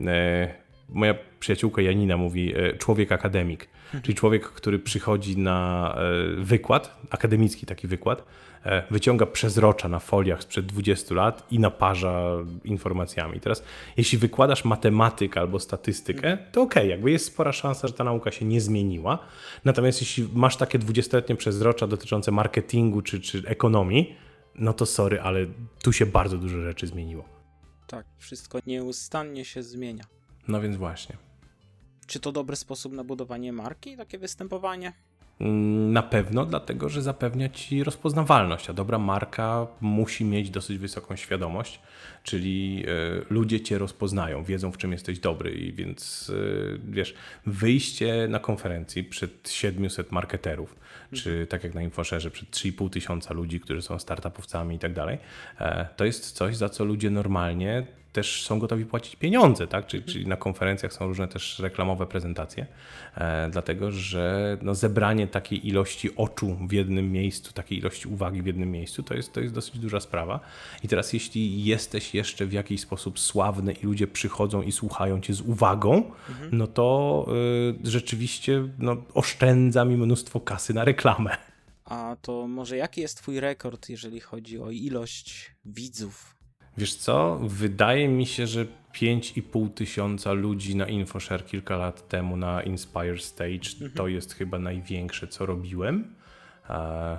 moja 0.93 1.15
przyjaciółka 1.41 1.83
Janina 1.83 2.17
mówi 2.17 2.55
e, 2.57 2.77
człowiek 2.77 3.13
akademik, 3.13 3.69
czyli 4.03 4.15
człowiek, 4.15 4.49
który 4.49 4.79
przychodzi 4.79 5.39
na 5.39 5.95
e, 6.39 6.45
wykład, 6.45 6.99
akademicki 7.11 7.67
taki 7.67 7.89
wykład, 7.89 8.25
e, 8.65 8.83
wyciąga 8.91 9.27
przezrocza 9.27 9.89
na 9.89 9.99
foliach 9.99 10.43
sprzed 10.43 10.67
20 10.67 11.15
lat 11.15 11.47
i 11.51 11.59
naparza 11.59 12.37
informacjami. 12.65 13.41
Teraz, 13.41 13.63
jeśli 13.97 14.19
wykładasz 14.19 14.65
matematykę 14.65 15.41
albo 15.41 15.59
statystykę, 15.59 16.39
to 16.53 16.63
okej, 16.63 16.89
jakby 16.91 17.11
jest 17.11 17.25
spora 17.25 17.53
szansa, 17.53 17.89
że 17.89 17.95
ta 17.95 18.05
nauka 18.05 18.31
się 18.31 18.45
nie 18.45 18.61
zmieniła. 18.61 19.19
Natomiast 19.65 20.01
jeśli 20.01 20.29
masz 20.35 20.57
takie 20.57 20.79
20-letnie 20.79 21.37
przezrocza 21.37 21.87
dotyczące 21.87 22.31
marketingu 22.31 23.03
czy, 23.03 23.21
czy 23.21 23.43
ekonomii, 23.47 24.17
no 24.55 24.73
to 24.73 24.87
sorry, 24.87 25.21
ale 25.21 25.47
tu 25.83 25.93
się 25.93 26.07
bardzo 26.07 26.39
dużo 26.39 26.61
rzeczy 26.63 26.87
zmieniło. 26.87 27.25
Tak, 27.87 28.07
wszystko 28.19 28.59
nieustannie 28.67 29.45
się 29.45 29.63
zmienia. 29.63 30.05
No 30.49 30.61
więc 30.61 30.77
właśnie. 30.77 31.17
Czy 32.07 32.21
to 32.21 32.33
dobry 32.33 32.57
sposób 32.57 32.93
na 32.93 33.05
budowanie 33.05 33.53
marki, 33.53 33.97
takie 33.97 34.19
występowanie? 34.19 34.93
Mm, 35.41 35.93
Na 35.93 36.03
pewno, 36.03 36.47
dlatego 36.47 36.89
że 36.89 37.03
zapewnia 37.03 37.49
ci 37.49 37.85
rozpoznawalność, 37.85 38.71
a 38.71 38.73
dobra 38.73 38.99
marka 38.99 39.67
musi 39.81 40.25
mieć 40.25 40.51
dosyć 40.51 40.79
wysoką 40.79 41.17
świadomość, 41.17 41.81
czyli 42.23 42.85
e, 42.87 42.91
ludzie 43.31 43.61
cię 43.61 43.79
rozpoznają, 43.79 44.45
wiedzą 44.45 44.73
w 44.73 44.79
czym 44.79 44.93
jesteś 44.93 45.19
dobry 45.19 45.51
i 45.51 45.73
więc 45.73 46.33
e, 46.35 46.79
wiesz, 46.85 47.15
wyjście 47.47 48.29
na 48.29 48.39
konferencji 48.39 49.05
przed 49.05 49.51
700 49.51 50.13
marketerów, 50.13 50.77
czy 51.13 51.47
tak 51.47 51.65
jak 51.65 51.75
na 51.75 51.83
Infoszerze 51.83 52.31
przed 52.31 52.51
3,5 52.51 52.91
tysiąca 52.91 53.35
ludzi, 53.35 53.61
którzy 53.61 53.83
są 53.83 53.99
startupowcami 53.99 54.77
i 54.77 54.79
tak 54.79 54.93
dalej, 54.93 55.19
e, 55.61 55.89
to 55.97 56.05
jest 56.05 56.31
coś, 56.33 56.57
za 56.57 56.69
co 56.69 56.85
ludzie 56.85 57.11
normalnie 57.11 57.87
też 58.13 58.43
są 58.43 58.59
gotowi 58.59 58.85
płacić 58.85 59.17
pieniądze, 59.17 59.67
tak? 59.67 59.87
Czyli, 59.87 60.03
czyli 60.03 60.27
na 60.27 60.37
konferencjach 60.37 60.93
są 60.93 61.07
różne 61.07 61.29
też 61.29 61.59
reklamowe 61.59 62.07
prezentacje, 62.07 62.67
e, 63.15 63.49
dlatego 63.51 63.93
że 63.93 64.59
no, 64.63 64.75
zebranie 64.75 65.27
takiej 65.27 65.69
ilości 65.69 66.17
oczu 66.17 66.57
w 66.69 66.73
jednym 66.73 67.13
miejscu, 67.13 67.53
takiej 67.53 67.79
ilości 67.79 68.09
uwagi 68.09 68.43
w 68.43 68.47
jednym 68.47 68.71
miejscu, 68.71 69.03
to 69.03 69.15
jest, 69.15 69.33
to 69.33 69.41
jest 69.41 69.55
dosyć 69.55 69.79
duża 69.79 70.01
sprawa. 70.01 70.41
I 70.83 70.89
teraz 70.89 71.13
jeśli 71.13 71.65
jesteś 71.65 72.15
jeszcze 72.15 72.47
w 72.47 72.53
jakiś 72.53 72.81
sposób 72.81 73.19
sławny 73.19 73.73
i 73.73 73.87
ludzie 73.87 74.07
przychodzą 74.07 74.63
i 74.63 74.73
słuchają 74.73 75.21
cię 75.21 75.35
z 75.35 75.41
uwagą, 75.41 76.11
no 76.53 76.67
to 76.67 77.27
y, 77.85 77.91
rzeczywiście 77.91 78.69
no, 78.79 78.97
oszczędza 79.15 79.85
mi 79.85 79.97
mnóstwo 79.97 80.41
kasy 80.41 80.75
na 80.75 80.85
reklamę. 80.85 81.37
A 81.85 82.17
to 82.23 82.49
może 82.49 82.77
jaki 82.77 83.01
jest 83.01 83.17
twój 83.17 83.41
rekord, 83.41 83.89
jeżeli 83.89 84.21
chodzi 84.21 84.59
o 84.59 84.71
ilość 84.71 85.55
widzów? 85.65 86.40
Wiesz 86.81 86.95
co? 86.95 87.39
Wydaje 87.43 88.09
mi 88.09 88.27
się, 88.27 88.47
że 88.47 88.67
5,5 88.95 89.71
tysiąca 89.71 90.33
ludzi 90.33 90.77
na 90.77 90.87
InfoShare 90.87 91.45
kilka 91.47 91.77
lat 91.77 92.09
temu 92.09 92.37
na 92.37 92.63
Inspire 92.63 93.21
Stage 93.21 93.91
to 93.95 94.09
jest 94.09 94.35
chyba 94.35 94.59
największe, 94.59 95.27
co 95.29 95.47
robiłem. 95.47 96.15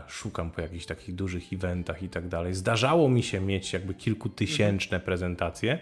Szukam 0.08 0.52
po 0.52 0.62
jakichś 0.62 0.86
takich 0.86 1.16
dużych 1.16 1.54
eventach 1.54 2.04
i 2.04 2.10
tak 2.10 2.28
dalej. 2.28 2.54
Zdarzało 2.54 3.10
mi 3.10 3.24
się 3.24 3.42
mieć 3.42 3.74
jakby 3.74 3.94
kilkutysięczne 3.94 5.00
prezentacje, 5.00 5.80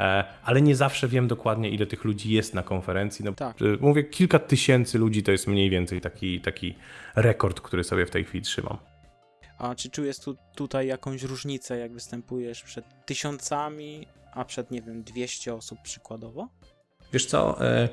e, 0.00 0.24
ale 0.44 0.62
nie 0.62 0.76
zawsze 0.76 1.08
wiem 1.08 1.28
dokładnie, 1.28 1.70
ile 1.70 1.86
tych 1.86 2.04
ludzi 2.04 2.30
jest 2.30 2.54
na 2.54 2.62
konferencji. 2.62 3.24
No, 3.24 3.32
Tak. 3.32 3.62
e, 3.62 3.64
Mówię, 3.80 4.04
kilka 4.04 4.38
tysięcy 4.38 4.98
ludzi 4.98 5.22
to 5.22 5.32
jest 5.32 5.46
mniej 5.46 5.70
więcej 5.70 6.00
taki, 6.00 6.40
taki 6.40 6.74
rekord, 7.16 7.60
który 7.60 7.84
sobie 7.84 8.06
w 8.06 8.10
tej 8.10 8.24
chwili 8.24 8.44
trzymam. 8.44 8.76
A 9.58 9.74
czy 9.74 9.90
czujesz 9.90 10.18
tu, 10.18 10.36
tutaj 10.54 10.86
jakąś 10.86 11.22
różnicę, 11.22 11.78
jak 11.78 11.92
występujesz 11.92 12.62
przed 12.62 12.84
tysiącami, 13.06 14.06
a 14.32 14.44
przed, 14.44 14.70
nie 14.70 14.82
wiem, 14.82 15.02
200 15.02 15.54
osób 15.54 15.78
przykładowo? 15.82 16.48
Wiesz 17.12 17.26
co, 17.26 17.66
e, 17.66 17.88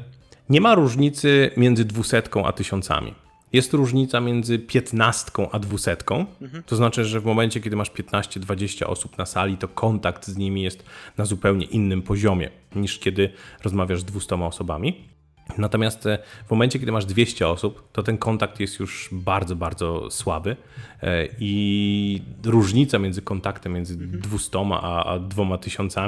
nie 0.50 0.62
ma 0.62 0.76
różnicy 0.76 1.52
między 1.58 1.86
dwusetką 1.86 2.46
a 2.46 2.52
tysiącami. 2.52 3.16
Jest 3.54 3.74
różnica 3.74 4.20
między 4.20 4.60
piętnastką 4.60 5.52
a 5.52 5.60
dwusetką. 5.60 6.26
To 6.66 6.76
znaczy, 6.76 7.06
że 7.06 7.20
w 7.20 7.26
momencie, 7.26 7.62
kiedy 7.62 7.76
masz 7.76 7.92
15-20 7.92 8.86
osób 8.86 9.18
na 9.18 9.26
sali, 9.26 9.58
to 9.58 9.68
kontakt 9.68 10.28
z 10.28 10.38
nimi 10.38 10.64
jest 10.64 10.84
na 11.18 11.26
zupełnie 11.26 11.66
innym 11.66 12.02
poziomie 12.02 12.50
niż 12.76 13.00
kiedy 13.00 13.30
rozmawiasz 13.64 14.02
z 14.02 14.06
200 14.06 14.36
osobami. 14.36 15.13
Natomiast 15.58 16.06
e, 16.06 16.20
w 16.46 16.52
momencie, 16.52 16.80
kiedy 16.80 16.92
masz 16.92 17.06
200 17.06 17.48
osób, 17.48 17.92
to 17.92 18.04
ten 18.04 18.18
kontakt 18.18 18.60
jest 18.60 18.80
już 18.80 19.10
bardzo, 19.12 19.56
bardzo 19.56 20.12
słaby 20.12 20.56
e, 21.02 21.28
i 21.40 22.22
różnica 22.46 23.00
między 23.00 23.22
kontaktem 23.22 23.74
między 23.74 23.98
200 23.98 24.60
a, 24.74 25.04
a 25.04 25.20
2000 25.20 26.02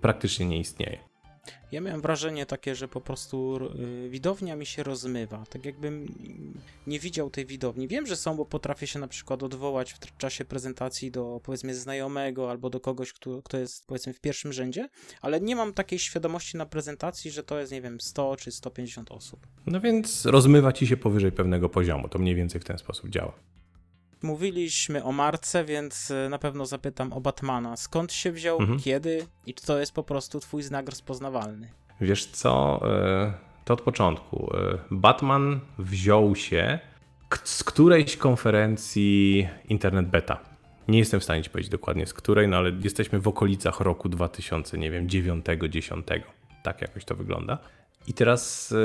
praktycznie 0.00 0.46
nie 0.46 0.58
istnieje. 0.58 0.98
Ja 1.72 1.80
miałem 1.80 2.00
wrażenie 2.00 2.46
takie, 2.46 2.74
że 2.74 2.88
po 2.88 3.00
prostu 3.00 3.58
y, 4.06 4.08
widownia 4.08 4.56
mi 4.56 4.66
się 4.66 4.82
rozmywa. 4.82 5.44
Tak 5.50 5.64
jakbym 5.64 6.14
nie 6.86 6.98
widział 6.98 7.30
tej 7.30 7.46
widowni. 7.46 7.88
Wiem, 7.88 8.06
że 8.06 8.16
są, 8.16 8.36
bo 8.36 8.44
potrafię 8.44 8.86
się 8.86 8.98
na 8.98 9.08
przykład 9.08 9.42
odwołać 9.42 9.92
w 9.92 10.16
czasie 10.16 10.44
prezentacji 10.44 11.10
do 11.10 11.40
powiedzmy 11.44 11.74
znajomego 11.74 12.50
albo 12.50 12.70
do 12.70 12.80
kogoś, 12.80 13.12
kto, 13.12 13.42
kto 13.42 13.58
jest 13.58 13.86
powiedzmy 13.86 14.12
w 14.12 14.20
pierwszym 14.20 14.52
rzędzie, 14.52 14.88
ale 15.20 15.40
nie 15.40 15.56
mam 15.56 15.72
takiej 15.72 15.98
świadomości 15.98 16.56
na 16.56 16.66
prezentacji, 16.66 17.30
że 17.30 17.42
to 17.42 17.60
jest, 17.60 17.72
nie 17.72 17.82
wiem, 17.82 18.00
100 18.00 18.36
czy 18.36 18.52
150 18.52 19.10
osób. 19.10 19.46
No 19.66 19.80
więc 19.80 20.26
rozmywa 20.26 20.72
ci 20.72 20.86
się 20.86 20.96
powyżej 20.96 21.32
pewnego 21.32 21.68
poziomu. 21.68 22.08
To 22.08 22.18
mniej 22.18 22.34
więcej 22.34 22.60
w 22.60 22.64
ten 22.64 22.78
sposób 22.78 23.10
działa. 23.10 23.32
Mówiliśmy 24.22 25.04
o 25.04 25.12
marce, 25.12 25.64
więc 25.64 26.10
y, 26.10 26.28
na 26.30 26.38
pewno 26.38 26.66
zapytam 26.66 27.12
o 27.12 27.20
Batmana. 27.20 27.76
Skąd 27.76 28.12
się 28.12 28.32
wziął, 28.32 28.60
Mhm. 28.60 28.78
kiedy 28.80 29.26
i 29.46 29.54
czy 29.54 29.66
to 29.66 29.78
jest 29.78 29.92
po 29.92 30.02
prostu 30.02 30.40
twój 30.40 30.62
znak 30.62 30.88
rozpoznawalny? 30.88 31.68
Wiesz 32.00 32.26
co? 32.26 32.80
e, 32.84 33.32
To 33.64 33.74
od 33.74 33.80
początku. 33.80 34.50
E, 34.56 34.78
Batman 34.90 35.60
wziął 35.78 36.36
się 36.36 36.78
z 37.44 37.64
którejś 37.64 38.16
konferencji 38.16 39.48
Internet 39.68 40.06
Beta. 40.08 40.38
Nie 40.88 40.98
jestem 40.98 41.20
w 41.20 41.24
stanie 41.24 41.42
ci 41.42 41.50
powiedzieć 41.50 41.70
dokładnie 41.70 42.06
z 42.06 42.14
której, 42.14 42.48
no 42.48 42.56
ale 42.56 42.70
jesteśmy 42.84 43.20
w 43.20 43.28
okolicach 43.28 43.80
roku 43.80 44.08
2000, 44.08 44.78
nie 44.78 44.90
wiem, 44.90 45.08
9, 45.08 45.44
10. 45.68 46.06
Tak 46.62 46.82
jakoś 46.82 47.04
to 47.04 47.14
wygląda. 47.14 47.58
I 48.06 48.12
teraz 48.14 48.72
e, 48.72 48.76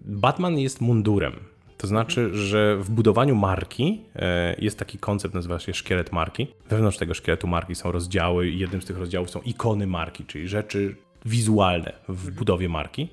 Batman 0.00 0.58
jest 0.58 0.80
mundurem. 0.80 1.32
To 1.80 1.86
znaczy, 1.86 2.34
że 2.34 2.76
w 2.76 2.90
budowaniu 2.90 3.34
marki 3.34 4.00
e, 4.16 4.56
jest 4.58 4.78
taki 4.78 4.98
koncept, 4.98 5.34
nazywa 5.34 5.58
się 5.58 5.74
szkielet 5.74 6.12
marki. 6.12 6.46
Wewnątrz 6.68 6.98
tego 6.98 7.14
szkieletu 7.14 7.46
marki 7.46 7.74
są 7.74 7.92
rozdziały 7.92 8.48
i 8.48 8.58
jednym 8.58 8.82
z 8.82 8.84
tych 8.84 8.98
rozdziałów 8.98 9.30
są 9.30 9.40
ikony 9.40 9.86
marki, 9.86 10.24
czyli 10.24 10.48
rzeczy 10.48 10.96
wizualne 11.24 11.92
w 12.08 12.30
budowie 12.30 12.68
marki. 12.68 13.08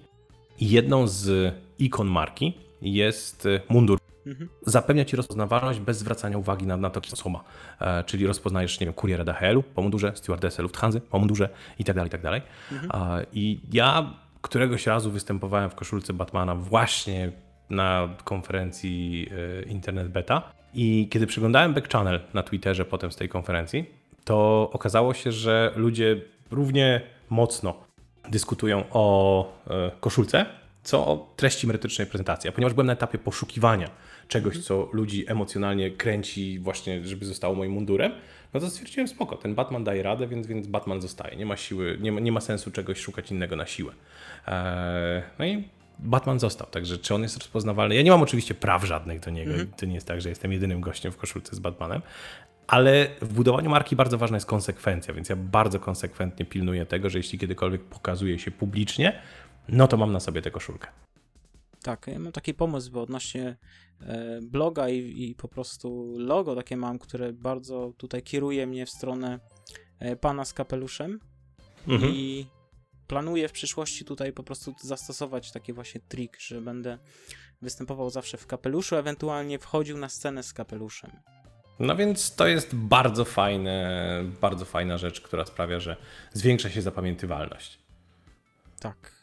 I 0.59 0.69
jedną 0.69 1.07
z 1.07 1.53
ikon 1.79 2.07
marki 2.07 2.57
jest 2.81 3.45
e, 3.45 3.61
mundur. 3.69 3.99
Zapewnia 4.65 5.05
ci 5.05 5.15
rozpoznawalność 5.15 5.79
bez 5.79 5.97
zwracania 5.97 6.37
uwagi 6.37 6.67
na, 6.67 6.77
na 6.77 6.89
to, 6.89 7.01
kim 7.01 7.13
osoba. 7.13 7.43
E, 7.81 8.03
czyli 8.03 8.27
rozpoznajesz, 8.27 8.79
nie 8.79 8.85
wiem, 8.87 8.93
kuriera 8.93 9.23
DHL-u 9.23 9.63
po 9.63 9.81
mundurze, 9.81 10.11
stewardessę 10.15 10.63
Lufthansa 10.63 10.99
po 11.09 11.19
mundurze 11.19 11.49
i 11.79 11.83
tak 11.83 11.95
dalej, 11.95 12.07
i 12.07 12.11
tak 12.11 12.21
dalej. 12.21 12.41
A, 12.89 13.17
I 13.33 13.59
ja 13.71 14.13
któregoś 14.41 14.87
razu 14.87 15.11
występowałem 15.11 15.69
w 15.69 15.75
koszulce 15.75 16.13
Batmana 16.13 16.55
właśnie 16.55 17.31
na 17.69 18.09
konferencji 18.23 19.29
e, 19.31 19.69
Internet 19.69 20.07
Beta 20.07 20.51
i 20.73 21.07
kiedy 21.11 21.27
przeglądałem 21.27 21.73
back 21.73 21.91
channel 21.91 22.19
na 22.33 22.43
Twitterze 22.43 22.85
potem 22.85 23.11
z 23.11 23.15
tej 23.15 23.29
konferencji, 23.29 23.85
to 24.25 24.69
okazało 24.73 25.13
się, 25.13 25.31
że 25.31 25.71
ludzie 25.75 26.21
równie 26.51 27.01
mocno 27.29 27.73
dyskutują 28.29 28.83
o 28.91 29.45
e, 29.69 29.91
koszulce, 29.99 30.45
co 30.83 31.07
o 31.07 31.33
treści 31.35 31.67
merytorycznej 31.67 32.07
prezentacji. 32.07 32.49
A 32.49 32.51
ponieważ 32.51 32.73
byłem 32.73 32.87
na 32.87 32.93
etapie 32.93 33.17
poszukiwania 33.17 33.89
czegoś, 34.27 34.57
co 34.57 34.89
ludzi 34.93 35.25
emocjonalnie 35.27 35.91
kręci 35.91 36.59
właśnie, 36.59 37.03
żeby 37.05 37.25
zostało 37.25 37.55
moim 37.55 37.71
mundurem, 37.71 38.11
no 38.53 38.59
to 38.59 38.69
stwierdziłem 38.69 39.07
spoko, 39.07 39.35
ten 39.35 39.55
Batman 39.55 39.83
daje 39.83 40.03
radę, 40.03 40.27
więc, 40.27 40.47
więc 40.47 40.67
Batman 40.67 41.01
zostaje. 41.01 41.37
Nie 41.37 41.45
ma 41.45 41.57
siły, 41.57 41.97
nie 42.01 42.11
ma, 42.11 42.19
nie 42.19 42.31
ma 42.31 42.41
sensu 42.41 42.71
czegoś 42.71 42.99
szukać 42.99 43.31
innego 43.31 43.55
na 43.55 43.65
siłę. 43.65 43.93
Eee, 44.47 45.23
no 45.39 45.45
i 45.45 45.63
Batman 45.99 46.39
został, 46.39 46.67
także 46.67 46.97
czy 46.97 47.15
on 47.15 47.21
jest 47.21 47.37
rozpoznawalny? 47.37 47.95
Ja 47.95 48.01
nie 48.01 48.11
mam 48.11 48.21
oczywiście 48.21 48.53
praw 48.53 48.83
żadnych 48.83 49.19
do 49.19 49.31
niego 49.31 49.51
Mhm. 49.51 49.71
to 49.77 49.85
nie 49.85 49.93
jest 49.95 50.07
tak, 50.07 50.21
że 50.21 50.29
jestem 50.29 50.51
jedynym 50.51 50.81
gościem 50.81 51.11
w 51.11 51.17
koszulce 51.17 51.55
z 51.55 51.59
Batmanem, 51.59 52.01
ale 52.67 53.07
w 53.21 53.33
budowaniu 53.33 53.69
marki 53.69 53.95
bardzo 53.95 54.17
ważna 54.17 54.37
jest 54.37 54.47
konsekwencja, 54.47 55.13
więc 55.13 55.29
ja 55.29 55.35
bardzo 55.35 55.79
konsekwentnie 55.79 56.45
pilnuję 56.45 56.85
tego, 56.85 57.09
że 57.09 57.19
jeśli 57.19 57.39
kiedykolwiek 57.39 57.83
pokazuje 57.83 58.39
się 58.39 58.51
publicznie, 58.51 59.21
no 59.67 59.87
to 59.87 59.97
mam 59.97 60.11
na 60.11 60.19
sobie 60.19 60.41
tę 60.41 60.51
koszulkę. 60.51 60.87
Tak, 61.83 62.07
ja 62.07 62.19
mam 62.19 62.31
taki 62.31 62.53
pomysł, 62.53 62.91
bo 62.91 63.01
odnośnie 63.01 63.57
e, 64.01 64.39
bloga 64.41 64.89
i, 64.89 65.23
i 65.29 65.35
po 65.35 65.47
prostu 65.47 66.15
logo 66.17 66.55
takie 66.55 66.77
mam, 66.77 66.99
które 66.99 67.33
bardzo 67.33 67.93
tutaj 67.97 68.23
kieruje 68.23 68.67
mnie 68.67 68.85
w 68.85 68.89
stronę 68.89 69.39
e, 69.99 70.15
pana 70.15 70.45
z 70.45 70.53
kapeluszem 70.53 71.19
Mhm. 71.87 72.13
i 72.13 72.45
planuję 73.07 73.47
w 73.47 73.51
przyszłości 73.51 74.05
tutaj 74.05 74.33
po 74.33 74.43
prostu 74.43 74.75
zastosować 74.81 75.51
taki 75.51 75.73
właśnie 75.73 76.01
trik, 76.07 76.39
że 76.39 76.61
będę 76.61 76.97
występował 77.61 78.09
zawsze 78.09 78.37
w 78.37 78.47
kapeluszu, 78.47 78.95
ewentualnie 78.95 79.59
wchodził 79.59 79.97
na 79.97 80.09
scenę 80.09 80.43
z 80.43 80.53
kapeluszem. 80.53 81.11
No 81.79 81.95
więc 81.95 82.35
to 82.35 82.47
jest 82.47 82.75
bardzo 82.75 83.25
fajne, 83.25 84.23
bardzo 84.41 84.65
fajna 84.65 84.97
rzecz, 84.97 85.21
która 85.21 85.45
sprawia, 85.45 85.79
że 85.79 85.95
zwiększa 86.33 86.69
się 86.69 86.81
zapamiętywalność. 86.81 87.79
Tak. 88.79 89.17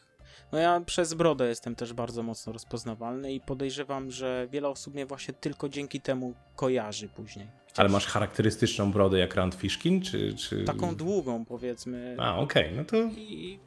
No 0.51 0.57
ja 0.57 0.81
przez 0.85 1.13
brodę 1.13 1.47
jestem 1.47 1.75
też 1.75 1.93
bardzo 1.93 2.23
mocno 2.23 2.53
rozpoznawalny 2.53 3.33
i 3.33 3.41
podejrzewam, 3.41 4.11
że 4.11 4.47
wiele 4.51 4.67
osób 4.67 4.93
mnie 4.93 5.05
właśnie 5.05 5.33
tylko 5.33 5.69
dzięki 5.69 6.01
temu 6.01 6.33
kojarzy 6.55 7.09
później. 7.09 7.47
Ale 7.77 7.89
masz 7.89 8.05
charakterystyczną 8.05 8.91
brodę 8.91 9.19
jak 9.19 9.35
Rand 9.35 9.55
Fishkin, 9.55 10.01
czy... 10.01 10.35
czy... 10.35 10.63
Taką 10.63 10.95
długą 10.95 11.45
powiedzmy 11.45 12.15
A, 12.19 12.37
okej, 12.37 12.73
no 12.75 12.85
to... 12.85 12.97
i 12.97 13.59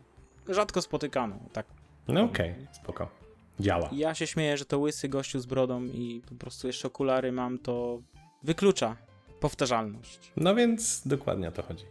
rzadko 0.49 0.83
spotykaną, 0.83 1.49
tak. 1.53 1.67
No 2.09 2.23
okej, 2.23 2.55
spoko. 2.73 3.11
Działa. 3.61 3.91
Ja 3.93 4.15
się 4.15 4.27
śmieję, 4.27 4.57
że 4.57 4.65
to 4.65 4.79
łysy 4.79 5.09
gościu 5.09 5.41
z 5.41 5.47
brodą 5.47 5.85
i 5.85 6.23
po 6.29 6.35
prostu 6.35 6.67
jeszcze 6.67 6.89
okulary 6.89 7.33
mam, 7.33 7.59
to 7.59 8.03
wyklucza 8.43 8.97
powtarzalność. 9.41 10.33
No 10.37 10.55
więc 10.55 11.03
dokładnie 11.07 11.49
o 11.49 11.53
to 11.53 11.63
chodzi. 11.63 11.85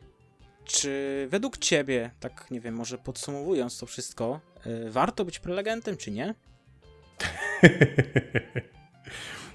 Czy 0.65 1.27
według 1.29 1.57
ciebie, 1.57 2.11
tak 2.19 2.51
nie 2.51 2.59
wiem, 2.59 2.75
może 2.75 2.97
podsumowując 2.97 3.79
to 3.79 3.85
wszystko, 3.85 4.39
y, 4.65 4.91
warto 4.91 5.25
być 5.25 5.39
prelegentem, 5.39 5.97
czy 5.97 6.11
nie? 6.11 6.33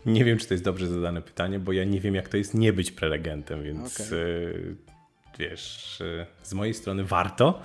nie 0.07 0.24
wiem, 0.24 0.38
czy 0.38 0.48
to 0.48 0.55
jest 0.55 0.64
dobrze 0.64 0.86
zadane 0.86 1.22
pytanie, 1.22 1.59
bo 1.59 1.72
ja 1.72 1.84
nie 1.84 2.00
wiem, 2.00 2.14
jak 2.14 2.28
to 2.28 2.36
jest 2.36 2.55
nie 2.55 2.72
być 2.72 2.92
prelegentem, 2.92 3.62
więc 3.62 4.00
Okej. 4.00 4.18
y, 4.18 4.76
wiesz, 5.38 6.00
y, 6.00 6.26
z 6.42 6.55
mojej 6.55 6.74
strony 6.74 7.05
warto. 7.05 7.62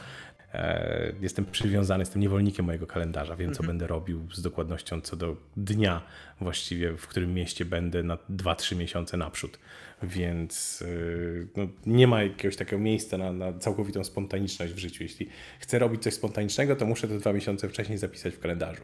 E, 0.54 1.14
Jestem 1.22 1.46
przywiązany, 1.46 2.02
jestem 2.02 2.22
niewolnikiem 2.22 2.66
mojego 2.66 2.88
kalendarza, 2.88 3.36
wiem, 3.36 3.54
co 3.54 3.64
będę 3.64 3.88
robił 3.88 4.28
z 4.34 4.42
dokładnością 4.42 5.02
co 5.02 5.16
do 5.16 5.36
dnia 5.58 6.02
właściwie, 6.42 6.98
w 6.98 7.08
którym 7.08 7.34
mieście 7.34 7.66
będę 7.66 8.04
na 8.04 8.18
2-3 8.30 8.76
miesiące 8.76 9.18
naprzód. 9.18 9.60
Więc 10.04 10.82
y, 10.82 11.48
no, 11.56 11.68
nie 11.86 12.08
ma 12.08 12.24
jakiegoś 12.24 12.56
takiego 12.56 12.82
miejsca 12.82 13.18
na, 13.18 13.34
na 13.34 13.54
całkowitą 13.54 14.04
spontaniczność 14.04 14.74
w 14.74 14.78
życiu. 14.78 15.04
Jeśli 15.04 15.30
chcę 15.60 15.80
robić 15.80 16.04
coś 16.04 16.14
spontanicznego, 16.14 16.76
to 16.76 16.86
muszę 16.86 17.08
to 17.08 17.20
dwa 17.20 17.34
miesiące 17.34 17.70
wcześniej 17.70 17.98
zapisać 17.98 18.34
w 18.34 18.40
kalendarzu. 18.40 18.82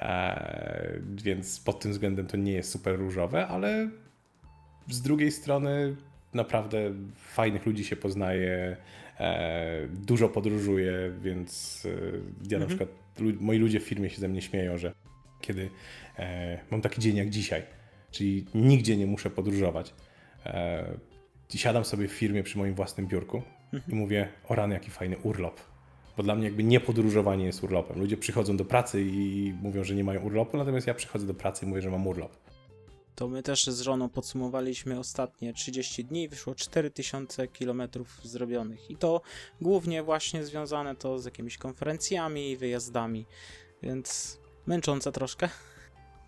E, 0.00 1.00
więc 1.24 1.60
pod 1.60 1.80
tym 1.80 1.92
względem 1.92 2.26
to 2.26 2.36
nie 2.36 2.52
jest 2.52 2.70
super 2.70 2.98
różowe, 2.98 3.46
ale 3.46 3.90
z 4.88 5.02
drugiej 5.02 5.32
strony 5.32 5.96
naprawdę 6.34 6.94
fajnych 7.16 7.66
ludzi 7.66 7.84
się 7.84 7.96
poznaje, 7.96 8.76
dużo 9.88 10.28
podróżuję, 10.28 10.92
więc 11.22 11.86
e, 11.86 12.50
ja 12.50 12.58
na 12.58 12.66
przykład, 12.66 12.88
lu- 13.18 13.32
moi 13.40 13.58
ludzie 13.58 13.80
w 13.80 13.82
firmie 13.82 14.10
się 14.10 14.20
ze 14.20 14.28
mnie 14.28 14.42
śmieją, 14.42 14.78
że 14.78 14.92
kiedy 15.40 15.70
e, 16.18 16.58
mam 16.70 16.80
taki 16.80 17.00
dzień 17.00 17.16
jak 17.16 17.30
dzisiaj, 17.30 17.62
czyli 18.10 18.46
nigdzie 18.54 18.96
nie 18.96 19.06
muszę 19.06 19.30
podróżować, 19.30 19.94
e, 20.46 20.84
siadam 21.54 21.84
sobie 21.84 22.08
w 22.08 22.12
firmie 22.12 22.42
przy 22.42 22.58
moim 22.58 22.74
własnym 22.74 23.06
biurku 23.06 23.42
i 23.88 23.94
mówię, 23.94 24.28
o 24.48 24.54
rany, 24.54 24.74
jaki 24.74 24.90
fajny 24.90 25.18
urlop. 25.18 25.60
Bo 26.16 26.22
dla 26.22 26.34
mnie 26.34 26.44
jakby 26.44 26.62
nie 26.64 26.80
podróżowanie 26.80 27.44
jest 27.44 27.64
urlopem. 27.64 27.98
Ludzie 27.98 28.16
przychodzą 28.16 28.56
do 28.56 28.64
pracy 28.64 29.02
i 29.02 29.54
mówią, 29.62 29.84
że 29.84 29.94
nie 29.94 30.04
mają 30.04 30.20
urlopu, 30.20 30.56
natomiast 30.56 30.86
ja 30.86 30.94
przychodzę 30.94 31.26
do 31.26 31.34
pracy 31.34 31.66
i 31.66 31.68
mówię, 31.68 31.82
że 31.82 31.90
mam 31.90 32.06
urlop. 32.06 32.36
To 33.14 33.28
my 33.28 33.42
też 33.42 33.66
z 33.66 33.80
żoną 33.80 34.08
podsumowaliśmy 34.08 34.98
ostatnie 34.98 35.52
30 35.52 36.04
dni, 36.04 36.28
wyszło 36.28 36.54
4000 36.54 37.48
km 37.48 37.82
zrobionych. 38.22 38.90
I 38.90 38.96
to 38.96 39.20
głównie 39.60 40.02
właśnie 40.02 40.44
związane 40.44 40.96
to 40.96 41.18
z 41.18 41.24
jakimiś 41.24 41.58
konferencjami, 41.58 42.56
wyjazdami, 42.56 43.26
więc 43.82 44.38
męczące 44.66 45.12
troszkę. 45.12 45.48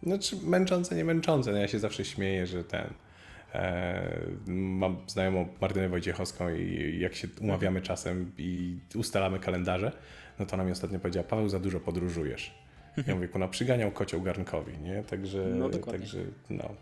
Znaczy 0.02 0.36
męczące, 0.42 0.96
nie 0.96 1.04
męczące. 1.04 1.52
No 1.52 1.58
ja 1.58 1.68
się 1.68 1.78
zawsze 1.78 2.04
śmieję, 2.04 2.46
że 2.46 2.64
ten. 2.64 2.94
E, 3.54 4.26
mam 4.46 4.96
znajomą 5.06 5.48
Martynę 5.60 5.88
Wojciechowską 5.88 6.54
i 6.54 6.98
jak 7.00 7.14
się 7.14 7.28
umawiamy 7.40 7.80
czasem 7.80 8.32
i 8.38 8.78
ustalamy 8.94 9.38
kalendarze, 9.38 9.92
no 10.38 10.46
to 10.46 10.54
ona 10.54 10.64
mi 10.64 10.72
ostatnio 10.72 10.98
powiedziała, 10.98 11.26
Paweł, 11.26 11.48
za 11.48 11.60
dużo 11.60 11.80
podróżujesz. 11.80 12.61
Ja 13.06 13.14
mówię, 13.14 13.28
ona 13.34 13.48
przyganiał 13.48 13.90
kocioł 13.90 14.22
garnkowi, 14.22 14.78
nie? 14.78 15.02
Także, 15.02 15.44
No, 15.44 15.68
także 15.68 16.18
no. 16.50 16.74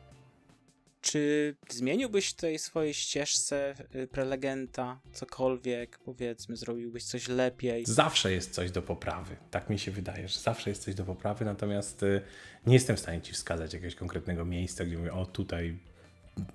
Czy 1.00 1.54
zmieniłbyś 1.68 2.32
tej 2.32 2.58
swojej 2.58 2.94
ścieżce 2.94 3.74
y, 3.94 4.06
prelegenta 4.06 5.00
cokolwiek, 5.12 5.98
powiedzmy, 5.98 6.56
zrobiłbyś 6.56 7.04
coś 7.04 7.28
lepiej? 7.28 7.84
Zawsze 7.86 8.32
jest 8.32 8.50
coś 8.50 8.70
do 8.70 8.82
poprawy. 8.82 9.36
Tak 9.50 9.70
mi 9.70 9.78
się 9.78 9.90
wydaje, 9.90 10.28
że 10.28 10.38
zawsze 10.38 10.70
jest 10.70 10.82
coś 10.82 10.94
do 10.94 11.04
poprawy, 11.04 11.44
natomiast 11.44 12.02
y, 12.02 12.22
nie 12.66 12.74
jestem 12.74 12.96
w 12.96 13.00
stanie 13.00 13.20
ci 13.20 13.32
wskazać 13.32 13.74
jakiegoś 13.74 13.94
konkretnego 13.94 14.44
miejsca, 14.44 14.84
gdzie 14.84 14.98
mówię, 14.98 15.12
o 15.12 15.26
tutaj 15.26 15.78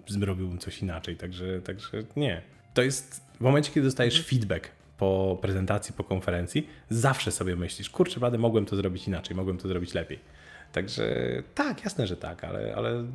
zrobiłbym 0.08 0.58
coś 0.60 0.82
inaczej, 0.82 1.18
także, 1.18 1.62
także 1.62 2.04
nie. 2.16 2.42
To 2.74 2.82
jest 2.82 3.22
w 3.38 3.42
momencie, 3.42 3.72
kiedy 3.72 3.88
dostajesz 3.88 4.28
feedback 4.28 4.70
po 4.98 5.38
prezentacji, 5.42 5.94
po 5.94 6.04
konferencji, 6.04 6.68
zawsze 6.90 7.32
sobie 7.32 7.56
myślisz, 7.56 7.90
kurczę, 7.90 8.20
prawda, 8.20 8.38
mogłem 8.38 8.66
to 8.66 8.76
zrobić 8.76 9.08
inaczej, 9.08 9.36
mogłem 9.36 9.58
to 9.58 9.68
zrobić 9.68 9.94
lepiej. 9.94 10.20
Także 10.72 11.14
tak, 11.56 11.84
jasne, 11.84 12.08
że 12.08 12.18
tak, 12.18 12.44
ale, 12.44 12.76
ale 12.76 13.06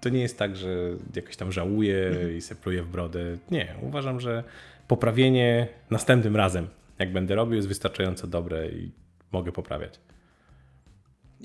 to 0.00 0.08
nie 0.08 0.20
jest 0.20 0.38
tak, 0.38 0.56
że 0.56 0.68
jakoś 1.16 1.36
tam 1.36 1.52
żałuję 1.52 2.12
i 2.36 2.40
se 2.40 2.54
pluję 2.54 2.82
w 2.82 2.88
brodę. 2.88 3.20
Nie, 3.50 3.74
uważam, 3.82 4.20
że 4.20 4.44
poprawienie 4.88 5.68
następnym 5.90 6.36
razem, 6.36 6.68
jak 6.98 7.12
będę 7.12 7.34
robił, 7.34 7.56
jest 7.56 7.68
wystarczająco 7.68 8.26
dobre 8.26 8.68
i 8.68 8.90
mogę 9.32 9.52
poprawiać. 9.52 10.00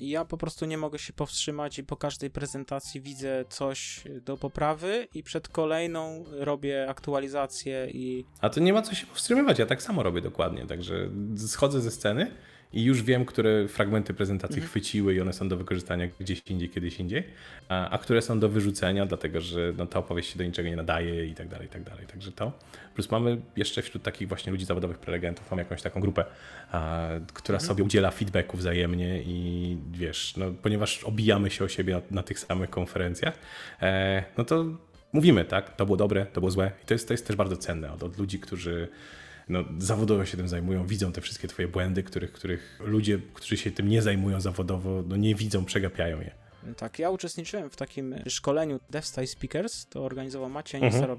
Ja 0.00 0.24
po 0.24 0.36
prostu 0.36 0.64
nie 0.66 0.78
mogę 0.78 0.98
się 0.98 1.12
powstrzymać 1.12 1.78
i 1.78 1.84
po 1.84 1.96
każdej 1.96 2.30
prezentacji 2.30 3.00
widzę 3.00 3.44
coś 3.48 4.04
do 4.22 4.36
poprawy 4.36 5.08
i 5.14 5.22
przed 5.22 5.48
kolejną 5.48 6.24
robię 6.30 6.86
aktualizację 6.88 7.86
i 7.90 8.24
A 8.40 8.50
to 8.50 8.60
nie 8.60 8.72
ma 8.72 8.82
co 8.82 8.94
się 8.94 9.06
powstrzymywać, 9.06 9.58
ja 9.58 9.66
tak 9.66 9.82
samo 9.82 10.02
robię 10.02 10.20
dokładnie, 10.20 10.66
także 10.66 11.10
schodzę 11.36 11.80
ze 11.80 11.90
sceny 11.90 12.30
i 12.72 12.84
już 12.84 13.02
wiem, 13.02 13.24
które 13.24 13.68
fragmenty 13.68 14.14
prezentacji 14.14 14.62
chwyciły 14.62 15.14
i 15.14 15.20
one 15.20 15.32
są 15.32 15.48
do 15.48 15.56
wykorzystania 15.56 16.08
gdzieś 16.20 16.42
indziej, 16.46 16.68
kiedyś 16.68 17.00
indziej, 17.00 17.24
a, 17.68 17.90
a 17.90 17.98
które 17.98 18.22
są 18.22 18.40
do 18.40 18.48
wyrzucenia, 18.48 19.06
dlatego 19.06 19.40
że 19.40 19.72
no, 19.78 19.86
ta 19.86 19.98
opowieść 19.98 20.32
się 20.32 20.38
do 20.38 20.44
niczego 20.44 20.68
nie 20.68 20.76
nadaje 20.76 21.26
i 21.26 21.34
tak 21.34 21.48
dalej, 21.48 21.66
i 21.66 21.70
tak 21.70 21.82
dalej. 21.82 22.06
Także 22.06 22.32
to. 22.32 22.52
Plus 22.94 23.10
mamy 23.10 23.40
jeszcze 23.56 23.82
wśród 23.82 24.02
takich 24.02 24.28
właśnie 24.28 24.52
ludzi 24.52 24.64
zawodowych 24.64 24.98
prelegentów, 24.98 25.50
mam 25.50 25.58
jakąś 25.58 25.82
taką 25.82 26.00
grupę, 26.00 26.24
a, 26.72 27.08
która 27.32 27.60
sobie 27.60 27.84
udziela 27.84 28.10
feedbacku 28.10 28.56
wzajemnie 28.56 29.22
i 29.22 29.76
wiesz, 29.92 30.36
no, 30.36 30.46
ponieważ 30.62 31.04
obijamy 31.04 31.50
się 31.50 31.64
o 31.64 31.68
siebie 31.68 31.94
na, 31.94 32.00
na 32.10 32.22
tych 32.22 32.38
samych 32.38 32.70
konferencjach, 32.70 33.34
e, 33.82 34.24
no 34.38 34.44
to 34.44 34.64
mówimy, 35.12 35.44
tak, 35.44 35.76
to 35.76 35.86
było 35.86 35.96
dobre, 35.96 36.26
to 36.26 36.40
było 36.40 36.50
złe. 36.50 36.70
I 36.82 36.86
to 36.86 36.94
jest, 36.94 37.08
to 37.08 37.14
jest 37.14 37.26
też 37.26 37.36
bardzo 37.36 37.56
cenne 37.56 37.92
od, 37.92 38.02
od 38.02 38.18
ludzi, 38.18 38.38
którzy 38.38 38.88
no, 39.50 39.64
zawodowo 39.78 40.24
się 40.24 40.36
tym 40.36 40.48
zajmują, 40.48 40.86
widzą 40.86 41.12
te 41.12 41.20
wszystkie 41.20 41.48
twoje 41.48 41.68
błędy, 41.68 42.02
których, 42.02 42.32
których 42.32 42.78
ludzie, 42.84 43.18
którzy 43.34 43.56
się 43.56 43.70
tym 43.70 43.88
nie 43.88 44.02
zajmują 44.02 44.40
zawodowo, 44.40 45.04
no 45.08 45.16
nie 45.16 45.34
widzą, 45.34 45.64
przegapiają 45.64 46.20
je. 46.20 46.30
tak. 46.76 46.98
Ja 46.98 47.10
uczestniczyłem 47.10 47.70
w 47.70 47.76
takim 47.76 48.14
szkoleniu 48.28 48.80
DevStyle 48.90 49.26
Speakers, 49.26 49.86
to 49.86 50.04
organizował 50.04 50.50
Maciej 50.50 50.80
Mhm. 50.84 51.16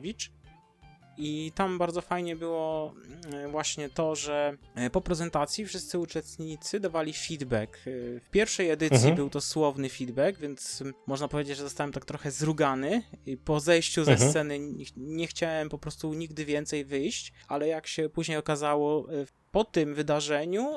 I 1.18 1.51
tam 1.55 1.78
bardzo 1.78 2.01
fajnie 2.01 2.36
było 2.36 2.93
mm, 3.34 3.51
właśnie 3.51 3.89
to, 3.89 4.16
że 4.16 4.57
e, 4.76 4.89
po 4.89 5.01
prezentacji 5.01 5.66
wszyscy 5.66 5.99
uczestnicy 5.99 6.80
dawali 6.80 7.14
feedback. 7.14 7.76
E, 7.78 7.82
W 8.20 8.30
pierwszej 8.32 8.70
edycji 8.70 8.95
Mhm. 8.97 9.16
był 9.16 9.30
to 9.30 9.41
słowny 9.41 9.89
feedback, 9.89 10.39
więc 10.39 10.84
można 11.07 11.28
powiedzieć, 11.28 11.57
że 11.57 11.64
zostałem 11.64 11.91
tak 11.93 12.05
trochę 12.05 12.32
zrugany. 12.32 13.03
Po 13.45 13.59
zejściu 13.59 14.03
ze 14.03 14.12
Mhm. 14.12 14.30
sceny 14.30 14.59
nie, 14.97 15.28
chciałem 15.28 15.70
po 15.70 15.78
prostu 15.78 16.14
nigdy 16.14 16.45
więcej 16.45 16.86
wyjść, 16.86 17.34
ale 17.47 17.68
jak 17.68 17.88
się 17.88 18.09
później 18.09 18.38
okazało, 18.38 19.14
e, 19.14 19.26
po 19.51 19.64
tym 19.64 19.95
wydarzeniu 19.95 20.70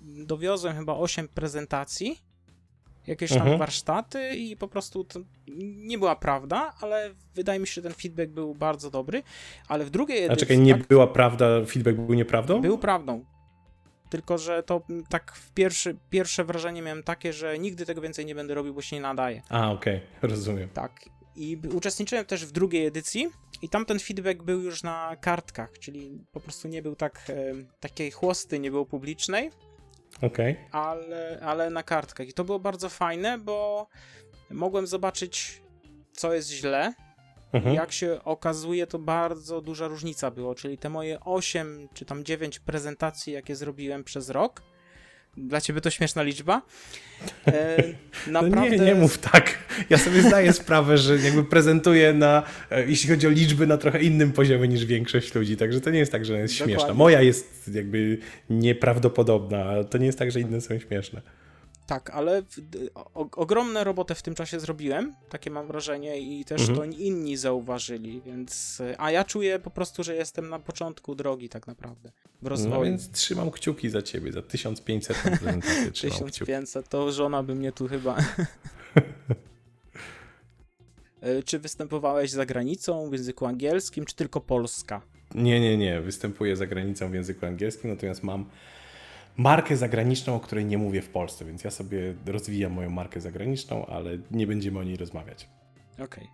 dowiozłem 0.00 0.76
chyba 0.76 0.94
8 0.96 1.28
prezentacji 1.28 2.22
jakieś 3.06 3.30
tam 3.30 3.38
Mhm. 3.40 3.58
warsztaty 3.58 4.34
i 4.36 4.56
po 4.56 4.68
prostu 4.68 5.04
to 5.04 5.20
nie 5.76 5.98
była 5.98 6.16
prawda, 6.16 6.72
ale 6.80 7.10
wydaje 7.34 7.60
mi 7.60 7.66
się, 7.66 7.72
że 7.72 7.82
ten 7.82 7.92
feedback 7.92 8.30
był 8.32 8.54
bardzo 8.54 8.90
dobry, 8.90 9.22
ale 9.68 9.84
w 9.84 9.90
drugiej 9.90 10.22
A 10.22 10.26
edycji 10.26 10.40
czekaj, 10.40 10.58
nie 10.58 10.74
tak, 10.74 10.86
była 10.86 11.06
prawda, 11.06 11.46
feedback 11.66 11.96
był 11.98 12.14
nieprawdą? 12.14 12.60
był 12.60 12.78
prawdą. 12.78 13.24
tylko 14.10 14.38
że 14.38 14.62
to 14.62 14.82
tak 15.08 15.32
w 15.32 15.52
pierwszy, 15.52 15.96
pierwsze 16.10 16.44
wrażenie 16.44 16.82
miałem 16.82 17.02
takie, 17.02 17.32
że 17.32 17.58
nigdy 17.58 17.86
tego 17.86 18.00
więcej 18.00 18.26
nie 18.26 18.34
będę 18.34 18.54
robił, 18.54 18.74
bo 18.74 18.82
się 18.82 18.96
nie 18.96 19.02
nadaje. 19.02 19.42
A, 19.48 19.72
okej, 19.72 20.00
rozumiem. 20.22 20.68
Tak. 20.68 21.00
I 21.36 21.58
uczestniczyłem 21.74 22.24
też 22.24 22.46
w 22.46 22.52
drugiej 22.52 22.86
edycji 22.86 23.26
i 23.62 23.68
tam 23.68 23.84
ten 23.86 23.98
feedback 23.98 24.42
był 24.42 24.60
już 24.62 24.82
na 24.82 25.16
kartkach, 25.20 25.78
czyli 25.78 26.18
po 26.32 26.40
prostu 26.40 26.68
nie 26.68 26.82
był 26.82 26.96
tak, 26.96 27.32
takiej 27.80 28.10
chłosty, 28.10 28.58
nie 28.58 28.70
było 28.70 28.86
publicznej, 28.86 29.50
Okej. 30.22 30.56
ale, 30.72 31.40
ale 31.42 31.70
na 31.70 31.82
kartkach. 31.82 32.28
I 32.28 32.32
to 32.32 32.44
było 32.44 32.58
bardzo 32.58 32.88
fajne, 32.88 33.38
bo 33.38 33.86
mogłem 34.50 34.86
zobaczyć, 34.86 35.62
co 36.12 36.34
jest 36.34 36.50
źle. 36.50 36.94
Mhm. 37.52 37.74
Jak 37.74 37.92
się 37.92 38.24
okazuje, 38.24 38.86
to 38.86 38.98
bardzo 38.98 39.60
duża 39.60 39.88
różnica 39.88 40.30
było, 40.30 40.54
czyli 40.54 40.78
te 40.78 40.88
moje 40.88 41.20
8 41.20 41.88
czy 41.94 42.04
tam 42.04 42.24
9 42.24 42.58
prezentacji, 42.58 43.32
jakie 43.32 43.56
zrobiłem 43.56 44.04
przez 44.04 44.30
rok. 44.30 44.62
Dla 45.36 45.60
ciebie 45.60 45.80
to 45.80 45.90
śmieszna 45.90 46.22
liczba. 46.22 46.62
E, 47.46 47.76
No 48.26 48.42
naprawdę. 48.42 48.78
nie, 48.78 48.84
nie 48.84 48.94
mów 48.94 49.18
tak. 49.18 49.58
Ja 49.90 49.98
sobie 49.98 50.22
zdaję 50.22 50.52
sprawę, 50.52 50.98
że 50.98 51.16
jakby 51.18 51.44
prezentuję 51.44 52.12
na, 52.12 52.42
e, 52.70 52.86
jeśli 52.86 53.10
chodzi 53.10 53.26
o 53.26 53.30
liczby, 53.30 53.66
na 53.66 53.76
trochę 53.78 54.02
innym 54.02 54.32
poziomie 54.32 54.68
niż 54.68 54.84
większość 54.84 55.34
ludzi, 55.34 55.56
także 55.56 55.80
to 55.80 55.90
nie 55.90 55.98
jest 55.98 56.12
tak, 56.12 56.24
że 56.24 56.32
ona 56.32 56.42
jest 56.42 56.54
Dokładnie. 56.54 56.74
śmieszna. 56.74 56.94
Moja 56.94 57.22
jest 57.22 57.70
jakby 57.74 58.18
nieprawdopodobna, 58.50 59.64
ale 59.64 59.84
to 59.84 59.98
nie 59.98 60.06
jest 60.06 60.18
tak, 60.18 60.30
że 60.32 60.40
inne 60.40 60.60
są 60.60 60.78
śmieszne. 60.78 61.20
Tak, 61.86 62.10
ale 62.10 62.42
w, 62.42 62.46
o, 62.94 63.28
ogromne 63.36 63.84
robotę 63.84 64.14
w 64.14 64.22
tym 64.22 64.34
czasie 64.34 64.60
zrobiłem, 64.60 65.14
takie 65.28 65.50
mam 65.50 65.66
wrażenie, 65.66 66.20
i 66.20 66.44
też 66.44 66.60
Mhm. 66.68 66.78
to 66.78 66.84
inni 66.98 67.36
zauważyli, 67.36 68.22
więc. 68.26 68.82
A 68.98 69.10
ja 69.10 69.24
czuję 69.24 69.58
po 69.58 69.70
prostu, 69.70 70.02
że 70.04 70.14
jestem 70.14 70.48
na 70.48 70.58
początku 70.58 71.14
drogi, 71.14 71.48
tak 71.48 71.66
naprawdę. 71.66 72.12
W 72.42 72.46
rozwoju. 72.46 72.74
No 72.74 72.82
więc 72.84 73.10
trzymam 73.10 73.50
kciuki 73.50 73.90
za 73.90 74.02
ciebie, 74.02 74.32
za 74.32 74.42
1500 74.42 75.16
prezentację 75.16 75.90
trzymam 75.92 76.16
kciuki. 76.18 76.30
1500, 76.30 76.88
to 76.88 77.12
żona 77.12 77.42
by 77.42 77.54
mnie 77.54 77.72
tu 77.72 77.88
chyba. 77.88 78.16
E, 81.20 81.42
Czy 81.42 81.58
występowałeś 81.58 82.30
za 82.30 82.46
granicą 82.46 83.10
w 83.10 83.12
języku 83.12 83.46
angielskim, 83.46 84.04
czy 84.04 84.14
tylko 84.16 84.40
Polska? 84.40 85.02
Nie, 85.34 85.60
nie, 85.60 85.76
nie. 85.76 86.00
Występuję 86.00 86.56
za 86.56 86.66
granicą 86.66 87.10
w 87.10 87.14
języku 87.14 87.46
angielskim, 87.46 87.90
natomiast 87.90 88.22
mam 88.22 88.44
markę 89.36 89.76
zagraniczną, 89.76 90.34
o 90.34 90.40
której 90.40 90.64
nie 90.64 90.78
mówię 90.78 91.02
w 91.02 91.08
Polsce, 91.08 91.44
więc 91.44 91.64
ja 91.64 91.70
sobie 91.70 92.14
rozwijam 92.26 92.72
moją 92.72 92.90
markę 92.90 93.20
zagraniczną, 93.20 93.86
ale 93.86 94.18
nie 94.30 94.46
będziemy 94.46 94.78
o 94.78 94.82
niej 94.82 94.96
rozmawiać. 94.96 95.48
Okej. 95.98 96.28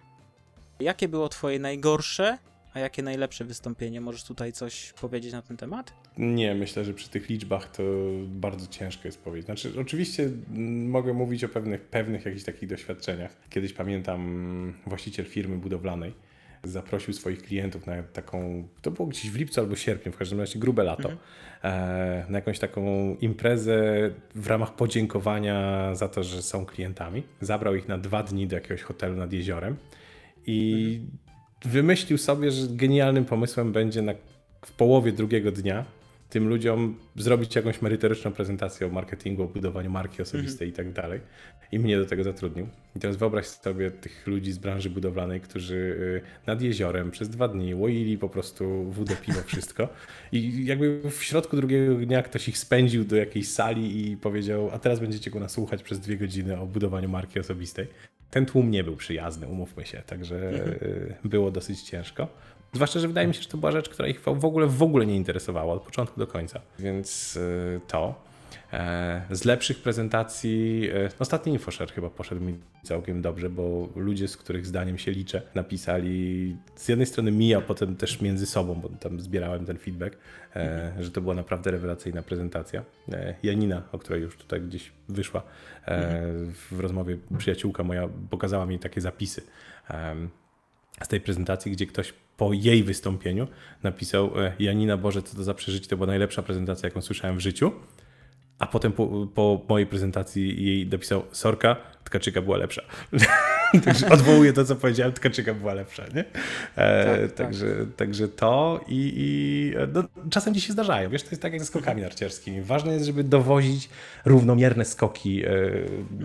Jakie 0.80 1.08
było 1.08 1.28
Twoje 1.28 1.58
najgorsze, 1.58 2.38
a 2.74 2.80
jakie 2.80 3.02
najlepsze 3.02 3.44
wystąpienie? 3.44 4.00
Możesz 4.00 4.24
tutaj 4.24 4.52
coś 4.52 4.92
powiedzieć 5.00 5.32
na 5.32 5.42
ten 5.42 5.56
temat? 5.56 5.92
Nie, 6.18 6.54
myślę, 6.54 6.84
że 6.84 6.94
przy 6.94 7.08
tych 7.08 7.28
liczbach 7.28 7.70
to 7.70 7.82
bardzo 8.26 8.66
ciężko 8.66 9.08
jest 9.08 9.22
powiedzieć. 9.22 9.46
Znaczy, 9.46 9.72
oczywiście 9.80 10.30
mogę 10.86 11.12
mówić 11.12 11.44
o 11.44 11.48
pewnych, 11.48 11.80
pewnych 11.80 12.24
jakichś 12.24 12.44
takich 12.44 12.68
doświadczeniach. 12.68 13.36
Kiedyś 13.50 13.72
pamiętam, 13.72 14.74
właściciel 14.86 15.26
firmy 15.26 15.56
budowlanej 15.56 16.12
zaprosił 16.64 17.14
swoich 17.14 17.42
klientów 17.42 17.86
na 17.86 18.02
taką, 18.02 18.68
to 18.82 18.90
było 18.90 19.08
gdzieś 19.08 19.30
w 19.30 19.36
lipcu 19.36 19.60
albo 19.60 19.76
sierpniu, 19.76 20.12
w 20.12 20.16
każdym 20.16 20.40
razie 20.40 20.58
grube 20.58 20.84
lato, 20.84 21.10
e, 21.64 22.26
na 22.28 22.38
jakąś 22.38 22.58
taką 22.58 23.14
imprezę 23.20 24.10
w 24.34 24.46
ramach 24.46 24.74
podziękowania 24.74 25.90
za 25.94 26.08
to, 26.08 26.22
że 26.22 26.42
są 26.42 26.66
klientami. 26.66 27.22
Zabrał 27.40 27.74
ich 27.74 27.88
na 27.88 27.98
dwa 27.98 28.22
dni 28.22 28.46
do 28.46 28.56
jakiegoś 28.56 28.82
hotelu 28.82 29.16
nad 29.16 29.32
jeziorem 29.32 29.76
i 30.46 31.00
wymyślił 31.64 32.18
sobie, 32.18 32.50
że 32.50 32.66
genialnym 32.68 33.24
pomysłem 33.24 33.72
będzie 33.72 34.02
na, 34.02 34.12
w 34.66 34.72
połowie 34.72 35.12
drugiego 35.12 35.52
dnia 35.52 35.84
tym 36.30 36.48
ludziom 36.48 36.96
zrobić 37.16 37.56
jakąś 37.56 37.82
merytoryczną 37.82 38.32
prezentację 38.32 38.86
o 38.86 38.90
marketingu, 38.90 39.42
o 39.42 39.46
budowaniu 39.46 39.90
marki 39.90 40.22
osobistej 40.22 40.68
i 40.68 40.72
tak 40.72 40.92
dalej. 40.92 41.20
I 41.72 41.78
mnie 41.78 41.98
do 41.98 42.06
tego 42.06 42.24
zatrudnił. 42.24 42.68
I 42.96 43.00
teraz 43.00 43.16
wyobraź 43.16 43.46
sobie 43.46 43.90
tych 43.90 44.26
ludzi 44.26 44.52
z 44.52 44.58
branży 44.58 44.90
budowlanej, 44.90 45.40
którzy 45.40 45.74
y, 45.74 46.46
nad 46.46 46.62
jeziorem 46.62 47.10
przez 47.10 47.28
dwa 47.28 47.48
dni 47.48 47.74
łoili 47.74 48.18
po 48.18 48.28
prostu 48.28 48.84
wódę, 48.84 49.16
piwo, 49.26 49.40
wszystko. 49.46 49.88
I 50.32 50.64
jakby 50.66 51.10
w 51.10 51.24
środku 51.24 51.56
drugiego 51.56 51.94
dnia 51.94 52.22
ktoś 52.22 52.48
ich 52.48 52.58
spędził 52.58 53.04
do 53.04 53.16
jakiejś 53.16 53.48
sali 53.48 54.10
i 54.10 54.16
powiedział, 54.16 54.70
a 54.72 54.78
teraz 54.78 55.00
będziecie 55.00 55.30
go 55.30 55.40
nasłuchać 55.40 55.82
przez 55.82 56.00
dwie 56.00 56.16
godziny 56.16 56.60
o 56.60 56.66
budowaniu 56.66 57.08
marki 57.08 57.40
osobistej. 57.40 57.86
Ten 58.30 58.46
tłum 58.46 58.70
nie 58.70 58.84
był 58.84 58.96
przyjazny, 58.96 59.48
umówmy 59.48 59.86
się, 59.86 60.02
także 60.06 60.36
y, 60.82 61.14
było 61.24 61.50
dosyć 61.50 61.82
ciężko. 61.82 62.28
Zwłaszcza, 62.72 63.00
że 63.00 63.08
wydaje 63.08 63.26
mi 63.26 63.34
się, 63.34 63.42
że 63.42 63.48
to 63.48 63.58
była 63.58 63.72
rzecz, 63.72 63.88
która 63.88 64.08
ich 64.08 64.20
w 64.20 64.44
ogóle, 64.44 64.66
w 64.66 64.82
ogóle 64.82 65.06
nie 65.06 65.16
interesowała 65.16 65.74
od 65.74 65.82
początku 65.82 66.20
do 66.20 66.26
końca. 66.26 66.60
Więc 66.78 67.36
y, 67.36 67.80
to. 67.88 68.30
E, 68.72 69.22
Z 69.30 69.44
lepszych 69.44 69.82
prezentacji, 69.82 70.88
e, 70.94 71.08
ostatni 71.18 71.52
InfoShare 71.52 71.92
chyba 71.92 72.10
poszedł 72.10 72.40
mi 72.40 72.58
całkiem 72.82 73.22
dobrze, 73.22 73.50
bo 73.50 73.88
ludzie, 73.96 74.28
z 74.28 74.36
których 74.36 74.66
zdaniem 74.66 74.98
się 74.98 75.10
liczę, 75.10 75.42
napisali 75.54 76.56
z 76.76 76.88
jednej 76.88 77.06
strony 77.06 77.30
mi, 77.30 77.54
a 77.54 77.60
potem 77.60 77.96
też 77.96 78.20
między 78.20 78.46
sobą, 78.46 78.74
bo 78.74 78.88
tam 78.88 79.20
zbierałem 79.20 79.66
ten 79.66 79.78
feedback, 79.78 80.16
e, 80.56 80.92
że 81.00 81.10
to 81.10 81.20
była 81.20 81.34
naprawdę 81.34 81.70
rewelacyjna 81.70 82.22
prezentacja. 82.22 82.84
Janina, 83.42 83.82
o 83.92 83.98
której 83.98 84.22
już 84.22 84.36
tutaj 84.36 84.60
gdzieś 84.60 84.92
wyszła 85.08 85.42
w 86.70 86.80
rozmowie, 86.80 87.16
przyjaciółka 87.38 87.82
moja 87.82 88.08
pokazała 88.30 88.66
mi 88.66 88.78
takie 88.78 89.00
zapisy 89.00 89.42
z 91.02 91.08
tej 91.08 91.20
prezentacji, 91.20 91.72
gdzie 91.72 91.86
ktoś 91.86 92.14
po 92.40 92.52
jej 92.52 92.84
wystąpieniu 92.84 93.46
napisał 93.82 94.40
e, 94.40 94.52
Janina, 94.58 94.96
Boże, 94.96 95.22
co 95.22 95.36
to 95.36 95.44
za 95.44 95.54
przeżycie, 95.54 95.88
to 95.88 95.96
była 95.96 96.06
najlepsza 96.06 96.42
prezentacja, 96.42 96.86
jaką 96.86 97.00
słyszałem 97.00 97.36
w 97.36 97.40
życiu. 97.40 97.72
A 98.58 98.66
potem 98.66 98.92
po, 98.92 99.26
po 99.34 99.66
mojej 99.68 99.86
prezentacji 99.86 100.64
jej 100.64 100.86
napisał 100.86 101.22
Sorka, 101.32 101.76
Tkaczyka 102.10 102.42
była 102.42 102.56
lepsza. 102.56 102.82
także 103.84 104.08
odwołuję 104.08 104.52
to, 104.52 104.64
co 104.64 104.76
powiedziałem, 104.76 105.12
Tkaczyka 105.12 105.54
była 105.54 105.74
lepsza, 105.74 106.04
nie? 106.14 106.24
E, 106.76 107.04
Tak, 107.04 107.20
tak. 107.20 107.32
także, 107.32 107.66
także 107.96 108.28
to 108.28 108.80
i, 108.88 109.12
i 109.16 109.74
e, 109.76 109.86
no, 109.86 110.04
czasem 110.30 110.54
ci 110.54 110.60
się 110.60 110.72
zdarzają, 110.72 111.10
wiesz, 111.10 111.22
to 111.22 111.30
jest 111.30 111.42
tak 111.42 111.52
jak 111.52 111.60
ze 111.60 111.66
skokami 111.66 112.02
narciarskimi. 112.02 112.62
Ważne 112.62 112.92
jest, 112.92 113.06
żeby 113.06 113.24
dowozić 113.24 113.88
równomierne 114.24 114.84
skoki 114.84 115.44
e, 115.44 115.50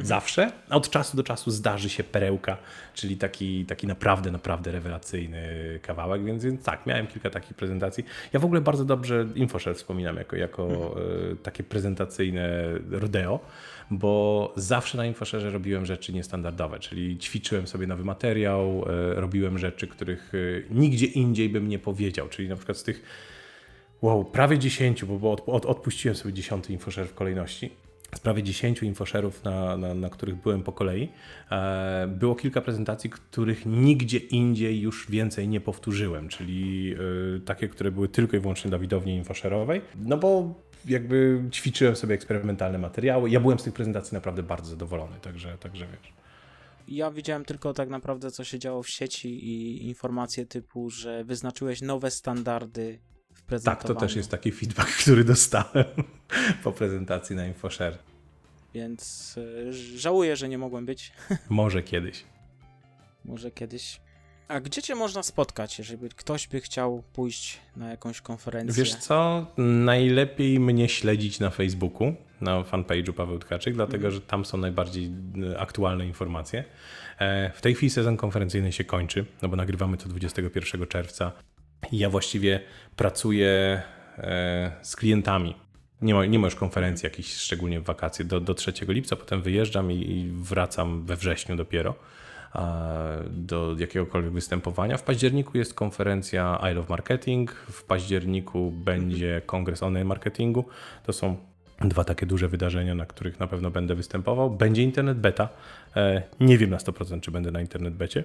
zawsze, 0.03 0.51
a 0.69 0.75
od 0.75 0.89
czasu 0.89 1.17
do 1.17 1.23
czasu 1.23 1.51
zdarzy 1.51 1.89
się 1.89 2.03
perełka, 2.03 2.57
czyli 2.93 3.17
taki, 3.17 3.65
taki 3.65 3.87
naprawdę, 3.87 4.31
naprawdę 4.31 4.71
rewelacyjny 4.71 5.45
kawałek, 5.81 6.25
więc, 6.25 6.43
więc 6.43 6.63
tak, 6.63 6.85
miałem 6.85 7.07
kilka 7.07 7.29
takich 7.29 7.57
prezentacji. 7.57 8.05
Ja 8.33 8.39
w 8.39 8.45
ogóle 8.45 8.61
bardzo 8.61 8.85
dobrze 8.85 9.27
InfoShare 9.35 9.75
wspominam 9.75 10.15
jako, 10.15 10.35
jako 10.35 10.95
e, 11.31 11.35
takie 11.35 11.63
prezentacyjne 11.63 12.49
rodeo, 12.91 13.39
bo 13.91 14.53
zawsze 14.55 14.97
na 14.97 15.05
InfoShare 15.05 15.51
robiłem 15.51 15.85
rzeczy 15.85 16.13
niestandardowe, 16.13 16.79
czyli 16.79 17.17
ćwiczyłem 17.17 17.67
sobie 17.67 17.87
nowy 17.87 18.03
materiał, 18.03 18.85
e, 18.87 19.13
robiłem 19.21 19.57
rzeczy, 19.57 19.87
których 19.87 20.31
e, 20.35 20.73
nigdzie 20.73 21.05
indziej 21.05 21.49
bym 21.49 21.69
nie 21.69 21.79
powiedział, 21.79 22.27
czyli 22.29 22.49
na 22.49 22.55
przykład 22.55 22.77
z 22.77 22.83
tych 22.83 23.03
wow, 24.01 24.25
prawie 24.25 24.59
10, 24.59 25.05
bo, 25.05 25.31
od, 25.31 25.43
od, 25.47 25.65
odpuściłem 25.65 26.15
sobie 26.15 26.33
10 26.33 26.69
InfoShare 26.69 27.07
w 27.07 27.13
kolejności. 27.13 27.71
Z 28.15 28.19
prawie 28.19 28.43
10 28.43 28.83
infoszerów, 28.83 29.43
na, 29.43 29.77
na, 29.77 29.93
na 29.93 30.09
których 30.09 30.35
byłem 30.35 30.63
po 30.63 30.71
kolei, 30.71 31.09
e, 31.51 32.07
było 32.07 32.35
kilka 32.35 32.61
prezentacji, 32.61 33.09
których 33.09 33.65
nigdzie 33.65 34.17
indziej 34.17 34.81
już 34.81 35.11
więcej 35.11 35.47
nie 35.47 35.61
powtórzyłem, 35.61 36.27
czyli 36.27 36.93
e, 37.37 37.39
takie, 37.39 37.67
które 37.67 37.91
były 37.91 38.09
tylko 38.09 38.37
i 38.37 38.39
wyłącznie 38.39 38.71
na 38.71 38.79
widowni 38.79 39.15
infoszerowej, 39.15 39.81
no 39.95 40.17
bo 40.17 40.53
jakby 40.85 41.43
ćwiczyłem 41.51 41.95
sobie 41.95 42.15
eksperymentalne 42.15 42.77
materiały. 42.77 43.29
Ja 43.29 43.39
byłem 43.39 43.59
z 43.59 43.63
tych 43.63 43.73
prezentacji 43.73 44.15
naprawdę 44.15 44.43
bardzo 44.43 44.69
zadowolony, 44.69 45.15
także, 45.21 45.57
także 45.57 45.87
wiesz. 45.87 46.13
Ja 46.87 47.11
widziałem 47.11 47.45
tylko 47.45 47.73
tak 47.73 47.89
naprawdę, 47.89 48.31
co 48.31 48.43
się 48.43 48.59
działo 48.59 48.83
w 48.83 48.89
sieci 48.89 49.29
i 49.49 49.87
informacje 49.87 50.45
typu, 50.45 50.89
że 50.89 51.23
wyznaczyłeś 51.23 51.81
nowe 51.81 52.11
standardy 52.11 52.99
w 53.33 53.37
Tak, 53.37 53.45
prezentowaniu. 53.45 53.87
to 53.93 53.99
też 53.99 54.15
jest 54.15 54.31
taki 54.31 54.51
feedback, 54.51 54.89
który 55.01 55.23
dostałem 55.23 55.85
po 56.63 56.71
prezentacji 56.71 57.35
na 57.35 57.45
InfoShare. 57.47 57.97
Więc 58.73 59.35
e, 59.67 59.73
żałuję, 59.97 60.35
że 60.35 60.49
nie 60.49 60.57
mogłem 60.57 60.85
być. 60.85 61.11
Może 61.49 61.83
kiedyś. 61.83 62.23
Może 63.25 63.51
kiedyś. 63.51 64.01
A 64.47 64.59
gdzie 64.59 64.81
cię 64.81 64.95
można 64.95 65.23
spotkać, 65.23 65.79
jeżeli 65.79 66.09
ktoś 66.09 66.47
by 66.47 66.61
chciał 66.61 67.03
pójść 67.13 67.59
na 67.75 67.89
jakąś 67.89 68.21
konferencję? 68.21 68.83
Wiesz 68.83 68.95
co? 68.95 69.47
Najlepiej 69.57 70.59
mnie 70.59 70.89
śledzić 70.89 71.39
na 71.39 71.49
Facebooku, 71.49 72.15
na 72.41 72.61
fanpage'u 72.61 73.13
Paweł 73.13 73.39
Tkaczyk, 73.39 73.73
dlatego 73.73 74.11
że 74.11 74.21
tam 74.21 74.45
są 74.45 74.57
najbardziej 74.57 75.11
e, 75.53 75.59
aktualne 75.59 76.05
informacje. 76.07 76.63
E, 77.19 77.51
W 77.55 77.61
tej 77.61 77.75
chwili 77.75 77.89
sezon 77.89 78.17
konferencyjny 78.17 78.71
się 78.71 78.83
kończy, 78.83 79.25
no 79.41 79.49
bo 79.49 79.55
nagrywamy 79.55 79.97
to 79.97 80.09
21 80.09 80.87
czerwca 80.87 81.31
i 81.91 81.97
ja 81.97 82.09
właściwie 82.09 82.59
pracuję 82.95 83.81
e, 84.17 84.71
z 84.81 84.95
klientami. 84.95 85.55
Nie 86.01 86.13
ma, 86.13 86.25
nie 86.25 86.39
ma 86.39 86.47
już 86.47 86.55
konferencji 86.55 87.05
jakichś, 87.05 87.33
szczególnie 87.33 87.79
w 87.79 87.83
wakacje, 87.83 88.25
do, 88.25 88.39
do 88.39 88.53
3 88.53 88.73
lipca, 88.87 89.15
potem 89.15 89.41
wyjeżdżam 89.41 89.91
i, 89.91 89.95
i 89.95 90.31
wracam 90.31 91.05
we 91.05 91.15
wrześniu 91.15 91.55
dopiero. 91.55 91.95
E, 92.55 93.23
do 93.29 93.75
jakiegokolwiek 93.79 94.33
występowania. 94.33 94.97
W 94.97 95.03
październiku 95.03 95.57
jest 95.57 95.73
konferencja 95.73 96.59
I 96.71 96.75
Love 96.75 96.89
Marketing, 96.89 97.51
w 97.51 97.83
październiku 97.83 98.71
będzie 98.71 99.41
kongres 99.45 99.83
online 99.83 100.07
marketingu. 100.07 100.65
To 101.05 101.13
są 101.13 101.37
dwa 101.81 102.03
takie 102.03 102.25
duże 102.25 102.47
wydarzenia, 102.47 102.95
na 102.95 103.05
których 103.05 103.39
na 103.39 103.47
pewno 103.47 103.71
będę 103.71 103.95
występował. 103.95 104.49
Będzie 104.49 104.83
internet 104.83 105.17
beta. 105.17 105.49
E, 105.95 106.21
Nie 106.39 106.57
wiem 106.57 106.69
na 106.69 106.77
100% 106.77 107.21
czy 107.21 107.31
będę 107.31 107.51
na 107.51 107.61
internet 107.61 107.93
becie. 107.93 108.23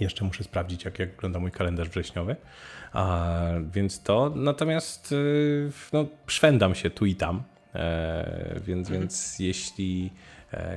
Jeszcze 0.00 0.24
muszę 0.24 0.44
sprawdzić, 0.44 0.84
jak, 0.84 0.98
jak 0.98 1.10
wygląda 1.10 1.38
mój 1.38 1.50
kalendarz 1.50 1.88
wrześniowy. 1.88 2.36
A, 2.92 3.40
więc 3.72 4.02
to, 4.02 4.32
natomiast 4.36 5.12
y, 5.12 5.70
no, 5.92 6.06
szwendam 6.26 6.74
się 6.74 6.90
tu 6.90 7.06
i 7.06 7.14
tam. 7.14 7.42
E, 7.74 8.60
więc, 8.66 8.90
więc 8.90 9.38
jeśli 9.38 10.10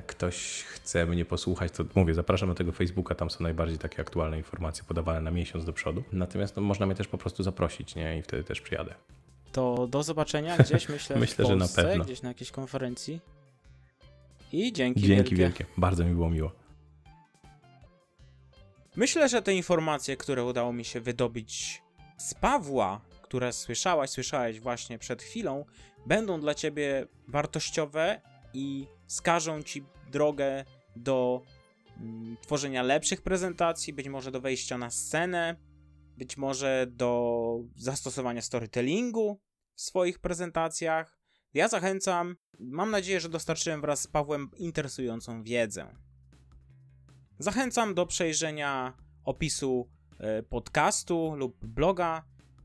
ktoś 0.07 0.63
chce 0.63 1.05
mnie 1.05 1.25
posłuchać, 1.25 1.71
to 1.71 1.83
mówię, 1.95 2.13
zapraszam 2.13 2.49
na 2.49 2.55
tego 2.55 2.71
Facebooka, 2.71 3.15
tam 3.15 3.29
są 3.29 3.43
najbardziej 3.43 3.77
takie 3.77 4.01
aktualne 4.01 4.37
informacje 4.37 4.83
podawane 4.87 5.21
na 5.21 5.31
miesiąc 5.31 5.65
do 5.65 5.73
przodu. 5.73 6.03
Natomiast 6.11 6.55
no, 6.55 6.61
można 6.61 6.85
mnie 6.85 6.95
też 6.95 7.07
po 7.07 7.17
prostu 7.17 7.43
zaprosić, 7.43 7.95
nie? 7.95 8.17
I 8.17 8.21
wtedy 8.21 8.43
też 8.43 8.61
przyjadę. 8.61 8.95
To 9.51 9.87
do 9.87 10.03
zobaczenia 10.03 10.57
gdzieś, 10.57 10.89
myślę, 10.89 11.15
Myślę, 11.19 11.45
w 11.45 11.47
że 11.47 11.55
na 11.55 11.59
Polsce, 11.59 11.83
pewno. 11.83 12.05
gdzieś 12.05 12.21
na 12.21 12.29
jakiejś 12.29 12.51
konferencji. 12.51 13.21
I 14.51 14.73
dzięki, 14.73 15.01
Dzięki 15.01 15.15
wielkie. 15.15 15.35
wielkie. 15.35 15.65
Bardzo 15.77 16.05
mi 16.05 16.13
było 16.13 16.29
miło. 16.29 16.51
Myślę, 18.95 19.29
że 19.29 19.41
te 19.41 19.53
informacje, 19.53 20.17
które 20.17 20.43
udało 20.43 20.73
mi 20.73 20.85
się 20.85 21.01
wydobyć 21.01 21.81
z 22.17 22.33
Pawła, 22.33 23.01
które 23.21 23.53
słyszałaś, 23.53 24.09
słyszałeś 24.09 24.59
właśnie 24.59 24.97
przed 24.99 25.23
chwilą, 25.23 25.65
będą 26.05 26.39
dla 26.39 26.53
ciebie 26.55 27.07
wartościowe 27.27 28.21
i 28.55 28.87
wskażą 29.07 29.63
ci 29.63 29.85
drogę 30.11 30.65
do 30.95 31.41
mm, 31.97 32.37
tworzenia 32.41 32.83
lepszych 32.83 33.21
prezentacji, 33.21 33.93
być 33.93 34.07
może 34.07 34.31
do 34.31 34.41
wejścia 34.41 34.77
na 34.77 34.89
scenę, 34.89 35.55
być 36.17 36.37
może 36.37 36.87
do 36.89 37.59
zastosowania 37.75 38.41
storytellingu 38.41 39.41
w 39.75 39.81
swoich 39.81 40.19
prezentacjach. 40.19 41.19
Ja 41.53 41.67
zachęcam, 41.67 42.35
mam 42.59 42.91
nadzieję, 42.91 43.19
że 43.19 43.29
dostarczyłem 43.29 43.81
wraz 43.81 44.01
z 44.01 44.07
Pawłem 44.07 44.49
interesującą 44.57 45.43
wiedzę. 45.43 45.95
Zachęcam 47.39 47.93
do 47.93 48.05
przejrzenia 48.05 48.93
opisu 49.23 49.89
e, 50.19 50.43
podcastu 50.43 51.35
lub 51.35 51.65
bloga, 51.65 52.23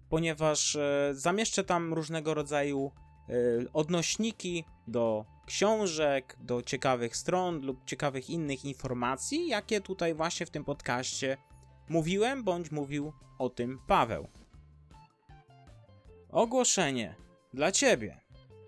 ponieważ 0.08 0.76
e, 0.76 1.10
zamieszczę 1.12 1.64
tam 1.64 1.94
różnego 1.94 2.34
rodzaju 2.34 2.92
odnośniki 3.72 4.64
do 4.86 5.24
książek, 5.46 6.36
do 6.40 6.62
ciekawych 6.62 7.16
stron 7.16 7.60
lub 7.66 7.84
ciekawych 7.84 8.30
innych 8.30 8.64
informacji, 8.64 9.48
jakie 9.48 9.80
tutaj 9.80 10.14
właśnie 10.14 10.46
w 10.46 10.50
tym 10.50 10.64
podcaście 10.64 11.36
mówiłem 11.88 12.44
bądź 12.44 12.70
mówił 12.70 13.12
o 13.38 13.50
tym 13.50 13.78
Paweł. 13.86 14.28
Ogłoszenie 16.28 17.14
dla 17.54 17.72
Ciebie. 17.72 18.20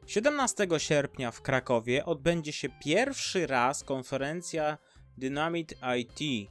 17 0.07 0.69
sierpnia 0.79 1.31
w 1.31 1.43
Krakowie 1.43 2.05
odbędzie 2.05 2.53
się 2.53 2.69
pierwszy 2.69 3.47
raz 3.47 3.85
konferencja 3.85 4.79
Dynamit 5.19 5.75
IT. 6.01 6.51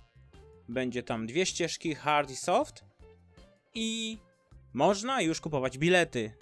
Będzie 0.70 1.04
tam 1.04 1.28
dwie 1.28 1.46
ścieżki 1.46 1.96
hard 1.96 2.32
i 2.32 2.36
soft 2.36 2.86
i 3.74 4.18
można 4.74 5.22
już 5.22 5.42
kupować 5.42 5.78
bilety. 5.78 6.34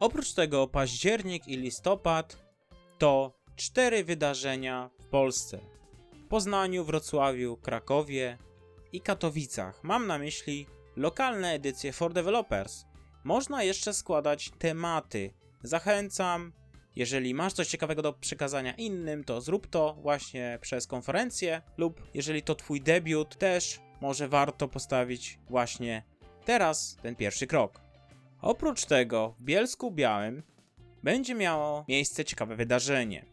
Oprócz 0.00 0.34
tego 0.34 0.68
październik 0.68 1.48
i 1.48 1.56
listopad 1.56 2.36
to 2.98 3.32
cztery 3.56 4.04
wydarzenia 4.04 4.90
w 4.98 5.06
Polsce. 5.06 5.58
W 6.12 6.28
Poznaniu, 6.28 6.84
Wrocławiu, 6.84 7.56
Krakowie 7.56 8.38
i 8.92 9.00
Katowicach. 9.00 9.84
Mam 9.84 10.06
na 10.06 10.18
myśli 10.18 10.66
lokalne 10.96 11.52
edycje 11.52 11.92
for 11.92 12.12
developers. 12.12 12.84
Można 13.24 13.62
jeszcze 13.62 13.94
składać 13.94 14.50
tematy. 14.58 15.34
Zachęcam, 15.62 16.52
jeżeli 16.96 17.34
masz 17.34 17.52
coś 17.52 17.68
ciekawego 17.68 18.02
do 18.02 18.12
przekazania 18.12 18.74
innym, 18.74 19.24
to 19.24 19.40
zrób 19.40 19.66
to 19.66 19.94
właśnie 19.94 20.58
przez 20.60 20.86
konferencję, 20.86 21.62
lub 21.76 22.02
jeżeli 22.14 22.42
to 22.42 22.54
Twój 22.54 22.80
debiut, 22.80 23.38
też 23.38 23.80
może 24.00 24.28
warto 24.28 24.68
postawić 24.68 25.38
właśnie 25.48 26.02
teraz 26.44 26.96
ten 27.02 27.16
pierwszy 27.16 27.46
krok. 27.46 27.89
Oprócz 28.42 28.84
tego 28.84 29.34
w 29.38 29.42
Bielsku 29.42 29.90
Białym 29.90 30.42
będzie 31.02 31.34
miało 31.34 31.84
miejsce 31.88 32.24
ciekawe 32.24 32.56
wydarzenie. 32.56 33.24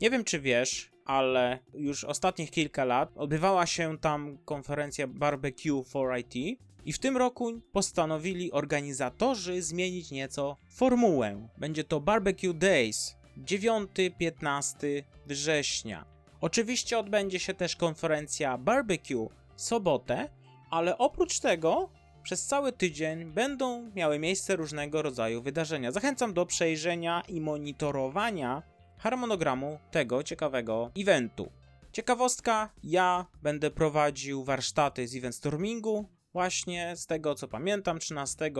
Nie 0.00 0.10
wiem 0.10 0.24
czy 0.24 0.40
wiesz, 0.40 0.90
ale 1.04 1.58
już 1.74 2.04
ostatnich 2.04 2.50
kilka 2.50 2.84
lat 2.84 3.12
odbywała 3.16 3.66
się 3.66 3.98
tam 3.98 4.38
konferencja 4.44 5.06
Barbecue 5.06 5.84
for 5.84 6.18
IT 6.18 6.60
i 6.84 6.92
w 6.92 6.98
tym 6.98 7.16
roku 7.16 7.60
postanowili 7.72 8.52
organizatorzy 8.52 9.62
zmienić 9.62 10.10
nieco 10.10 10.56
formułę. 10.70 11.48
Będzie 11.58 11.84
to 11.84 12.00
Barbecue 12.00 12.54
Days 12.54 13.16
9-15 13.38 15.02
września. 15.26 16.04
Oczywiście 16.40 16.98
odbędzie 16.98 17.38
się 17.38 17.54
też 17.54 17.76
konferencja 17.76 18.58
Barbecue 18.58 19.30
sobotę, 19.56 20.28
ale 20.70 20.98
oprócz 20.98 21.40
tego 21.40 21.90
przez 22.26 22.46
cały 22.46 22.72
tydzień 22.72 23.24
będą 23.24 23.90
miały 23.94 24.18
miejsce 24.18 24.56
różnego 24.56 25.02
rodzaju 25.02 25.42
wydarzenia. 25.42 25.92
Zachęcam 25.92 26.34
do 26.34 26.46
przejrzenia 26.46 27.22
i 27.28 27.40
monitorowania 27.40 28.62
harmonogramu 28.98 29.78
tego 29.90 30.22
ciekawego 30.22 30.90
eventu. 30.98 31.50
Ciekawostka, 31.92 32.70
ja 32.82 33.26
będę 33.42 33.70
prowadził 33.70 34.44
warsztaty 34.44 35.08
z 35.08 35.16
event 35.16 35.34
stormingu, 35.34 36.08
właśnie 36.32 36.96
z 36.96 37.06
tego 37.06 37.34
co 37.34 37.48
pamiętam, 37.48 37.98
13 37.98 38.50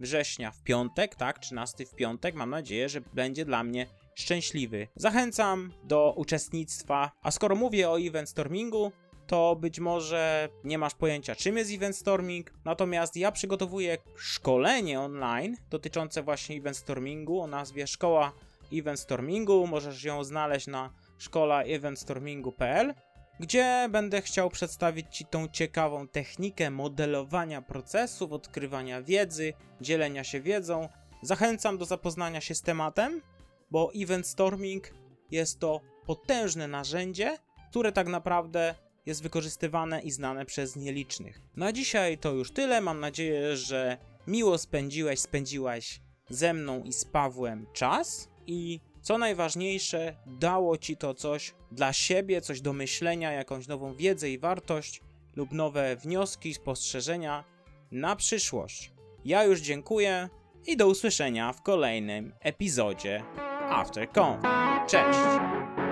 września 0.00 0.50
w 0.50 0.62
piątek, 0.62 1.14
tak, 1.14 1.38
13 1.38 1.86
w 1.86 1.94
piątek, 1.94 2.34
mam 2.34 2.50
nadzieję, 2.50 2.88
że 2.88 3.00
będzie 3.00 3.44
dla 3.44 3.64
mnie 3.64 3.86
szczęśliwy. 4.14 4.88
Zachęcam 4.96 5.72
do 5.84 6.14
uczestnictwa, 6.16 7.10
a 7.22 7.30
skoro 7.30 7.56
mówię 7.56 7.90
o 7.90 8.00
event 8.00 8.28
stormingu, 8.28 8.92
to 9.26 9.56
być 9.56 9.80
może 9.80 10.48
nie 10.64 10.78
masz 10.78 10.94
pojęcia, 10.94 11.34
czym 11.34 11.56
jest 11.56 11.70
event 11.74 11.96
storming. 11.96 12.52
Natomiast 12.64 13.16
ja 13.16 13.32
przygotowuję 13.32 13.98
szkolenie 14.16 15.00
online 15.00 15.56
dotyczące 15.70 16.22
właśnie 16.22 16.56
event 16.56 16.76
stormingu 16.76 17.40
o 17.40 17.46
nazwie 17.46 17.86
Szkoła 17.86 18.32
Event 18.72 19.00
Stormingu. 19.00 19.66
Możesz 19.66 20.04
ją 20.04 20.24
znaleźć 20.24 20.66
na 20.66 20.90
szkola 21.18 21.62
eventstormingu.pl, 21.62 22.94
gdzie 23.40 23.88
będę 23.90 24.22
chciał 24.22 24.50
przedstawić 24.50 25.16
Ci 25.16 25.24
tą 25.24 25.48
ciekawą 25.48 26.08
technikę 26.08 26.70
modelowania 26.70 27.62
procesów, 27.62 28.32
odkrywania 28.32 29.02
wiedzy, 29.02 29.52
dzielenia 29.80 30.24
się 30.24 30.40
wiedzą. 30.40 30.88
Zachęcam 31.22 31.78
do 31.78 31.84
zapoznania 31.84 32.40
się 32.40 32.54
z 32.54 32.62
tematem, 32.62 33.22
bo 33.70 33.90
event 33.96 34.26
storming 34.26 34.90
jest 35.30 35.60
to 35.60 35.80
potężne 36.06 36.68
narzędzie, 36.68 37.38
które 37.70 37.92
tak 37.92 38.08
naprawdę 38.08 38.74
jest 39.06 39.22
wykorzystywane 39.22 40.00
i 40.00 40.10
znane 40.10 40.46
przez 40.46 40.76
nielicznych. 40.76 41.40
Na 41.56 41.72
dzisiaj 41.72 42.18
to 42.18 42.32
już 42.32 42.50
tyle. 42.50 42.80
Mam 42.80 43.00
nadzieję, 43.00 43.56
że 43.56 43.98
miło 44.26 44.58
spędziłeś, 44.58 45.20
spędziłaś 45.20 46.00
ze 46.28 46.54
mną 46.54 46.82
i 46.82 46.92
z 46.92 47.04
Pawłem 47.04 47.66
czas 47.72 48.28
i 48.46 48.80
co 49.02 49.18
najważniejsze, 49.18 50.16
dało 50.26 50.78
ci 50.78 50.96
to 50.96 51.14
coś 51.14 51.54
dla 51.72 51.92
siebie, 51.92 52.40
coś 52.40 52.60
do 52.60 52.72
myślenia, 52.72 53.32
jakąś 53.32 53.68
nową 53.68 53.94
wiedzę 53.94 54.30
i 54.30 54.38
wartość 54.38 55.00
lub 55.36 55.52
nowe 55.52 55.96
wnioski, 55.96 56.54
spostrzeżenia 56.54 57.44
na 57.90 58.16
przyszłość. 58.16 58.92
Ja 59.24 59.44
już 59.44 59.60
dziękuję 59.60 60.28
i 60.66 60.76
do 60.76 60.88
usłyszenia 60.88 61.52
w 61.52 61.62
kolejnym 61.62 62.34
epizodzie 62.40 63.24
AfterCon. 63.70 64.42
Cześć! 64.88 65.85